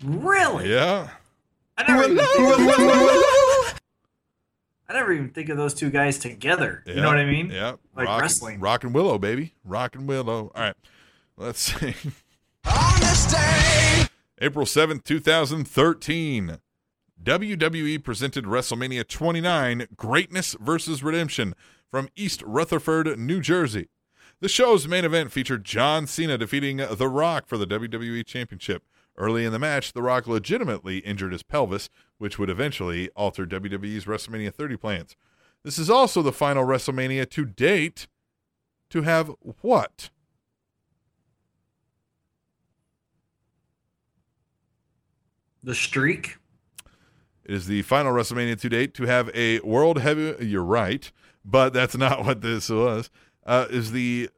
[0.04, 0.72] Really?
[0.72, 1.10] Yeah.
[1.78, 3.80] I never, even think of,
[4.90, 6.84] I never even think of those two guys together.
[6.88, 7.52] You know what I mean?
[7.52, 7.76] Yeah.
[7.96, 8.60] Like Rock, wrestling.
[8.60, 9.54] Rock and Willow, baby.
[9.64, 10.52] Rock and Willow.
[10.56, 10.76] All right.
[11.38, 11.94] Let's see.
[14.40, 16.58] April 7th, 2013.
[17.24, 21.56] WWE presented WrestleMania 29 Greatness versus Redemption
[21.90, 23.90] from East Rutherford, New Jersey.
[24.40, 28.84] The show's main event featured John Cena defeating The Rock for the WWE Championship.
[29.18, 31.90] Early in the match, The Rock legitimately injured his pelvis,
[32.20, 35.16] which would eventually alter WWE's WrestleMania 30 plans.
[35.64, 38.08] This is also the final WrestleMania to date
[38.92, 39.32] to have
[39.62, 40.12] what?
[45.64, 46.38] The streak.
[47.44, 50.36] It is the final WrestleMania to date to have a world heavy.
[50.46, 51.12] You're right,
[51.44, 53.10] but that's not what this was.
[53.46, 54.30] Uh, is the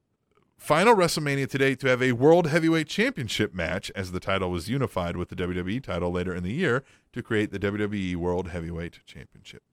[0.59, 4.69] final WrestleMania to date to have a world heavyweight championship match, as the title was
[4.69, 6.83] unified with the WWE title later in the year
[7.13, 9.63] to create the WWE World Heavyweight Championship.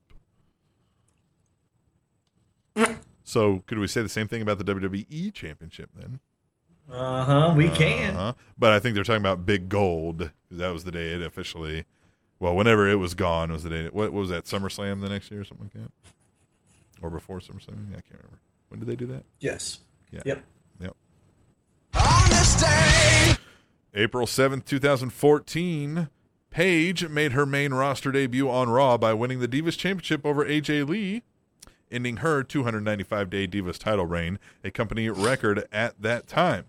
[3.23, 6.21] So, could we say the same thing about the WWE Championship then?
[6.89, 7.53] Uh huh.
[7.57, 8.15] We can.
[8.15, 8.33] Uh-huh.
[8.57, 10.31] But I think they're talking about Big Gold.
[10.49, 11.83] That was the day it officially.
[12.39, 13.83] Well, whenever it was gone was the day.
[13.85, 14.45] What, what was that?
[14.45, 15.91] SummerSlam the next year or something like that,
[17.01, 17.91] or before SummerSlam?
[17.91, 18.39] Yeah, I can't remember.
[18.69, 19.25] When did they do that?
[19.39, 19.79] Yes.
[20.11, 20.21] Yeah.
[20.25, 20.43] Yep.
[23.97, 26.07] April 7th, 2014,
[26.51, 30.87] Paige made her main roster debut on Raw by winning the Divas Championship over AJ
[30.87, 31.23] Lee,
[31.91, 36.65] ending her 295 day Divas title reign, a company record at that time.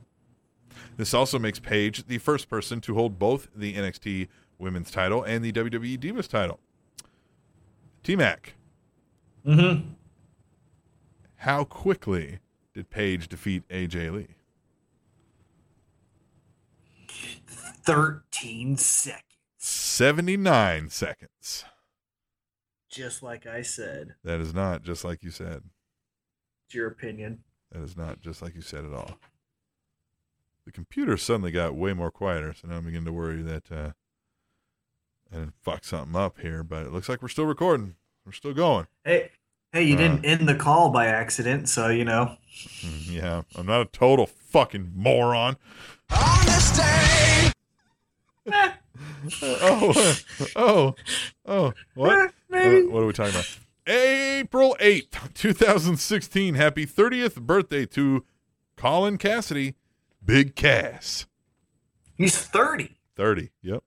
[0.96, 4.28] This also makes Paige the first person to hold both the NXT
[4.58, 6.60] Women's title and the WWE Divas title.
[8.02, 8.54] T Mac,
[9.46, 9.90] Mm-hmm.
[11.36, 12.38] how quickly
[12.74, 14.26] did Paige defeat AJ Lee?
[17.92, 19.22] 13 seconds.
[19.56, 21.64] 79 seconds.
[22.90, 24.14] Just like I said.
[24.24, 25.62] That is not just like you said.
[26.66, 27.38] It's your opinion.
[27.72, 29.18] That is not just like you said at all.
[30.66, 33.92] The computer suddenly got way more quieter, so now I'm beginning to worry that uh,
[35.32, 36.62] I didn't fuck something up here.
[36.62, 37.94] But it looks like we're still recording.
[38.26, 38.86] We're still going.
[39.02, 39.30] Hey,
[39.72, 39.98] hey, you Uh.
[39.98, 42.36] didn't end the call by accident, so you know.
[42.82, 45.56] Mm, Yeah, I'm not a total fucking moron.
[49.42, 50.16] Oh,
[50.56, 50.94] oh,
[51.46, 52.32] oh, what?
[52.48, 52.86] Maybe.
[52.86, 53.58] Uh, what are we talking about?
[53.86, 56.54] April 8th, 2016.
[56.54, 58.24] Happy 30th birthday to
[58.76, 59.74] Colin Cassidy,
[60.24, 61.26] Big Cass.
[62.16, 62.96] He's 30.
[63.16, 63.50] 30.
[63.62, 63.82] Yep.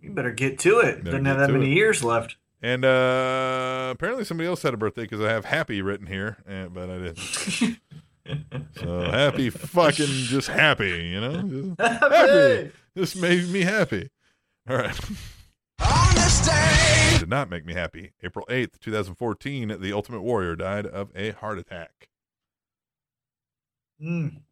[0.00, 0.98] You better get to it.
[0.98, 1.74] Better Doesn't have that many it.
[1.74, 2.36] years left.
[2.62, 6.68] And uh apparently somebody else had a birthday because I have happy written here, eh,
[6.68, 7.18] but I didn't.
[8.76, 11.42] so happy fucking just happy, you know?
[11.76, 12.72] Just happy.
[12.94, 14.10] This made me happy.
[14.68, 15.00] All right.
[17.18, 18.12] Did not make me happy.
[18.22, 22.08] April 8th, 2014, the Ultimate Warrior died of a heart attack.
[24.00, 24.42] Mm.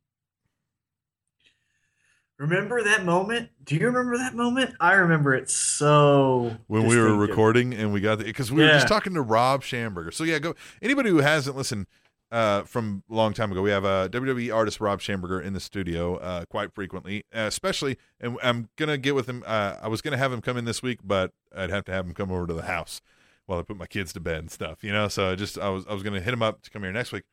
[2.38, 3.50] Remember that moment?
[3.64, 4.74] Do you remember that moment?
[4.80, 6.56] I remember it so.
[6.68, 9.62] when we were recording and we got the because we were just talking to Rob
[9.62, 10.12] Schamberger.
[10.12, 11.86] So yeah, go anybody who hasn't listened
[12.30, 13.62] uh, from a long time ago.
[13.62, 17.96] We have a WWE artist Rob Schamberger in the studio uh, quite frequently, uh, especially.
[18.20, 19.42] And I'm gonna get with him.
[19.46, 22.06] Uh, I was gonna have him come in this week, but I'd have to have
[22.06, 23.00] him come over to the house
[23.46, 24.84] while I put my kids to bed and stuff.
[24.84, 26.82] You know, so I just I was I was gonna hit him up to come
[26.82, 27.24] here next week,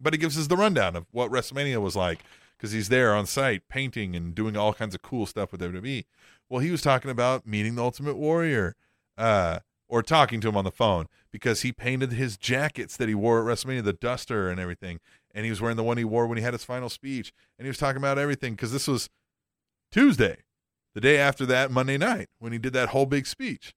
[0.00, 2.20] but he gives us the rundown of what WrestleMania was like
[2.56, 6.04] because he's there on site painting and doing all kinds of cool stuff with WWE.
[6.48, 8.76] Well, he was talking about meeting the Ultimate Warrior,
[9.16, 13.14] uh, or talking to him on the phone because he painted his jackets that he
[13.14, 14.98] wore at WrestleMania, the duster and everything,
[15.34, 17.66] and he was wearing the one he wore when he had his final speech, and
[17.66, 19.10] he was talking about everything because this was
[19.92, 20.38] Tuesday,
[20.94, 23.74] the day after that Monday night when he did that whole big speech.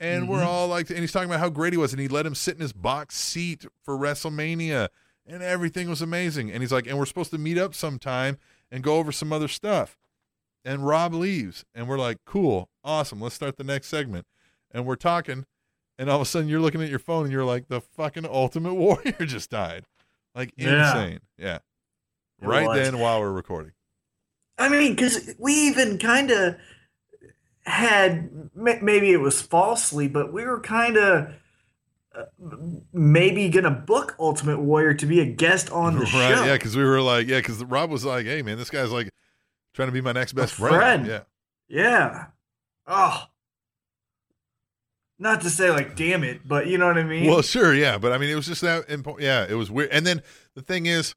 [0.00, 0.46] And we're Mhm.
[0.46, 2.54] all like, and he's talking about how great he was, and he let him sit
[2.56, 4.88] in his box seat for WrestleMania,
[5.26, 6.50] and everything was amazing.
[6.50, 8.38] And he's like, and we're supposed to meet up sometime
[8.70, 9.96] and go over some other stuff.
[10.64, 14.26] And Rob leaves, and we're like, cool, awesome, let's start the next segment.
[14.72, 15.44] And we're talking,
[15.98, 18.26] and all of a sudden you're looking at your phone, and you're like, the fucking
[18.26, 19.84] Ultimate Warrior just died,
[20.34, 21.56] like insane, yeah.
[22.40, 22.78] It Right was.
[22.78, 23.72] then, while we're recording.
[24.58, 26.56] I mean, because we even kind of
[27.64, 31.34] had maybe it was falsely, but we were kind of
[32.14, 32.24] uh,
[32.92, 36.08] maybe gonna book Ultimate Warrior to be a guest on the right?
[36.08, 36.44] show.
[36.44, 39.10] Yeah, because we were like, yeah, because Rob was like, hey man, this guy's like
[39.74, 40.74] trying to be my next best friend.
[40.74, 41.06] friend.
[41.06, 41.20] Yeah,
[41.68, 42.26] Yeah.
[42.86, 43.24] Oh.
[45.22, 47.30] Not to say like, damn it, but you know what I mean.
[47.30, 49.22] well, sure, yeah, but I mean, it was just that important.
[49.22, 49.90] Yeah, it was weird.
[49.92, 50.20] And then
[50.56, 51.14] the thing is,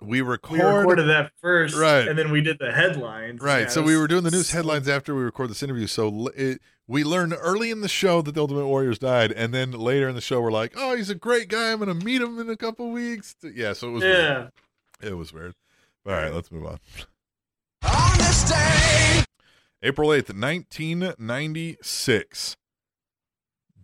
[0.00, 2.08] we record, we recorded that first, Right.
[2.08, 3.40] And then we did the headlines.
[3.40, 3.60] right.
[3.60, 5.86] Yeah, so it we were doing the news headlines after we record this interview.
[5.86, 9.70] So it, we learned early in the show that the Ultimate Warriors died, and then
[9.70, 11.70] later in the show, we're like, oh, he's a great guy.
[11.70, 13.36] I'm going to meet him in a couple weeks.
[13.44, 14.50] Yeah, so it was weird.
[15.00, 15.08] Yeah.
[15.08, 15.54] It was weird.
[16.04, 16.80] All right, let's move on.
[19.82, 22.56] April 8th, 1996.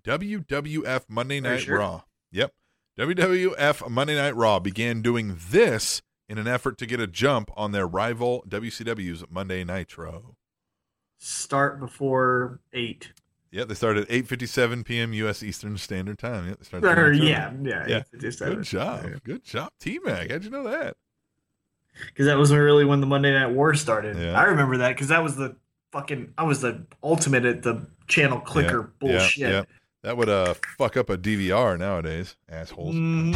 [0.04, 1.78] WWF Monday Night sure?
[1.78, 2.02] Raw.
[2.30, 2.52] Yep.
[2.98, 7.72] WWF Monday Night Raw began doing this in an effort to get a jump on
[7.72, 10.36] their rival WCW's Monday Nitro.
[11.18, 13.12] Start before eight.
[13.50, 15.12] Yeah, they started at 8:57 p.m.
[15.12, 15.42] U.S.
[15.42, 16.48] Eastern Standard Time.
[16.48, 18.02] Yeah, they started Or, yeah, yeah, yeah.
[18.18, 20.30] Good job, good job, T Mac.
[20.30, 20.96] How'd you know that?
[22.06, 24.16] because that was really when the Monday Night War started.
[24.16, 24.38] Yeah.
[24.38, 25.56] I remember that because that was the
[25.92, 29.68] fucking I was the ultimate at the channel clicker Yeah, yeah, bullshit.
[30.02, 32.94] That would uh fuck up a DVR nowadays, assholes.
[32.94, 33.34] Mhm.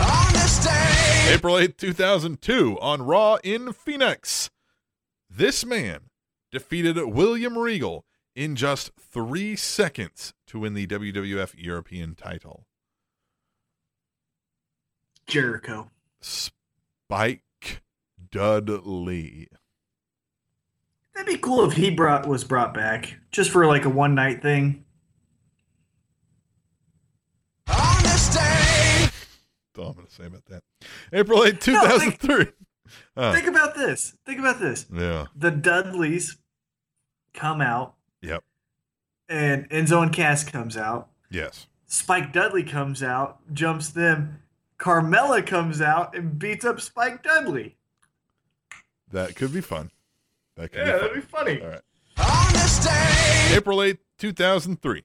[1.32, 4.50] April 8th, 2002, on Raw in Phoenix.
[5.30, 6.10] This man
[6.50, 12.66] defeated William Regal in just three seconds to win the WWF European title.
[15.26, 15.90] Jericho.
[16.20, 17.82] Spike
[18.30, 19.48] Dudley.
[21.14, 24.42] That'd be cool if he brought was brought back just for like a one night
[24.42, 24.84] thing.
[29.78, 30.62] All I'm going to say about that.
[31.12, 32.46] April 8, 2003.
[33.16, 34.16] Uh, Think about this.
[34.24, 34.86] Think about this.
[34.92, 35.26] yeah.
[35.34, 36.36] The Dudleys
[37.34, 38.44] come out, Yep.
[39.28, 41.08] and Enzo and Cass comes out.
[41.30, 41.66] Yes.
[41.86, 44.40] Spike Dudley comes out, jumps them.
[44.78, 47.76] Carmella comes out and beats up Spike Dudley.
[49.10, 49.90] That could be fun.
[50.56, 51.60] That could Yeah, be that'd be funny.
[51.62, 51.80] All right.
[53.54, 55.04] April 8th, 2003.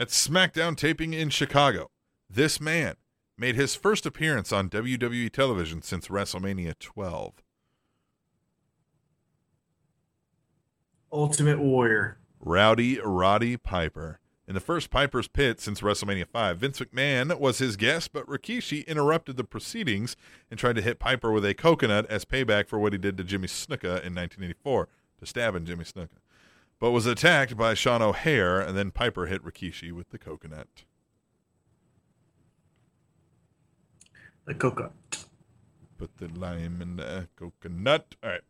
[0.00, 1.90] At SmackDown taping in Chicago,
[2.28, 2.96] this man
[3.36, 7.34] made his first appearance on WWE television since WrestleMania 12.
[11.12, 12.18] Ultimate Warrior.
[12.40, 14.20] Rowdy Roddy Piper.
[14.46, 18.86] In the first Piper's Pit since WrestleMania 5, Vince McMahon was his guest, but Rikishi
[18.86, 20.16] interrupted the proceedings
[20.50, 23.24] and tried to hit Piper with a coconut as payback for what he did to
[23.24, 24.88] Jimmy Snuka in 1984,
[25.18, 26.18] to stabbing Jimmy Snuka.
[26.78, 30.84] But was attacked by Sean O'Haire, and then Piper hit Rikishi with the coconut.
[34.46, 34.92] The coconut.
[35.98, 38.14] Put the lime in the coconut.
[38.22, 38.40] All right.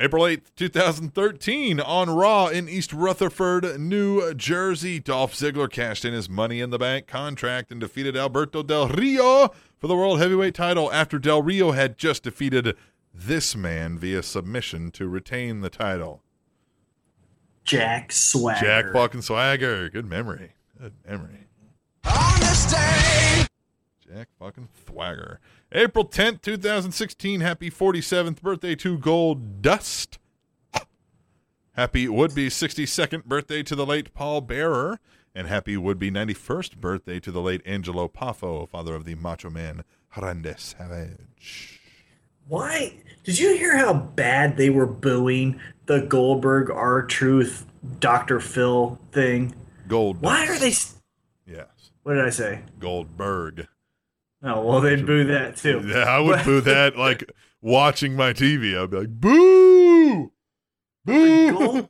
[0.00, 6.28] April 8th, 2013, on Raw in East Rutherford, New Jersey, Dolph Ziggler cashed in his
[6.28, 9.48] Money in the Bank contract and defeated Alberto Del Rio
[9.78, 12.76] for the World Heavyweight title after Del Rio had just defeated
[13.14, 16.22] this man via submission to retain the title.
[17.64, 18.60] Jack Swagger.
[18.60, 19.88] Jack fucking Swagger.
[19.90, 20.52] Good memory.
[20.80, 21.46] Good memory.
[24.08, 25.38] Jack fucking Swagger.
[25.72, 27.40] April 10th, 2016.
[27.40, 30.16] Happy 47th birthday to Goldust.
[31.72, 34.98] Happy would be 62nd birthday to the late Paul Bearer.
[35.34, 39.50] And happy would be 91st birthday to the late Angelo Poffo, father of the Macho
[39.50, 39.84] Man
[40.16, 41.80] Randy Savage.
[42.48, 42.94] Why?
[43.24, 47.66] Did you hear how bad they were booing the Goldberg R Truth
[48.00, 48.40] Dr.
[48.40, 49.54] Phil thing?
[49.86, 50.22] Gold.
[50.22, 50.68] Why are they.
[50.68, 50.94] s-
[51.46, 51.66] Yes.
[52.02, 52.60] What did I say?
[52.78, 53.68] Goldberg.
[54.42, 55.82] Oh, well, they'd boo that too.
[55.86, 58.80] Yeah, I would boo that like watching my TV.
[58.80, 60.32] I'd be like, boo!
[61.04, 61.52] The Boo!
[61.52, 61.88] gold,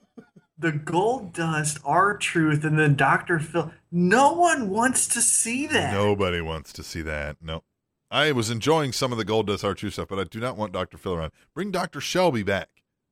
[0.59, 3.39] the Goldust, R Truth, and then Dr.
[3.39, 3.73] Phil.
[3.91, 5.93] No one wants to see that.
[5.93, 7.37] Nobody wants to see that.
[7.43, 7.65] No.
[8.11, 10.97] I was enjoying some of the Goldust R2 stuff, but I do not want Dr.
[10.97, 11.33] Phil around.
[11.55, 12.01] Bring Dr.
[12.01, 12.69] Shelby back.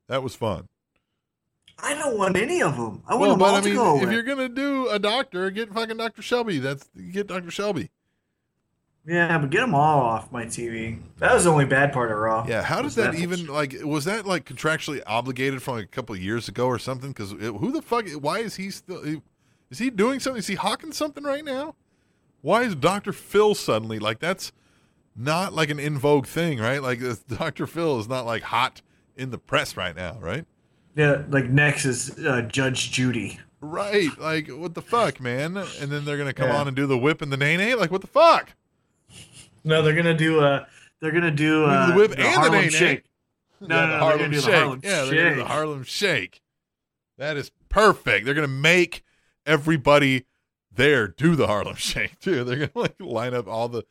[0.08, 0.68] That was fun.
[1.78, 3.02] I don't want any of them.
[3.06, 4.12] I want well, them but all I to mean, go if away.
[4.14, 6.22] you're gonna do a doctor, get fucking Dr.
[6.22, 6.58] Shelby.
[6.58, 7.50] That's get Dr.
[7.50, 7.90] Shelby.
[9.06, 10.98] Yeah, but get them all off my TV.
[11.18, 12.44] That was the only bad part of Raw.
[12.48, 13.74] Yeah, how does that that- even like?
[13.84, 17.10] Was that like contractually obligated from like a couple of years ago or something?
[17.10, 18.08] Because who the fuck?
[18.20, 19.20] Why is he still?
[19.70, 20.38] Is he doing something?
[20.40, 21.76] Is he hawking something right now?
[22.42, 24.52] Why is Doctor Phil suddenly like that's
[25.16, 26.82] not like an in vogue thing, right?
[26.82, 28.82] Like Doctor Phil is not like hot
[29.16, 30.44] in the press right now, right?
[30.96, 33.38] Yeah, like next is uh, Judge Judy.
[33.60, 34.10] Right.
[34.18, 35.56] Like what the fuck, man?
[35.56, 36.56] And then they're gonna come Yeah.
[36.58, 37.74] on and do the whip and the nay nay.
[37.74, 38.50] Like what the fuck?
[39.66, 40.66] No, they're gonna do a.
[41.00, 42.70] they're gonna do uh, the whip the and the Harlem nay-nay.
[42.70, 43.04] Shake.
[43.60, 44.50] No, Yeah, no, the no, Harlem they're gonna do Shake.
[44.50, 45.18] the Harlem yeah, they're Shake.
[45.18, 46.42] gonna do the Harlem Shake.
[47.18, 48.24] That is perfect.
[48.24, 49.02] They're gonna make
[49.44, 50.24] everybody
[50.72, 52.44] there do the Harlem Shake too.
[52.44, 53.82] They're gonna like line up all the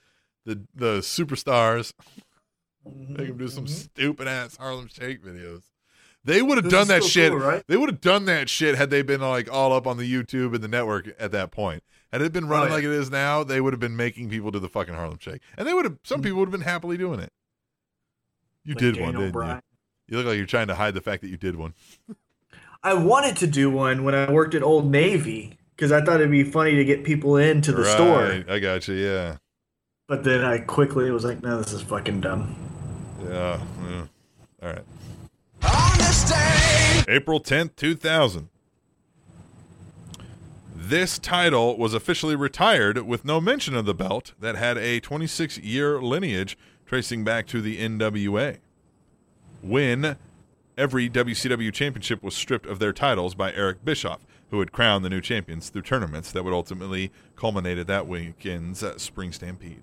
[0.46, 1.94] the the superstars.
[2.88, 3.74] Mm-hmm, make them do some mm-hmm.
[3.74, 5.64] stupid ass Harlem Shake videos.
[6.24, 7.32] They would have done that shit.
[7.32, 7.64] cool, right?
[7.68, 10.56] They would have done that shit had they been like all up on the YouTube
[10.56, 11.84] and the network at that point.
[12.16, 12.76] Had it been oh, running Oh, yeah.
[12.76, 15.42] like it is now, they would have been making people do the fucking Harlem Shake,
[15.58, 15.98] and they would have.
[16.06, 16.24] Some hmm.
[16.24, 17.30] people would have been happily doing it.
[18.64, 19.62] You Like did one, Daniel didn't Bryan.
[20.08, 20.14] you?
[20.14, 21.74] You look like you're trying to hide the fact that you did one.
[22.84, 26.32] I wanted to do one when I worked at Old Navy because I thought it'd
[26.32, 28.46] be funny to get people into the store.
[28.48, 28.96] I got you.
[28.96, 29.36] Yeah,
[30.08, 32.56] But then I quickly was like, no, this is fucking dumb.
[33.28, 33.60] yeah.
[33.90, 34.06] yeah.
[34.64, 34.86] All right.
[37.10, 38.48] April tenth, two thousand.
[40.88, 45.58] This title was officially retired with no mention of the belt that had a 26
[45.58, 46.56] year lineage
[46.86, 48.60] tracing back to the NWA.
[49.64, 50.16] When
[50.78, 55.10] every WCW championship was stripped of their titles by Eric Bischoff, who had crowned the
[55.10, 59.82] new champions through tournaments that would ultimately culminate at that weekend's uh, Spring Stampede.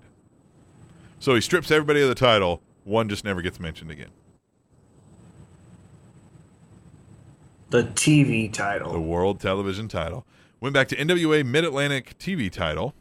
[1.19, 4.11] So he strips everybody of the title, one just never gets mentioned again.
[7.71, 8.93] The TV title.
[8.93, 10.25] the world television title.
[10.63, 12.95] Went back to NWA Mid Atlantic TV title.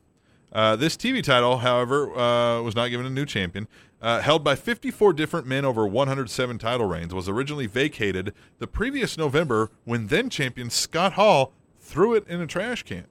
[0.52, 3.68] Uh, this TV title, however, uh, was not given a new champion.
[4.00, 9.16] Uh, held by 54 different men over 107 title reigns, was originally vacated the previous
[9.16, 13.06] November when then champion Scott Hall threw it in a trash can,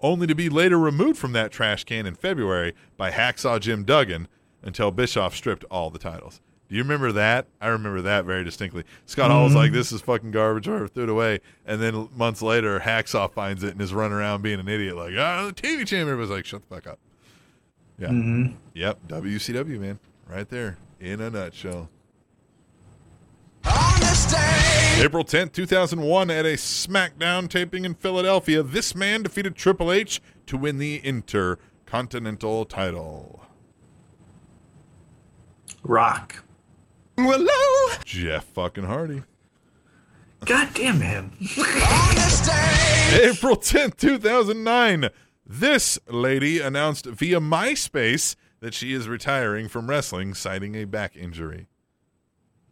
[0.00, 4.28] only to be later removed from that trash can in February by Hacksaw Jim Duggan
[4.62, 6.40] until Bischoff stripped all the titles.
[6.68, 7.46] Do you remember that?
[7.60, 8.84] I remember that very distinctly.
[9.06, 11.40] Scott Hall was like, "This is fucking garbage," or threw it away.
[11.64, 15.14] And then months later, Hacksaw finds it and is running around being an idiot, like,
[15.16, 16.98] "Ah, the TV champion." was like, "Shut the fuck up."
[17.98, 18.12] Yeah.
[18.74, 19.08] Yep.
[19.08, 21.88] WCW man, right there in a nutshell.
[25.00, 30.56] April 10th, 2001, at a SmackDown taping in Philadelphia, this man defeated Triple H to
[30.56, 33.46] win the Intercontinental title.
[35.82, 36.44] Rock.
[38.04, 39.22] Jeff fucking Hardy.
[40.44, 41.32] God damn him.
[41.40, 45.08] April 10th, 2009,
[45.44, 51.66] this lady announced via MySpace that she is retiring from wrestling, citing a back injury.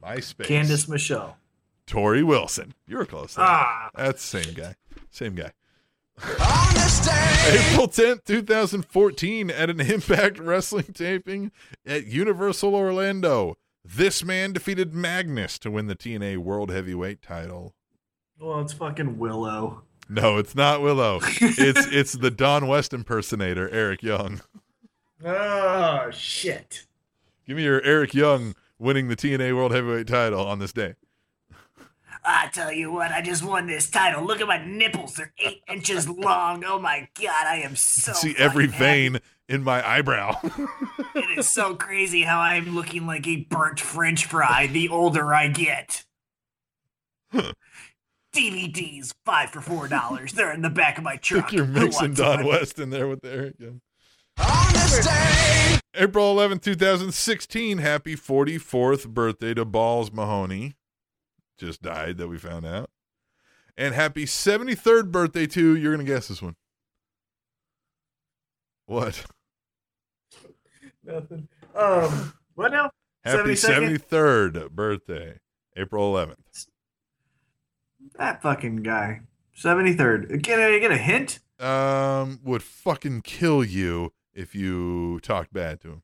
[0.02, 0.46] MySpace.
[0.46, 1.36] Candice Michelle.
[1.86, 2.74] Torrie Wilson.
[2.86, 3.34] You were close.
[3.34, 3.44] there.
[3.44, 3.90] Ah.
[3.94, 4.74] That's the same guy.
[5.10, 5.52] Same guy.
[6.18, 11.52] April 10th, 2014, at an Impact Wrestling taping
[11.84, 13.56] at Universal Orlando.
[13.94, 17.74] This man defeated Magnus to win the TNA World Heavyweight title.
[18.38, 19.82] Well, it's fucking Willow.
[20.08, 21.20] No, it's not Willow.
[21.40, 24.40] It's it's the Don West impersonator, Eric Young.
[25.24, 26.86] Oh shit.
[27.46, 30.96] Give me your Eric Young winning the TNA World Heavyweight title on this day.
[32.24, 34.24] I tell you what, I just won this title.
[34.24, 36.64] Look at my nipples; they're eight inches long.
[36.64, 38.12] Oh my god, I am so.
[38.12, 38.78] See every happy.
[38.78, 40.40] vein in my eyebrow.
[41.16, 45.48] It is so crazy how I'm looking like a burnt French fry the older I
[45.48, 46.04] get.
[48.34, 50.34] DVDs five for four dollars.
[50.34, 51.54] They're in the back of my truck.
[51.54, 52.44] You're mixing Don?
[52.44, 53.80] West in there with Eric Young.
[55.94, 57.78] April 11, 2016.
[57.78, 60.76] Happy 44th birthday to Balls Mahoney.
[61.58, 62.90] Just died that we found out.
[63.78, 66.56] And happy 73rd birthday to, you're going to guess this one.
[68.84, 69.24] What?
[71.06, 71.48] Nothing.
[71.74, 72.90] Um, what now?
[73.24, 73.98] Happy 72nd?
[74.10, 75.40] 73rd birthday,
[75.76, 76.66] April 11th.
[78.18, 79.20] That fucking guy.
[79.56, 80.42] 73rd.
[80.42, 81.40] Get a, get a hint?
[81.58, 86.02] Um, would fucking kill you if you talked bad to him.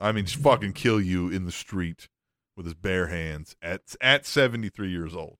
[0.00, 2.08] I mean, just fucking kill you in the street
[2.56, 5.38] with his bare hands at at 73 years old.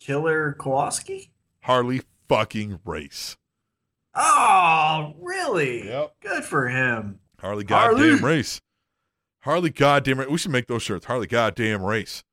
[0.00, 1.30] Killer Kowalski?
[1.62, 3.36] Harley fucking race.
[4.20, 5.86] Oh, really?
[5.86, 6.14] Yep.
[6.20, 7.20] Good for him.
[7.40, 8.08] Harley Harley.
[8.10, 8.60] goddamn race.
[9.42, 10.28] Harley goddamn race.
[10.28, 11.06] We should make those shirts.
[11.06, 12.24] Harley goddamn race.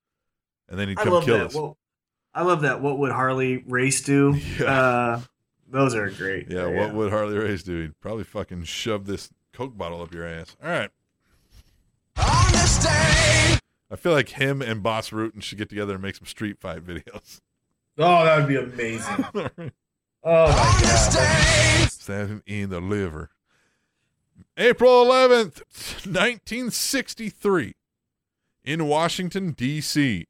[0.67, 1.45] And then he'd come kill that.
[1.47, 1.53] us.
[1.53, 1.75] What,
[2.33, 2.81] I love that.
[2.81, 4.33] What would Harley race do?
[4.59, 4.65] Yeah.
[4.65, 5.21] Uh,
[5.67, 6.49] those are great.
[6.49, 7.81] yeah, what would Harley race do?
[7.81, 10.55] He'd probably fucking shove this Coke bottle up your ass.
[10.63, 10.89] All right.
[12.17, 13.57] On this day.
[13.91, 16.83] I feel like him and Bas Rutten should get together and make some street fight
[16.85, 17.41] videos.
[17.97, 19.25] Oh, that would be amazing.
[20.25, 21.91] oh my god.
[21.91, 23.29] Stab him in the liver.
[24.57, 25.61] April 11th,
[26.05, 27.75] 1963,
[28.63, 30.25] in Washington, D.C.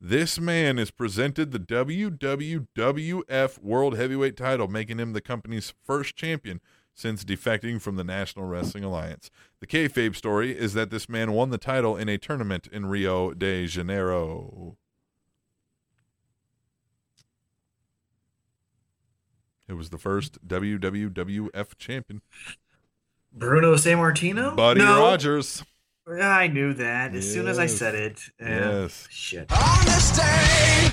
[0.00, 6.60] This man is presented the WWWF World Heavyweight title, making him the company's first champion
[6.94, 9.30] since defecting from the National Wrestling Alliance.
[9.60, 13.34] The kayfabe story is that this man won the title in a tournament in Rio
[13.34, 14.76] de Janeiro.
[19.68, 22.22] It was the first WWWF champion.
[23.32, 24.56] Bruno Sammartino?
[24.56, 25.00] Buddy no.
[25.00, 25.62] Rogers.
[26.10, 28.18] I knew that as soon as I said it.
[28.40, 28.80] Yeah.
[28.80, 29.06] Yes.
[29.10, 29.52] Shit.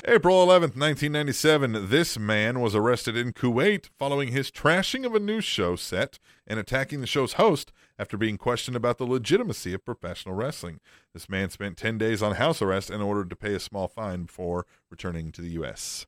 [0.06, 5.44] April 11th, 1997, this man was arrested in Kuwait following his trashing of a news
[5.44, 10.34] show set and attacking the show's host after being questioned about the legitimacy of professional
[10.34, 10.80] wrestling.
[11.14, 14.24] This man spent 10 days on house arrest and ordered to pay a small fine
[14.24, 16.06] before returning to the U.S.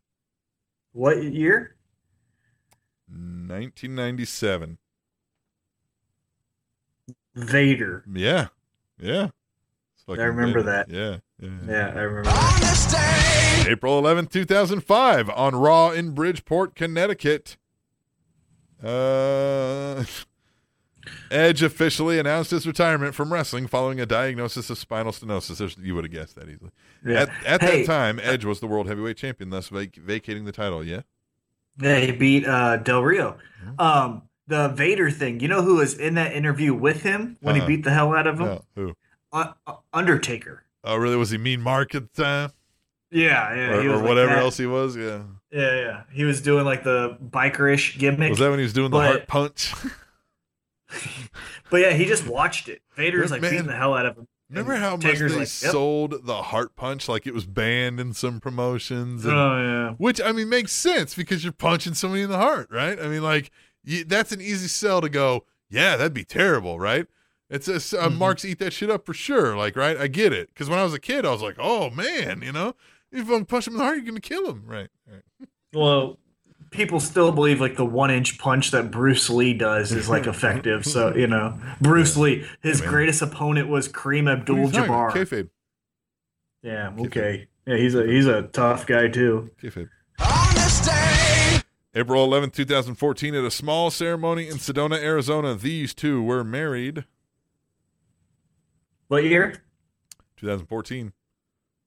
[0.93, 1.77] What year?
[3.09, 4.79] 1997.
[7.35, 8.05] Vader.
[8.13, 8.49] Yeah.
[8.99, 9.29] Yeah.
[10.09, 10.67] I remember big.
[10.67, 10.89] that.
[10.89, 11.19] Yeah.
[11.39, 11.59] yeah.
[11.69, 13.67] Yeah, I remember that.
[13.69, 17.59] April 11th, 2005, on Raw in Bridgeport, Connecticut.
[18.83, 20.05] Uh,
[21.31, 25.59] Edge officially announced his retirement from wrestling following a diagnosis of spinal stenosis.
[25.59, 26.71] There's, you would have guessed that easily.
[27.05, 27.23] Yeah.
[27.23, 30.53] At, at Hey, that time, Edge was the world heavyweight champion, thus vac- vacating the
[30.53, 30.83] title.
[30.83, 31.03] Yeah.
[31.81, 33.37] Yeah, he beat uh, Del Rio.
[33.79, 35.41] Um, the Vader thing.
[35.41, 37.67] You know who was in that interview with him when Uh-uh.
[37.67, 38.47] he beat the hell out of him?
[38.47, 38.95] No, who?
[39.33, 40.65] Uh, uh, Undertaker.
[40.85, 41.17] Oh, really?
[41.17, 42.53] Was he Mean Mark at the time?
[43.11, 43.71] Yeah, yeah.
[43.75, 44.43] or he was or like whatever that.
[44.43, 44.97] else he was?
[44.97, 45.23] Yeah.
[45.51, 46.03] Yeah, yeah.
[46.13, 48.31] He was doing like the bikerish gimmick.
[48.31, 49.73] Was that when he was doing the heart punch?
[51.71, 52.81] But yeah, he just watched it.
[52.97, 54.27] Vader's like Man, beating the hell out of him.
[54.51, 55.47] Remember how much they like, yep.
[55.47, 59.25] sold the heart punch like it was banned in some promotions?
[59.25, 59.95] and- Oh yeah.
[59.99, 62.99] Which I mean makes sense because you're punching somebody in the heart, right?
[62.99, 63.51] I mean, like
[63.85, 65.45] you, that's an easy sell to go.
[65.69, 67.07] Yeah, that'd be terrible, right?
[67.51, 69.57] It's a, uh, Marks eat that shit up for sure.
[69.57, 69.97] Like, right?
[69.97, 70.49] I get it.
[70.49, 72.75] Because when I was a kid, I was like, oh man, you know,
[73.13, 74.89] if I'm punch him in the heart, you're gonna kill him, right?
[75.11, 75.23] right.
[75.75, 76.19] Well,
[76.71, 80.85] people still believe like the one inch punch that Bruce Lee does is like effective.
[80.85, 82.91] so you know, Bruce Lee, his man.
[82.91, 85.11] greatest opponent was Kareem What are you talking about?
[85.11, 85.13] Abdul-Jabbar.
[85.13, 85.49] Kayfabe.
[86.63, 87.49] Yeah, okay.
[87.67, 89.51] Yeah, he's a he's a tough guy too.
[89.63, 89.89] Kayfabe.
[91.95, 97.05] April 11th, 2014, at a small ceremony in Sedona, Arizona, these two were married.
[99.09, 99.63] What year?
[100.37, 101.13] 2014.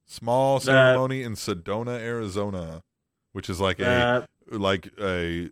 [0.06, 2.82] Small ceremony in Sedona, Arizona,
[3.32, 5.50] which is like a Uh, like a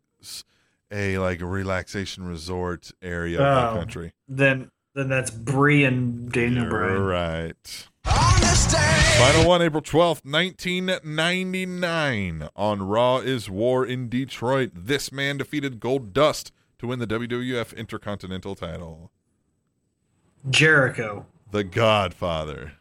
[0.91, 3.75] a like a relaxation resort area of the Oh.
[3.79, 4.13] country.
[4.27, 7.01] then then that's Bree and Daniel You're Bryan.
[7.03, 7.87] right.
[8.03, 12.49] Final one, April 12th, 1999.
[12.55, 14.71] On Raw is War in Detroit.
[14.73, 16.49] This man defeated Goldust
[16.79, 19.11] to win the WWF Intercontinental title.
[20.49, 21.25] Jericho.
[21.51, 22.73] The Godfather.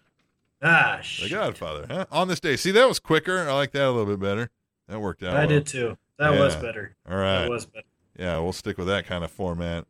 [0.62, 1.28] Ah, The.
[1.28, 2.06] Godfather, huh?
[2.10, 2.56] On this day.
[2.56, 3.48] See, that was quicker.
[3.48, 4.50] I like that a little bit better.
[4.88, 5.34] That worked out.
[5.34, 5.48] I well.
[5.48, 5.96] did too.
[6.18, 6.96] That was better.
[7.08, 7.42] All right.
[7.42, 7.84] That was better.
[8.18, 9.86] Yeah, we'll stick with that kind of format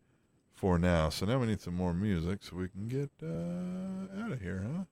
[0.55, 1.09] for now.
[1.09, 4.67] So now we need some more music so we can get uh, out of here,
[4.71, 4.85] huh?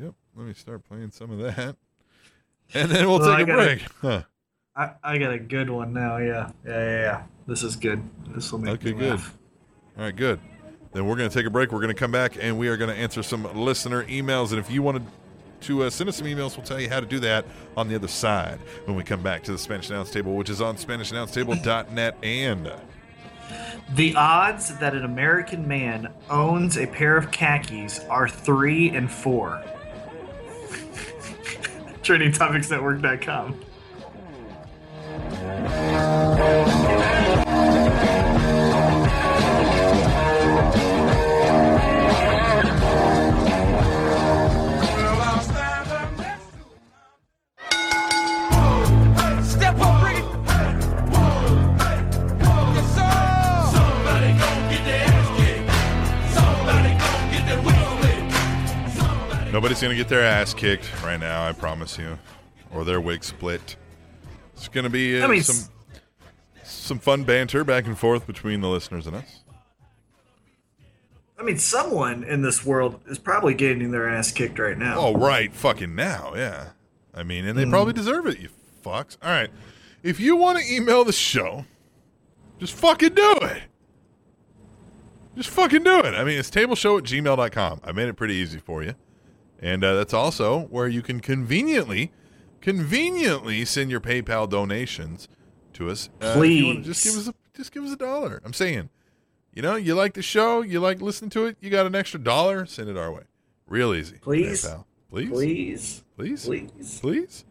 [0.00, 0.14] Yep.
[0.36, 1.76] Let me start playing some of that.
[2.72, 3.80] And then we'll Well, take a gotta- break.
[4.00, 4.22] Huh.
[4.74, 6.16] I, I got a good one now.
[6.16, 7.00] Yeah, yeah, yeah.
[7.02, 7.22] yeah.
[7.46, 8.02] This is good.
[8.34, 9.20] This will make Okay, me good.
[9.20, 10.40] All right, good.
[10.92, 11.70] Then we're going to take a break.
[11.72, 14.50] We're going to come back and we are going to answer some listener emails.
[14.50, 15.12] And if you wanted to
[15.82, 17.44] uh, send us some emails, we'll tell you how to do that
[17.76, 20.60] on the other side when we come back to the Spanish Announce Table, which is
[20.60, 22.72] on SpanishAnnounceTable.net and
[23.94, 29.62] The odds that an American man owns a pair of khakis are three and four.
[32.02, 33.60] TrainingTopicsNetwork.com.
[59.74, 62.16] Nobody's going to get their ass kicked right now, I promise you,
[62.72, 63.74] or their wig split.
[64.52, 65.68] It's going to be uh, some
[66.62, 69.42] some fun banter back and forth between the listeners and us.
[71.36, 74.94] I mean, someone in this world is probably getting their ass kicked right now.
[74.96, 76.68] Oh, right, fucking now, yeah.
[77.12, 78.50] I mean, and they probably deserve it, you
[78.84, 79.16] fucks.
[79.24, 79.50] All right,
[80.04, 81.64] if you want to email the show,
[82.60, 83.62] just fucking do it.
[85.34, 86.14] Just fucking do it.
[86.14, 87.80] I mean, it's tableshow at gmail.com.
[87.82, 88.94] I made it pretty easy for you.
[89.64, 92.12] And uh, that's also where you can conveniently,
[92.60, 95.26] conveniently send your PayPal donations
[95.72, 96.10] to us.
[96.20, 96.84] Uh, Please.
[96.84, 98.42] just give us a just give us a dollar.
[98.44, 98.90] I'm saying,
[99.54, 102.20] you know, you like the show, you like listening to it, you got an extra
[102.20, 103.22] dollar, send it our way.
[103.66, 104.18] Real easy.
[104.18, 104.66] Please.
[104.66, 104.84] PayPal.
[105.08, 105.30] Please.
[105.30, 106.04] Please.
[106.18, 106.44] Please.
[106.44, 107.00] Please.
[107.00, 107.44] Please.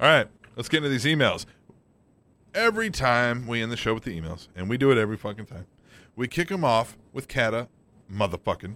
[0.00, 0.26] All right,
[0.56, 1.46] let's get into these emails.
[2.52, 5.46] Every time we end the show with the emails, and we do it every fucking
[5.46, 5.66] time,
[6.16, 7.68] we kick them off with Kata
[8.12, 8.74] motherfucking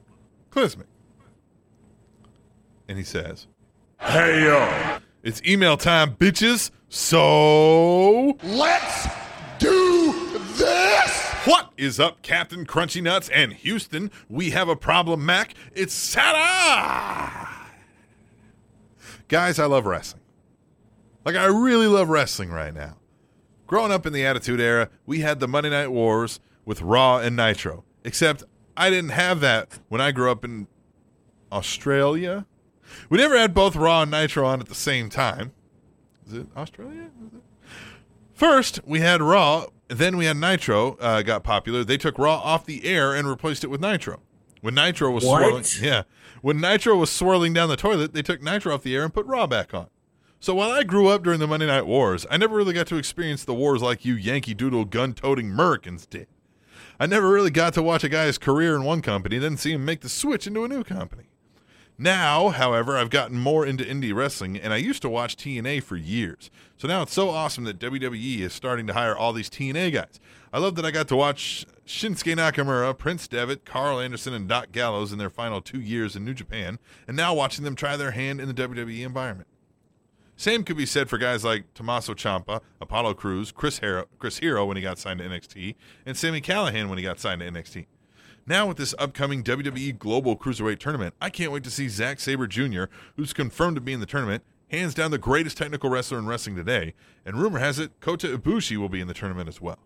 [0.53, 0.85] Klismic.
[2.91, 3.47] And he says,
[4.01, 6.73] Hey yo, it's email time, bitches.
[6.89, 9.07] So Let's
[9.61, 10.13] do
[10.57, 11.27] this!
[11.45, 14.11] what is up, Captain Crunchy Nuts and Houston?
[14.29, 15.55] We have a problem, Mac.
[15.73, 17.47] It's Saturday.
[19.29, 20.25] Guys, I love wrestling.
[21.25, 22.97] Like, I really love wrestling right now.
[23.69, 27.37] Growing up in the Attitude Era, we had the Monday Night Wars with Raw and
[27.37, 27.85] Nitro.
[28.03, 28.43] Except
[28.77, 30.67] I didn't have that when I grew up in
[31.53, 32.47] Australia.
[33.09, 35.53] We never had both Raw and Nitro on at the same time.
[36.27, 37.11] Is it Australia?
[38.35, 41.85] First, we had Raw, then we had Nitro uh, got popular.
[41.85, 44.21] They took Raw off the air and replaced it with Nitro.
[44.61, 45.41] When Nitro was What?
[45.41, 46.03] swirling, yeah,
[46.43, 49.27] when Nitro was swirling down the toilet, they took Nitro off the air and put
[49.27, 49.89] Raw back on.
[50.39, 52.97] So while I grew up during the Monday Night Wars, I never really got to
[52.97, 56.29] experience the wars like you Yankee Doodle gun-toting Americans did.
[56.99, 59.85] I never really got to watch a guy's career in one company, then see him
[59.85, 61.25] make the switch into a new company.
[62.03, 65.97] Now, however, I've gotten more into indie wrestling, and I used to watch TNA for
[65.97, 66.51] years.
[66.79, 70.19] So now it's so awesome that WWE is starting to hire all these TNA guys.
[70.51, 74.73] I love that I got to watch Shinsuke Nakamura, Prince Devitt, Karl Anderson, and Doc
[74.73, 78.13] Gallows in their final two years in New Japan, and now watching them try their
[78.13, 79.49] hand in the WWE environment.
[80.37, 84.65] Same could be said for guys like Tommaso Ciampa, Apollo Crews, Chris Hero, Chris Hero
[84.65, 85.75] when he got signed to NXT,
[86.07, 87.85] and Sami Callihan when he got signed to NXT.
[88.51, 92.49] Now with this upcoming WWE Global Cruiserweight tournament, I can't wait to see Zack Sabre
[92.49, 96.27] Jr., who's confirmed to be in the tournament, hands down the greatest technical wrestler in
[96.27, 96.95] wrestling today,
[97.25, 99.79] and rumor has it Kota Ibushi will be in the tournament as well.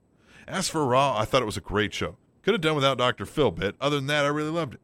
[0.48, 2.16] As for Raw, I thought it was a great show.
[2.42, 3.26] Could have done without Dr.
[3.26, 3.76] Phil bit.
[3.82, 4.80] Other than that, I really loved it.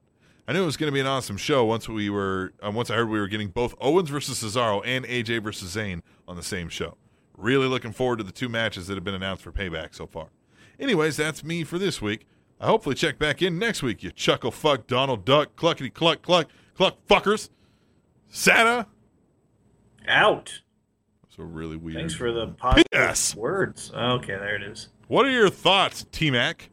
[0.47, 2.91] I knew it was going to be an awesome show once we were uh, once
[2.91, 6.43] I heard we were getting both Owens versus Cesaro and AJ versus Zayn on the
[6.43, 6.99] same show.
[7.35, 10.27] Really looking forward to the two matches that have been announced for Payback so far.
[10.79, 12.27] Anyways, that's me for this week.
[12.61, 14.03] I hopefully check back in next week.
[14.03, 17.49] You chuckle fuck Donald Duck cluckety cluck cluck cluck fuckers.
[18.29, 18.87] Santa.
[20.07, 20.61] Out.
[21.35, 21.97] So really weird.
[21.99, 23.35] Thanks for the positive Yes.
[23.35, 23.91] words.
[23.95, 24.89] Okay, there it is.
[25.09, 26.71] What are your thoughts, T Mac,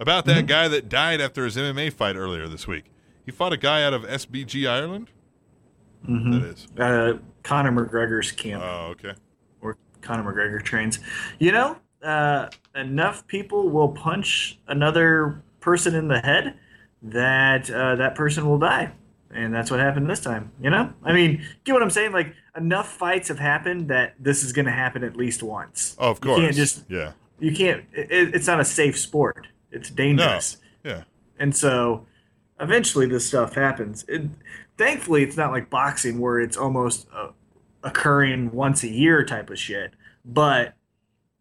[0.00, 2.86] about that guy that died after his MMA fight earlier this week?
[3.24, 5.10] He fought a guy out of SBG Ireland.
[6.08, 6.30] Mm-hmm.
[6.32, 6.66] That is.
[6.78, 9.14] Uh, Conor McGregor's camp, Oh, okay.
[9.60, 10.98] where Conor McGregor trains.
[11.38, 16.58] You know, uh, enough people will punch another person in the head
[17.02, 18.92] that uh, that person will die.
[19.30, 20.52] And that's what happened this time.
[20.60, 20.92] You know?
[21.02, 22.12] I mean, get what I'm saying?
[22.12, 25.96] Like, enough fights have happened that this is going to happen at least once.
[25.98, 26.38] Oh, of course.
[26.38, 27.12] You can't just, yeah.
[27.38, 29.48] you can't, it, it's not a safe sport.
[29.72, 30.58] It's dangerous.
[30.84, 31.02] Yeah.
[31.38, 32.06] And so
[32.60, 34.04] eventually this stuff happens.
[34.08, 34.22] It,
[34.78, 37.32] thankfully, it's not like boxing where it's almost uh,
[37.82, 39.92] occurring once a year type of shit.
[40.24, 40.75] But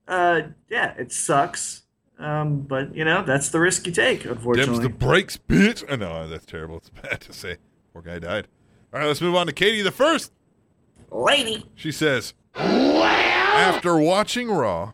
[0.07, 1.83] uh, yeah, it sucks.
[2.17, 4.83] Um, but, you know, that's the risk you take, Dems unfortunately.
[4.83, 5.83] the breaks, bitch.
[5.91, 6.77] I know that's terrible.
[6.85, 7.57] It's bad to say.
[7.91, 8.47] Poor guy died.
[8.93, 10.31] All right, let's move on to Katie the first.
[11.11, 11.65] Lady.
[11.75, 14.93] She says, after watching Raw,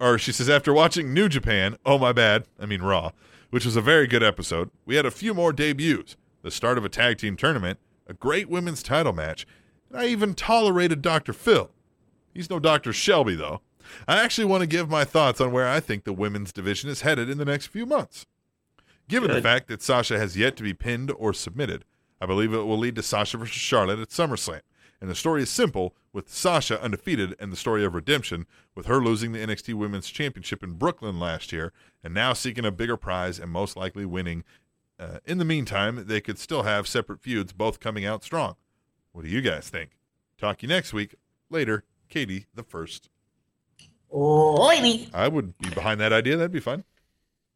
[0.00, 3.10] or she says, after watching New Japan, oh my bad, I mean Raw,
[3.50, 6.84] which was a very good episode, we had a few more debuts, the start of
[6.84, 9.46] a tag team tournament, a great women's title match,
[9.90, 11.32] and I even tolerated Dr.
[11.32, 11.70] Phil.
[12.32, 12.92] He's no Dr.
[12.92, 13.60] Shelby, though.
[14.06, 17.02] I actually want to give my thoughts on where I think the women's division is
[17.02, 18.26] headed in the next few months.
[19.08, 21.84] Given the fact that Sasha has yet to be pinned or submitted,
[22.20, 24.60] I believe it will lead to Sasha versus Charlotte at SummerSlam.
[25.00, 29.02] And the story is simple, with Sasha undefeated and the story of redemption, with her
[29.02, 31.72] losing the NXT Women's Championship in Brooklyn last year,
[32.04, 34.44] and now seeking a bigger prize and most likely winning.
[34.98, 38.56] Uh, in the meantime, they could still have separate feuds, both coming out strong.
[39.12, 39.92] What do you guys think?
[40.38, 41.14] Talk you next week.
[41.48, 43.08] Later, Katie the first.
[44.12, 45.08] Lady.
[45.14, 46.36] I would be behind that idea.
[46.36, 46.84] That'd be fun.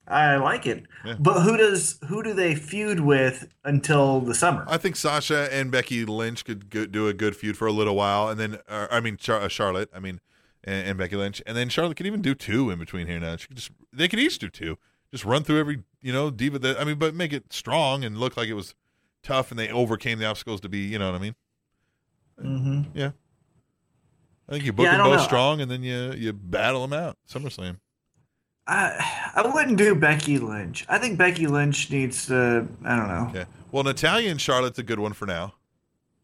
[0.06, 0.84] I like it.
[1.04, 1.16] Yeah.
[1.18, 4.64] But who does who do they feud with until the summer?
[4.68, 7.96] I think Sasha and Becky Lynch could go, do a good feud for a little
[7.96, 10.20] while, and then uh, I mean Char- uh, Charlotte, I mean,
[10.62, 13.36] and, and Becky Lynch, and then Charlotte could even do two in between here now.
[13.36, 14.76] She could just they could each do two,
[15.10, 18.18] just run through every you know diva that I mean, but make it strong and
[18.18, 18.74] look like it was
[19.22, 21.34] tough, and they overcame the obstacles to be you know what I mean.
[22.42, 22.82] mm-hmm.
[22.92, 23.12] Yeah,
[24.48, 25.24] I think you book Yeah, them both know.
[25.24, 27.78] strong, and then you you battle them out SummerSlam.
[28.66, 30.84] I I wouldn't do Becky Lynch.
[30.88, 32.66] I think Becky Lynch needs to.
[32.84, 33.26] I don't know.
[33.30, 35.54] Okay, well Natalya and Charlotte's a good one for now.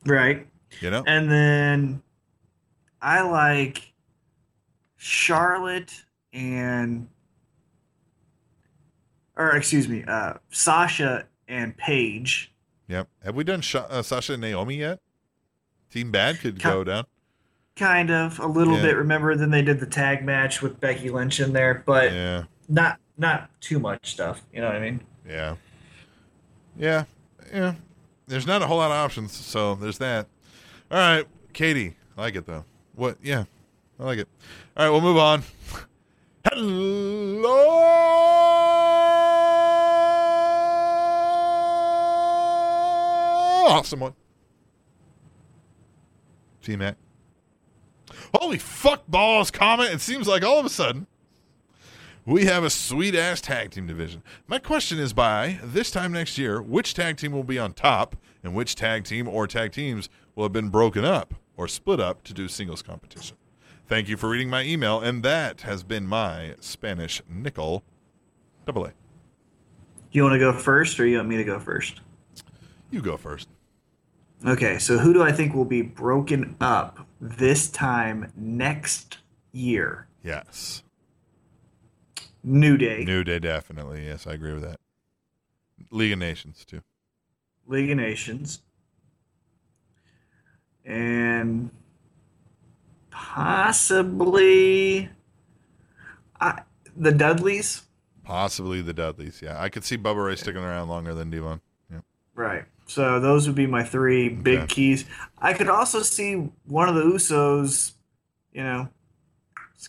[0.07, 0.47] Right.
[0.81, 2.03] You know, And then
[3.03, 3.93] I like
[4.97, 5.93] Charlotte
[6.33, 7.09] and
[9.37, 12.53] or excuse me, uh, Sasha and Paige.
[12.89, 13.09] yep.
[13.25, 15.01] Have we done Sha- uh, Sasha and Naomi yet?
[15.91, 17.05] Team Bad could Ca- go down.
[17.77, 18.83] Kind of a little Yeah.
[18.83, 18.97] bit.
[18.97, 22.45] Remember, then they did the tag match with Becky Lynch in there, but Yeah.
[22.69, 24.43] not not too much stuff.
[24.53, 25.01] You know what I mean?
[25.29, 25.57] Yeah.
[26.77, 27.05] Yeah.
[27.53, 27.75] Yeah.
[28.27, 30.27] There's not a whole lot of options, so there's that.
[30.91, 31.97] All right, Katie.
[32.17, 32.65] I like it though.
[32.95, 33.19] What?
[33.23, 33.45] Yeah.
[33.99, 34.29] I like it.
[34.77, 35.43] All right, we'll move on.
[36.45, 37.61] Hello.
[43.69, 44.15] Awesome one.
[46.63, 46.97] T Mac.
[48.35, 49.93] Holy fuck balls comment.
[49.93, 51.07] It seems like all of a sudden
[52.27, 54.23] we have a sweet ass tag team division.
[54.47, 58.16] My question is by this time next year, which tag team will be on top
[58.43, 62.23] and which tag team or tag teams will have been broken up or split up
[62.24, 63.36] to do singles competition?
[63.86, 67.82] Thank you for reading my email, and that has been my Spanish nickel
[68.65, 68.93] double A.
[70.12, 72.01] You want to go first, or you want me to go first?
[72.93, 73.48] You go first.
[74.47, 79.19] Okay, so who do I think will be broken up this time next
[79.53, 80.09] year?
[80.25, 80.83] Yes.
[82.43, 84.07] New Day, New Day, definitely.
[84.07, 84.81] Yes, I agree with that.
[85.91, 86.81] League of Nations, too.
[87.67, 88.63] League of Nations,
[90.85, 91.71] and
[93.11, 95.11] possibly
[96.41, 96.63] I,
[96.97, 97.83] the Dudleys.
[98.25, 99.43] Possibly the Dudleys.
[99.43, 101.61] Yeah, I could see Bubba Ray sticking around longer than D-Von.
[101.93, 102.01] Yeah.
[102.35, 102.65] Right.
[102.91, 104.67] So those would be my three big Okay.
[104.67, 105.05] keys.
[105.39, 106.35] I could also see
[106.67, 107.93] one of the Usos,
[108.53, 108.89] you know,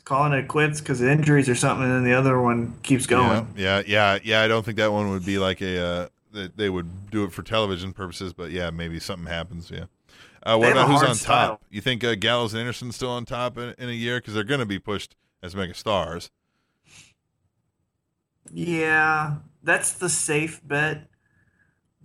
[0.05, 3.47] calling it quits because of injuries or something, and then the other one keeps going.
[3.57, 4.41] Yeah, yeah, yeah, yeah.
[4.43, 7.31] I don't think that one would be like a uh, that they would do it
[7.33, 9.71] for television purposes, but yeah, maybe something happens.
[9.71, 9.85] Yeah.
[10.43, 11.47] Uh, what about who's on style.
[11.49, 11.63] top?
[11.71, 14.43] You think uh, Gallows and Anderson still on top in, in a year because they're
[14.43, 16.29] going to be pushed as mega stars?
[18.53, 21.07] Yeah, that's the safe bet.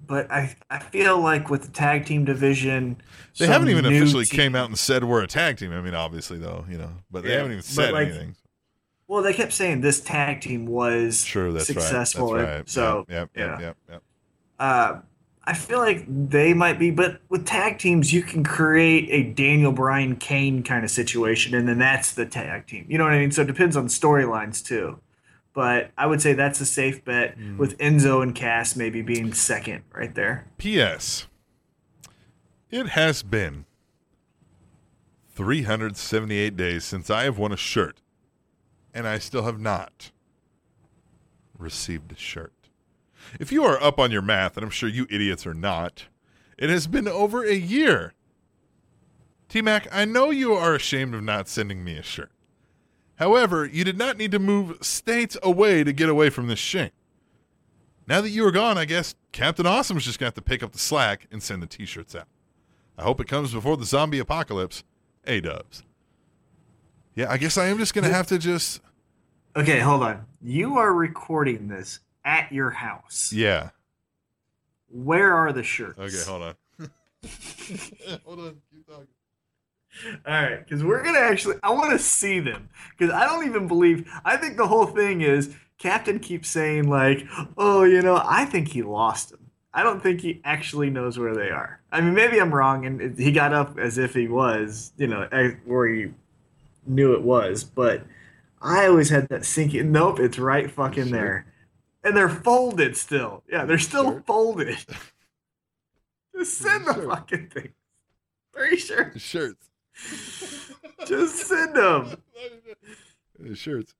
[0.05, 3.03] But I I feel like with the tag team division,
[3.39, 5.73] They haven't even officially came out and said we're a tag team.
[5.73, 8.37] I mean, obviously though, you know, but they Yeah, haven't even said like, anything.
[9.09, 12.31] Well, they kept saying this tag team was True, that's successful.
[12.31, 12.47] right.
[12.67, 13.01] That's right.
[13.05, 13.59] So yep, yeah.
[13.59, 14.03] yep, yep.
[14.59, 15.01] Uh,
[15.45, 19.71] I feel like they might be, but with tag teams, you can create a Daniel
[19.73, 22.87] Bryan Kane kind of situation, and then that's the tag team.
[22.89, 23.31] You know what I mean?
[23.31, 24.99] So it depends on storylines too.
[25.57, 27.57] But I would say that's a safe bet Hmm.
[27.57, 30.45] with Enzo and Cass maybe being second right there.
[30.59, 31.29] P.S.
[32.71, 33.65] It has been
[35.35, 38.03] 378 days since I have won a shirt,
[38.93, 40.11] and I still have not
[41.59, 42.53] received a shirt.
[43.41, 46.05] If you are up on your math, and I'm sure you idiots are not,
[46.59, 48.13] it has been over a year.
[49.49, 52.31] T Mac, I know you are ashamed of not sending me a shirt.
[53.17, 56.91] However, you did not need to move states away to get away from this shame.
[58.07, 60.63] Now that you are gone, I guess Captain Awesome's just going to have to pick
[60.63, 62.29] up the slack and send the t shirts out.
[62.97, 64.85] I hope it comes before the zombie apocalypse.
[65.27, 65.83] A dubs.
[67.15, 68.81] Yeah, I guess I am just going to have to just.
[69.57, 70.25] Okay, hold on.
[70.41, 73.33] You are recording this at your house.
[73.33, 73.71] Yeah.
[74.89, 75.99] Where are the shirts?
[75.99, 76.55] Okay, hold on.
[78.25, 78.57] hold on.
[80.27, 81.57] All right, because we're gonna actually.
[81.63, 84.11] I want to see them because I don't even believe.
[84.25, 88.69] I think the whole thing is Captain keeps saying like, "Oh, you know, I think
[88.69, 89.41] he lost them."
[89.73, 91.81] I don't think he actually knows where they are.
[91.93, 95.29] I mean, maybe I'm wrong, and he got up as if he was, you know,
[95.65, 96.13] where he
[96.87, 97.63] knew it was.
[97.65, 98.05] But
[98.63, 99.93] I always had that sinking.
[99.93, 101.13] Nope, it's right fucking Sure.
[101.13, 101.47] there,
[102.05, 103.43] and they're folded still.
[103.51, 104.23] Yeah, they're still Sure.
[104.27, 104.79] folded.
[106.37, 107.09] Just send the Sure.
[107.11, 107.73] fucking thing.
[108.53, 109.13] Pretty sure.
[109.17, 109.69] Shirts.
[111.07, 112.17] Just send them.
[113.39, 113.95] The shirts.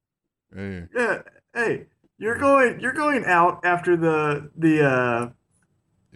[0.55, 0.89] Here.
[0.95, 1.23] Yeah.
[1.55, 1.87] Hey,
[2.19, 5.31] you're going you're going out after the the uh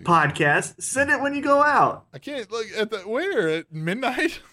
[0.02, 0.80] podcast.
[0.82, 2.06] Send it when you go out.
[2.12, 4.40] I can't look at the where at midnight.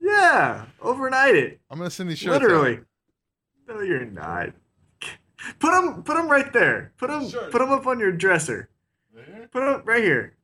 [0.00, 0.66] Yeah.
[0.82, 1.60] Overnight it.
[1.70, 2.34] I'm gonna send these shirts.
[2.36, 2.42] out.
[2.42, 2.80] Literally.
[3.66, 4.50] No, you're not.
[5.58, 6.92] Put them put them right there.
[6.98, 7.48] Put them Sure.
[7.50, 8.68] put them up on your dresser.
[9.14, 9.48] There?
[9.50, 10.36] Put them right here.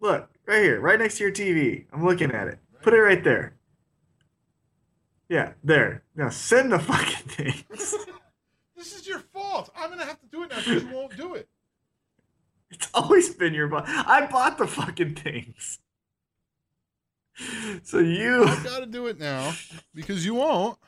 [0.00, 1.84] Look, right here, right next to your TV.
[1.92, 2.58] I'm looking at it.
[2.88, 3.52] Put it right there.
[5.28, 6.04] Yeah, there.
[6.16, 7.94] Now send the fucking things.
[8.74, 9.68] This is your fault.
[9.76, 11.50] I'm gonna have to do it now because you won't do it.
[12.70, 13.84] It's always been your butt.
[13.86, 15.80] I bought the fucking things.
[17.82, 19.52] So you I gotta do it now
[19.94, 20.78] because you won't.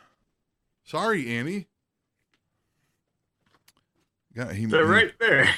[0.84, 1.68] Sorry, Annie.
[4.34, 5.54] Yeah, he, they're he- right there.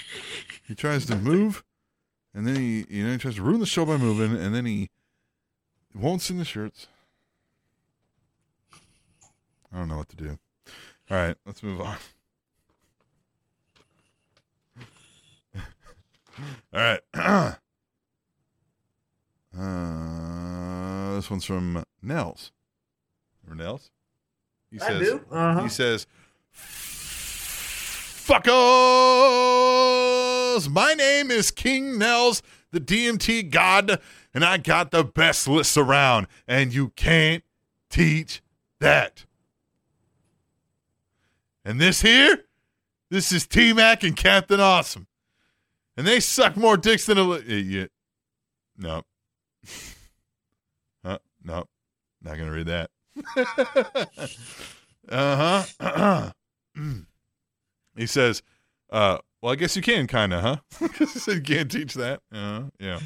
[0.66, 1.62] he tries to move,
[2.34, 4.66] and then he you know he tries to ruin the show by moving, and then
[4.66, 4.90] he
[5.94, 6.88] won't send the shirts.
[9.72, 10.38] I don't know what to do.
[11.10, 11.96] All right, let's move on.
[16.72, 17.00] All right.
[19.58, 22.52] uh, this one's from Nels.
[23.44, 23.90] Remember Nels?
[24.70, 25.20] He I do.
[25.30, 25.62] Uh-huh.
[25.62, 26.06] He says,
[26.54, 27.12] Fuckos!
[30.70, 34.00] My name is King Nels, the DMT god,
[34.34, 37.44] and I got the best lists around, and you can't
[37.90, 38.42] teach
[38.80, 39.24] that.
[41.64, 42.44] And this here,
[43.10, 45.06] this is T Mac and Captain Awesome.
[45.96, 47.22] And they suck more dicks than a.
[47.22, 47.86] Li- yeah.
[48.78, 49.06] Nope.
[51.04, 51.68] uh, nope.
[52.22, 52.90] Not going to read that.
[55.08, 56.32] uh huh.
[57.96, 58.42] he says,
[58.90, 60.56] uh, well, I guess you can, kind of, huh?
[60.80, 62.20] Because he said you can't teach that.
[62.32, 63.00] Uh, yeah.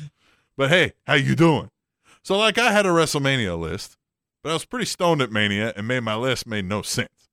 [0.57, 1.71] But hey, how you doing?
[2.23, 3.97] So, like, I had a WrestleMania list,
[4.43, 7.29] but I was pretty stoned at Mania and made my list made no sense.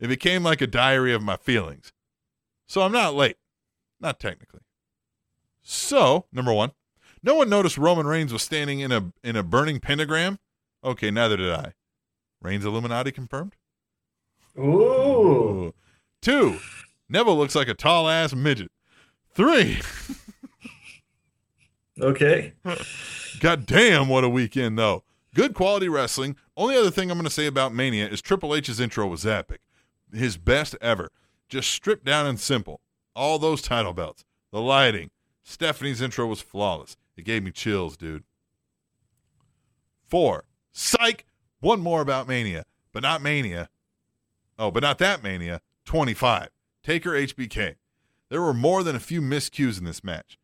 [0.00, 1.92] It became like a diary of my feelings.
[2.66, 3.36] So I'm not late.
[4.00, 4.60] Not technically.
[5.62, 6.72] So, number one,
[7.22, 10.38] no one noticed Roman Reigns was standing in a in a burning pentagram.
[10.82, 11.72] Okay, neither did I.
[12.42, 13.54] Reigns Illuminati confirmed.
[14.58, 15.72] Ooh.
[16.20, 16.58] Two,
[17.08, 18.70] Neville looks like a tall ass midget.
[19.34, 19.80] Three,
[22.00, 22.52] Okay.
[23.40, 25.04] God damn, what a weekend, though.
[25.34, 26.36] Good quality wrestling.
[26.56, 29.60] Only other thing I'm going to say about Mania is Triple H's intro was epic.
[30.12, 31.10] His best ever.
[31.48, 32.80] Just stripped down and simple.
[33.14, 34.24] All those title belts.
[34.52, 35.10] The lighting.
[35.42, 36.96] Stephanie's intro was flawless.
[37.16, 38.24] It gave me chills, dude.
[40.08, 40.44] Four.
[40.72, 41.24] Psych.
[41.60, 43.68] One more about Mania, but not Mania.
[44.58, 45.60] Oh, but not that Mania.
[45.84, 46.50] 25.
[46.82, 47.76] Taker HBK.
[48.28, 50.38] There were more than a few miscues in this match.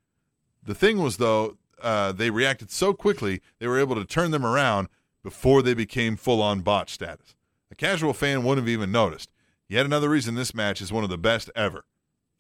[0.63, 4.45] The thing was, though, uh, they reacted so quickly, they were able to turn them
[4.45, 4.89] around
[5.23, 7.35] before they became full on botch status.
[7.71, 9.31] A casual fan wouldn't have even noticed.
[9.69, 11.85] Yet another reason this match is one of the best ever.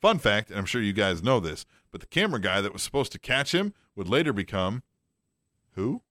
[0.01, 2.83] Fun fact, and I'm sure you guys know this, but the camera guy that was
[2.83, 4.83] supposed to catch him would later become
[5.75, 6.03] who?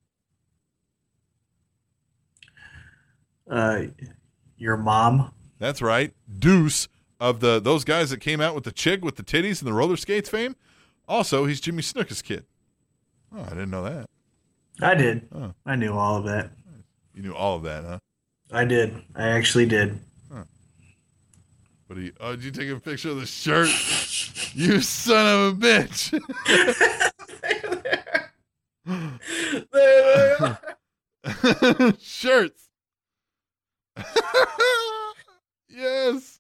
[3.49, 3.81] Uh,
[4.57, 5.34] your mom.
[5.57, 6.88] That's right, Deuce
[7.19, 9.73] of the those guys that came out with the chick with the titties and the
[9.73, 10.56] roller skates fame.
[11.10, 12.45] Also, he's Jimmy Snuka's kid.
[13.36, 14.10] Oh, I didn't know that.
[14.81, 15.27] I did.
[15.36, 15.53] Oh.
[15.65, 16.52] I knew all of that.
[17.14, 17.99] You knew all of that, huh?
[18.52, 18.95] I did.
[19.15, 19.99] I actually did.
[21.90, 23.68] But he, oh, did you take a picture of the shirt?
[24.53, 26.14] you son of a bitch!
[29.72, 30.60] There,
[31.99, 32.69] Shirts.
[35.68, 36.40] yes.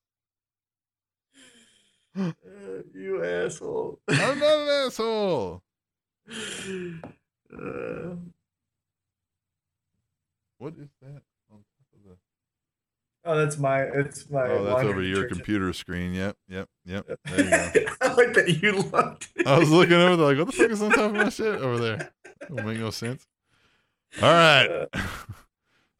[2.93, 3.99] you asshole.
[4.07, 4.48] I'm not an
[4.89, 5.61] asshole.
[7.51, 8.15] Uh,
[10.57, 11.21] What is that?
[11.51, 12.17] on top of the-
[13.25, 13.81] oh, that's my.
[13.83, 14.47] It's my.
[14.49, 16.13] Oh, that's over your computer screen.
[16.13, 17.05] Yep, yep, yep.
[17.25, 17.49] There you
[17.85, 17.93] go.
[18.01, 19.29] I like that you looked.
[19.45, 21.61] I was looking over there like, what the fuck is on top of my shit
[21.61, 22.11] over there?
[22.47, 23.25] Don't make no sense.
[24.21, 24.87] All right.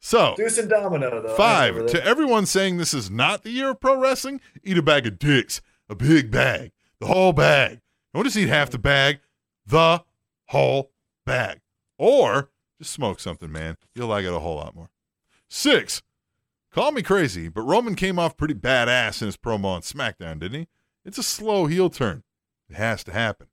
[0.02, 1.36] So Deuce and Domino though.
[1.36, 4.40] five to everyone saying this is not the year of pro wrestling.
[4.64, 5.60] Eat a bag of dicks,
[5.90, 7.80] a big bag, the whole bag.
[8.14, 9.20] Don't just eat half the bag,
[9.66, 10.02] the
[10.46, 10.90] whole
[11.24, 11.60] bag,
[11.98, 13.76] or just smoke something, man.
[13.94, 14.90] You'll like it a whole lot more.
[15.48, 16.02] Six.
[16.72, 20.60] Call me crazy, but Roman came off pretty badass in his promo on SmackDown, didn't
[20.60, 20.68] he?
[21.04, 22.22] It's a slow heel turn.
[22.68, 23.48] It has to happen.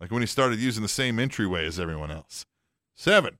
[0.00, 2.46] Like when he started using the same entryway as everyone else.
[2.94, 3.38] Seven.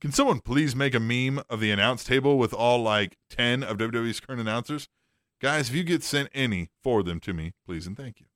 [0.00, 3.78] Can someone please make a meme of the announce table with all like 10 of
[3.78, 4.88] WWE's current announcers?
[5.40, 8.26] Guys, if you get sent any, forward them to me, please and thank you.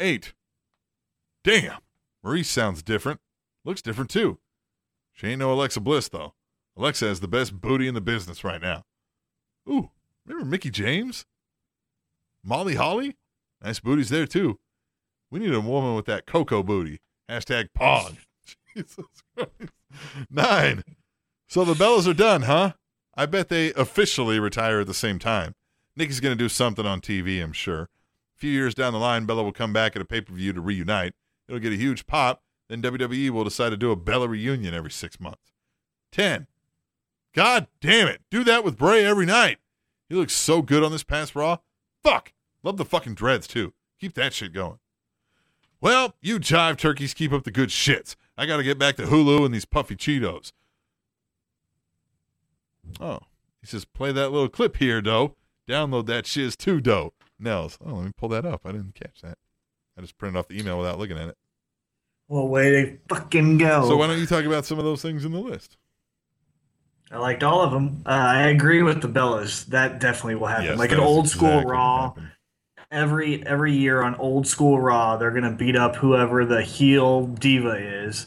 [0.00, 0.32] Eight.
[1.44, 1.78] Damn.
[2.24, 3.20] Maryse sounds different.
[3.64, 4.38] Looks different too.
[5.12, 6.32] She ain't no Alexa Bliss, though.
[6.76, 8.84] Alexa has the best booty in the business right now.
[9.68, 9.90] Ooh,
[10.24, 11.26] remember Mickie James?
[12.42, 13.16] Molly Holly?
[13.62, 14.58] Nice booties there, too.
[15.30, 17.00] We need a woman with that cocoa booty.
[17.28, 18.16] Hashtag Pog.
[18.74, 19.04] Jesus
[19.36, 19.72] Christ.
[20.30, 20.82] Nine.
[21.46, 22.72] So the Bellas are done, huh?
[23.14, 25.54] I bet they officially retire at the same time.
[25.94, 27.90] Nikki's going to do something on TV, I'm sure.
[28.40, 30.62] Few years down the line, Bella will come back at a pay per view to
[30.62, 31.12] reunite.
[31.46, 32.42] It'll get a huge pop.
[32.70, 35.52] Then WWE will decide to do a Bella reunion every six months.
[36.12, 36.46] 10.
[37.34, 38.22] God damn it.
[38.30, 39.58] Do that with Bray every night.
[40.08, 41.58] He looks so good on this past Raw.
[42.02, 42.32] Fuck.
[42.62, 43.74] Love the fucking dreads, too.
[44.00, 44.78] Keep that shit going.
[45.82, 48.16] Well, you jive turkeys keep up the good shits.
[48.38, 50.52] I got to get back to Hulu and these puffy Cheetos.
[52.98, 53.20] Oh,
[53.60, 55.36] he says, play that little clip here, dough.
[55.68, 57.12] Download that shiz too, dough.
[57.40, 57.78] Nels.
[57.84, 58.62] Oh, let me pull that up.
[58.64, 59.38] I didn't catch that.
[59.96, 61.36] I just printed off the email without looking at it.
[62.28, 63.88] Well, way to fucking go.
[63.88, 65.76] So why don't you talk about some of those things in the list?
[67.10, 68.02] I liked all of them.
[68.06, 69.66] Uh, I agree with the Bellas.
[69.66, 70.66] That definitely will happen.
[70.66, 72.14] Yes, like an old school exactly Raw.
[72.92, 78.04] Every every year on old school Raw, they're gonna beat up whoever the heel diva
[78.04, 78.26] is.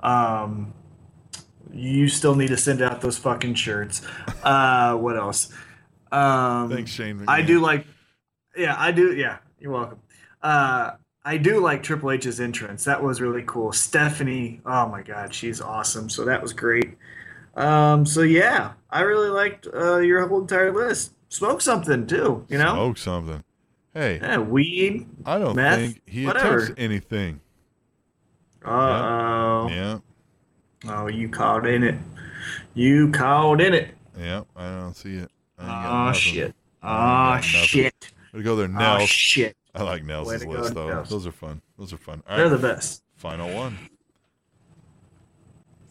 [0.00, 0.74] Um,
[1.72, 4.02] you still need to send out those fucking shirts.
[4.42, 5.52] Uh, what else?
[6.10, 7.24] Um, Thanks, Shane.
[7.28, 7.86] I do like.
[8.56, 9.14] Yeah, I do.
[9.14, 9.98] Yeah, you're welcome.
[10.42, 10.92] Uh,
[11.24, 12.84] I do like Triple H's entrance.
[12.84, 13.72] That was really cool.
[13.72, 16.08] Stephanie, oh my god, she's awesome.
[16.10, 16.96] So that was great.
[17.56, 21.12] Um, so yeah, I really liked uh, your whole entire list.
[21.28, 22.74] Smoke something too, you know?
[22.74, 23.44] Smoke something.
[23.92, 25.06] Hey, Yeah, weed.
[25.24, 26.74] I don't meth, think he whatever.
[26.76, 27.40] anything.
[28.64, 29.68] Uh oh.
[29.70, 29.98] Yeah,
[30.88, 31.96] Oh, you caught in it.
[32.74, 33.94] You caught in it.
[34.18, 34.42] yeah.
[34.56, 35.30] I don't see it.
[35.58, 36.54] Oh shit.
[36.82, 38.12] Oh shit.
[38.34, 39.56] Way to go there, Oh shit.
[39.74, 40.88] I like Way Nels's to go, list though.
[40.88, 41.08] Nels.
[41.08, 41.62] Those are fun.
[41.78, 42.22] Those are fun.
[42.28, 43.02] All They're right, the best.
[43.16, 43.78] Final one.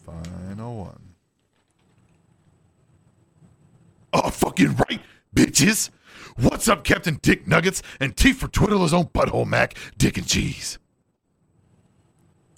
[0.05, 0.99] Final one.
[4.11, 5.01] Oh, fucking right,
[5.35, 5.89] bitches.
[6.37, 10.27] What's up, Captain Dick Nuggets and T for Twiddle his own butthole Mac, Dick and
[10.27, 10.77] Cheese.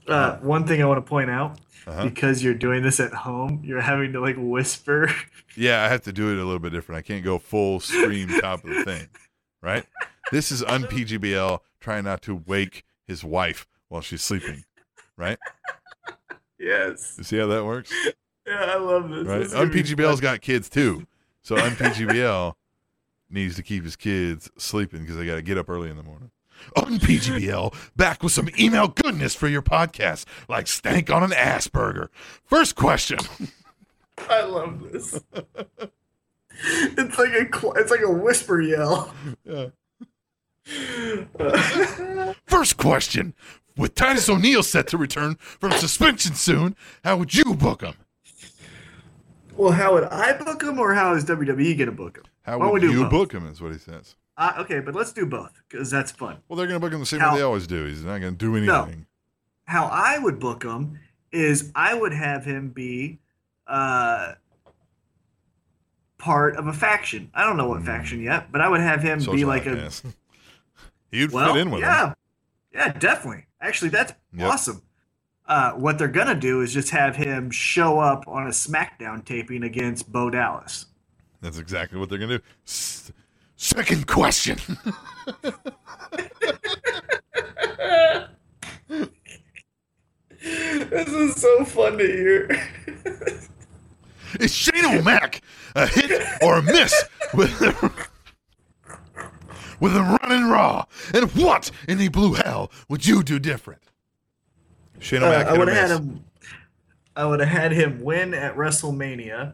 [0.08, 2.06] Uh, one thing I want to point out, Uh-huh.
[2.06, 5.10] because you're doing this at home, you're having to like whisper.
[5.58, 7.00] Yeah, I have to do it a little bit different.
[7.00, 9.08] I can't go full stream top of the thing,
[9.62, 9.86] right?
[10.32, 14.66] This is un-PGBL trying not to wake his wife while she's sleeping,
[15.18, 15.38] right?
[16.60, 17.16] yes.
[17.18, 17.94] You see how that works?
[18.48, 19.26] Yeah, I love this.
[19.28, 19.40] right?
[19.40, 21.06] This is gonna be UnPGBL's got kids too,
[21.42, 22.54] so UnPGBL
[23.30, 26.04] needs to keep his kids sleeping because they got to get up early in the
[26.04, 26.32] morning.
[26.78, 32.10] UnPGBL back with some email goodness for your podcast, like stank on an ass burger.
[32.46, 33.18] First question:
[34.30, 35.20] I love this.
[36.98, 39.14] it's like a it's like a whisper yell.
[39.44, 39.68] Yeah.
[42.46, 43.34] First question:
[43.78, 47.94] With Titus O'Neil set to return from suspension soon, how would you book him?
[49.56, 52.24] Well, how would I book him, or how is WWE gonna book him?
[52.44, 53.12] How would do you both?
[53.12, 53.48] book him?
[53.48, 54.16] Is what he says.
[54.38, 56.38] Uh, okay, but let's do both because that's fun.
[56.48, 57.86] Well, they're going to book him the same How- way they always do.
[57.86, 58.68] He's not going to do anything.
[58.68, 58.84] No.
[58.84, 59.06] anything.
[59.64, 61.00] How I would book him
[61.32, 63.20] is I would have him be
[63.66, 64.34] uh,
[66.26, 67.30] part of a faction.
[67.36, 69.92] I don't know what faction yet, but I would have him be Social like a.
[71.12, 72.16] He'd well, fit in with yeah, him.
[72.74, 73.46] yeah, definitely.
[73.62, 74.52] Actually, that's Yep.
[74.52, 74.82] awesome.
[75.48, 79.62] Uh, what they're gonna do is just have him show up on a SmackDown taping
[79.62, 80.88] against Bo Dallas.
[81.42, 82.44] That's exactly what they're going to do.
[82.66, 83.12] S-
[83.56, 84.58] second question.
[90.46, 93.50] This is so fun to hear.
[94.40, 95.42] Is Shane O'Mac
[95.76, 96.94] a hit or a miss
[97.34, 97.60] with
[99.80, 100.86] with a running raw?
[101.14, 103.82] And what in the blue hell would you do different?
[105.00, 106.24] Shane Uh, O'Mac I would have had him.
[107.16, 109.54] I would have had him win at WrestleMania,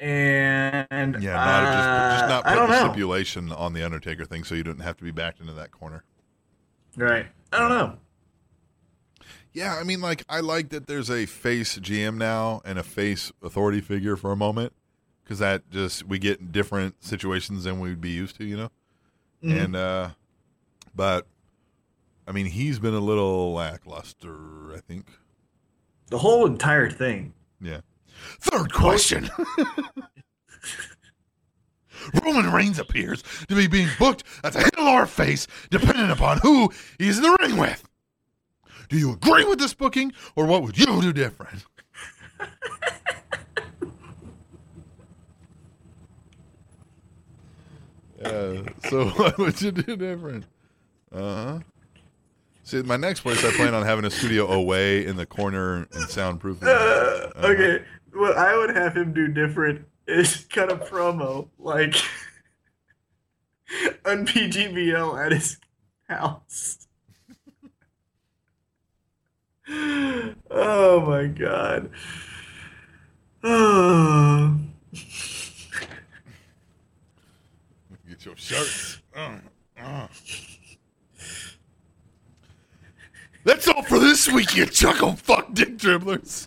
[0.00, 2.88] and Yeah, not just, just uh, not I put the know.
[2.88, 6.02] stipulation on the Undertaker thing, so you didn't have to be backed into that corner.
[6.96, 7.26] Right.
[7.52, 7.96] I don't know.
[9.52, 13.32] Yeah, I mean, like I like that there's a face GM now and a face
[13.42, 14.72] authority figure for a moment,
[15.24, 18.70] because that just we get in different situations than we'd be used to, you know.
[19.42, 19.64] Mhm.
[19.64, 20.10] And uh
[20.94, 21.26] but
[22.28, 25.06] I mean, he's been a little lackluster, I think.
[26.10, 27.32] The whole entire thing.
[27.60, 27.80] Yeah.
[28.40, 29.30] Third question.
[32.24, 36.38] Roman Reigns appears to be being booked as a heel or a face, depending upon
[36.38, 37.84] who he's in the ring with.
[38.90, 41.64] Do you agree with this booking, or what would you do different?
[48.22, 50.44] Uh, so what would you do different?
[51.12, 51.58] Uh huh.
[52.64, 55.88] See, my next place, I plan on having a studio away in the corner and
[55.88, 56.62] soundproofing.
[56.68, 57.46] Uh, Uh-huh.
[57.52, 61.94] okay, what I would have him do different is cut a promo like
[64.04, 65.58] on PGBL at his
[66.08, 66.86] house.
[70.50, 71.90] Oh my god.
[73.42, 74.56] Oh.
[78.08, 79.00] Get your shirts.
[79.14, 79.38] Uh,
[79.80, 80.06] uh.
[83.44, 86.46] That's all for this week, you chuckle fuck dick dribblers.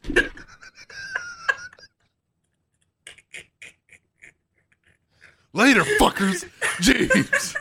[5.53, 6.45] Later, fuckers.
[6.81, 7.55] James.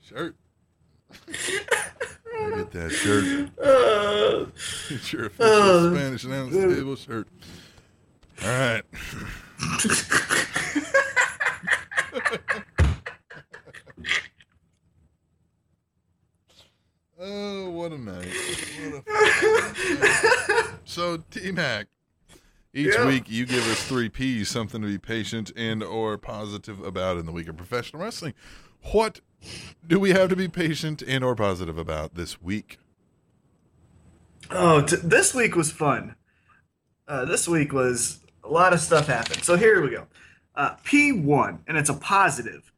[0.00, 0.36] Shirt.
[2.56, 3.50] Get that shirt.
[3.58, 4.46] Uh,
[4.88, 7.28] Get your official Uh, Spanish announce table shirt.
[8.42, 8.82] All right.
[17.18, 18.26] Oh, what a night.
[18.90, 20.66] What a night.
[20.84, 21.86] so, T Mac,
[22.72, 23.06] each Yeah.
[23.06, 27.26] week you give us three P's, something to be patient and or positive about in
[27.26, 28.34] the week of professional wrestling.
[28.92, 29.20] What
[29.86, 32.78] do we have to be patient and or positive about this week?
[34.50, 36.14] Oh, t- this week was fun.
[37.06, 39.42] Uh, this week was a lot of stuff happened.
[39.42, 40.06] So here we go.
[40.54, 42.72] Uh, P1, and it's a positive.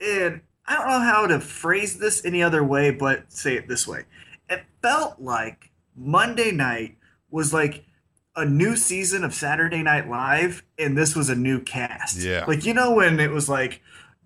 [0.00, 3.86] And I don't know how to phrase this any other way, but say it this
[3.86, 4.04] way.
[4.48, 6.96] It felt like Monday night
[7.30, 7.84] was like
[8.36, 12.18] a new season of Saturday Night Live, and this was a new cast.
[12.18, 12.44] Yeah.
[12.46, 13.82] Like, you know, when it was like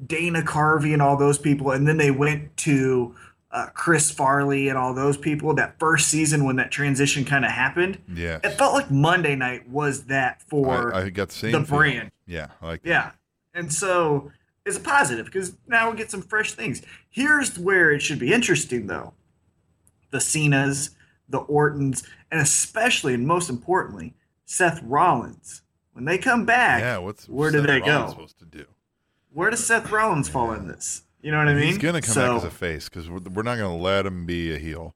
[0.06, 3.14] Dana Carvey and all those people, and then they went to
[3.50, 7.50] uh, Chris Farley and all those people that first season when that transition kind of
[7.50, 7.98] happened.
[8.12, 8.38] Yeah.
[8.42, 12.10] It felt like Monday night was that for I, I got the same the brand.
[12.26, 12.88] Yeah, I like that.
[12.88, 13.10] Yeah.
[13.54, 14.32] And so
[14.64, 16.80] it's a positive because now we get some fresh things.
[17.10, 19.12] Here's where it should be interesting though.
[20.12, 20.90] The Cenas,
[21.28, 24.14] the Ortons, and especially and most importantly,
[24.46, 25.60] Seth Rollins.
[25.92, 28.10] When they come back, Yeah, what's where do they Rollins go?
[28.10, 28.64] supposed to do?
[29.32, 31.02] Where does Seth Rollins fall in this?
[31.22, 31.64] You know what I mean?
[31.68, 34.26] He's gonna come so, back as a face because we're, we're not gonna let him
[34.26, 34.94] be a heel.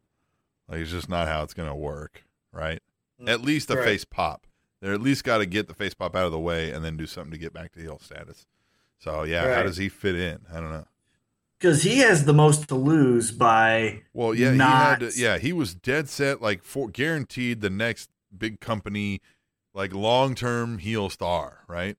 [0.69, 2.83] Like it's just not how it's gonna work, right?
[3.27, 3.85] At least a Mm, Right.
[3.85, 4.47] face pop.
[4.83, 6.97] They're at least got to get the face pop out of the way and then
[6.99, 8.45] do something to get back to heel status.
[8.99, 10.41] So yeah, how does he fit in?
[10.53, 10.87] I don't know.
[11.59, 15.53] because he has the most to lose by Well, yeah, not he had yeah, he
[15.55, 19.21] was dead set, like for guaranteed the next big company,
[19.73, 21.97] like long term heel star, right?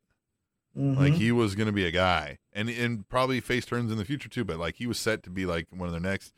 [0.79, 1.17] Like Mhm.
[1.17, 4.45] he was gonna be a guy, and and probably face turns in the future too.
[4.45, 6.33] But like he was set to be like one of the next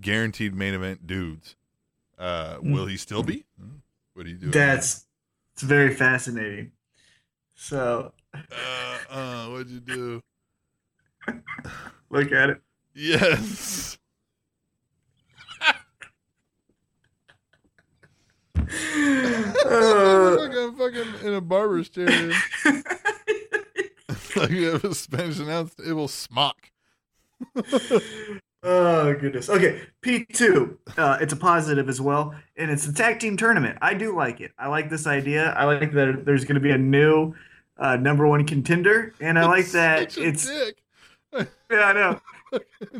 [0.00, 1.54] guaranteed main event dudes.
[2.18, 3.44] Uh, will he still be?
[3.60, 3.76] Hmm.
[4.14, 4.50] What do you do?
[4.50, 5.06] That's
[5.52, 6.72] it's very fascinating.
[7.54, 10.22] So uh, uh, what'd you do?
[12.10, 12.60] look at it.
[12.92, 13.98] Yes.
[19.70, 22.08] Uh, fucking in a barber's chair.
[24.36, 26.70] like you have a Spanish announce table smock.
[28.62, 29.48] Oh goodness.
[29.48, 30.78] Okay, P two.
[30.98, 33.78] Uh, it's a positive as well, and it's a tag team tournament.
[33.80, 34.52] I do like it.
[34.58, 35.52] I like this idea.
[35.52, 37.34] I like that there's going to be a new
[37.78, 40.46] uh, number one contender, and I like that it's.
[40.46, 40.76] dick.
[41.32, 41.46] Yeah,
[41.84, 42.20] I know.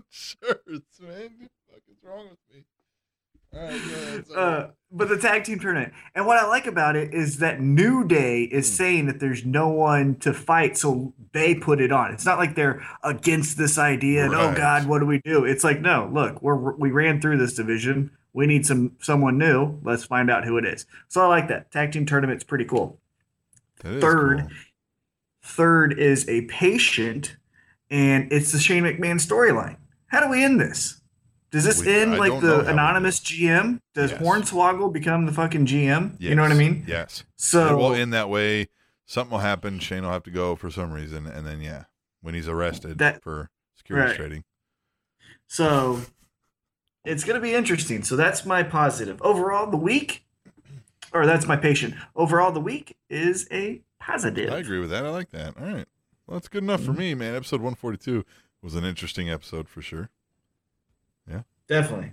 [0.09, 1.31] Shirts, man.
[1.39, 2.65] What the fuck is wrong with me?
[3.55, 7.15] All right, go Uh, but the tag team tournament, and what I like about it
[7.15, 8.75] is that New Day is Hmm.
[8.75, 12.13] saying that there's no one to fight, so they put it on.
[12.13, 14.25] It's not like they're against this idea.
[14.25, 15.45] And, oh God, what do we do?
[15.45, 18.11] It's like, no, look, we're we ran through this division.
[18.33, 19.79] We need some someone new.
[19.83, 20.87] Let's find out who it is.
[21.09, 22.99] So I like that tag team tournament's pretty cool.
[23.79, 24.49] Third, cool.
[25.43, 27.37] third is a patient,
[27.91, 29.77] and it's the Shane McMahon storyline.
[30.09, 31.00] How do we end this?
[31.51, 33.81] Does this We- end I like the anonymous GM?
[33.95, 34.23] Does Yes.
[34.23, 36.15] Hornswoggle become the fucking GM?
[36.21, 36.85] You know what I mean?
[36.87, 37.25] Yes.
[37.37, 38.69] So it will end that way.
[39.07, 39.81] Something will happen.
[39.81, 41.85] Shane will have to go for some reason, and then yeah,
[42.21, 44.17] when he's arrested That- for securities right.
[44.17, 44.45] trading.
[45.49, 46.03] So
[47.05, 48.05] it's going to be interesting.
[48.05, 49.21] So that's my positive.
[49.23, 50.25] Overall, the week,
[51.13, 51.95] or that's my patient.
[52.15, 54.53] Overall, the week is a positive.
[54.53, 55.05] I agree with that.
[55.05, 55.57] I like that.
[55.59, 55.87] All right.
[56.27, 57.01] Well, that's good enough for Mm-hmm.
[57.01, 57.35] me, man.
[57.35, 58.25] Episode 142
[58.63, 60.11] was an interesting episode for sure.
[61.71, 62.13] Definitely.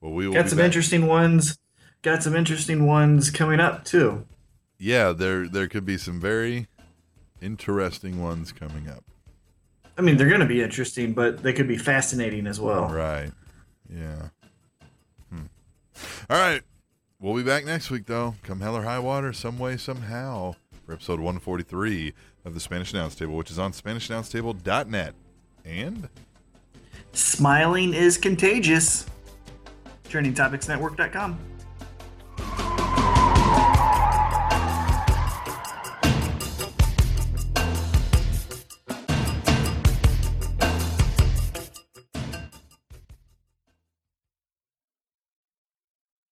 [0.00, 1.58] Well, we will Got some back- interesting ones.
[2.02, 4.26] Got some interesting ones coming up too.
[4.78, 6.68] Yeah, there there could be some very
[7.40, 9.02] interesting ones coming up.
[9.98, 12.88] I mean, they're going to be interesting, but they could be fascinating as well.
[12.88, 13.32] Right.
[13.92, 14.28] Yeah.
[15.30, 15.46] Hmm.
[16.30, 16.62] All right.
[17.18, 18.36] We'll be back next week, though.
[18.42, 20.54] Come hell or high water, some way, somehow,
[20.86, 22.14] for episode 143
[22.46, 25.14] of the Spanish Announce Table, which is on SpanishAnnounceTable.net.
[25.66, 26.08] And
[27.12, 29.06] Smiling is contagious.
[30.08, 31.49] TrainingTopicsNetwork.com.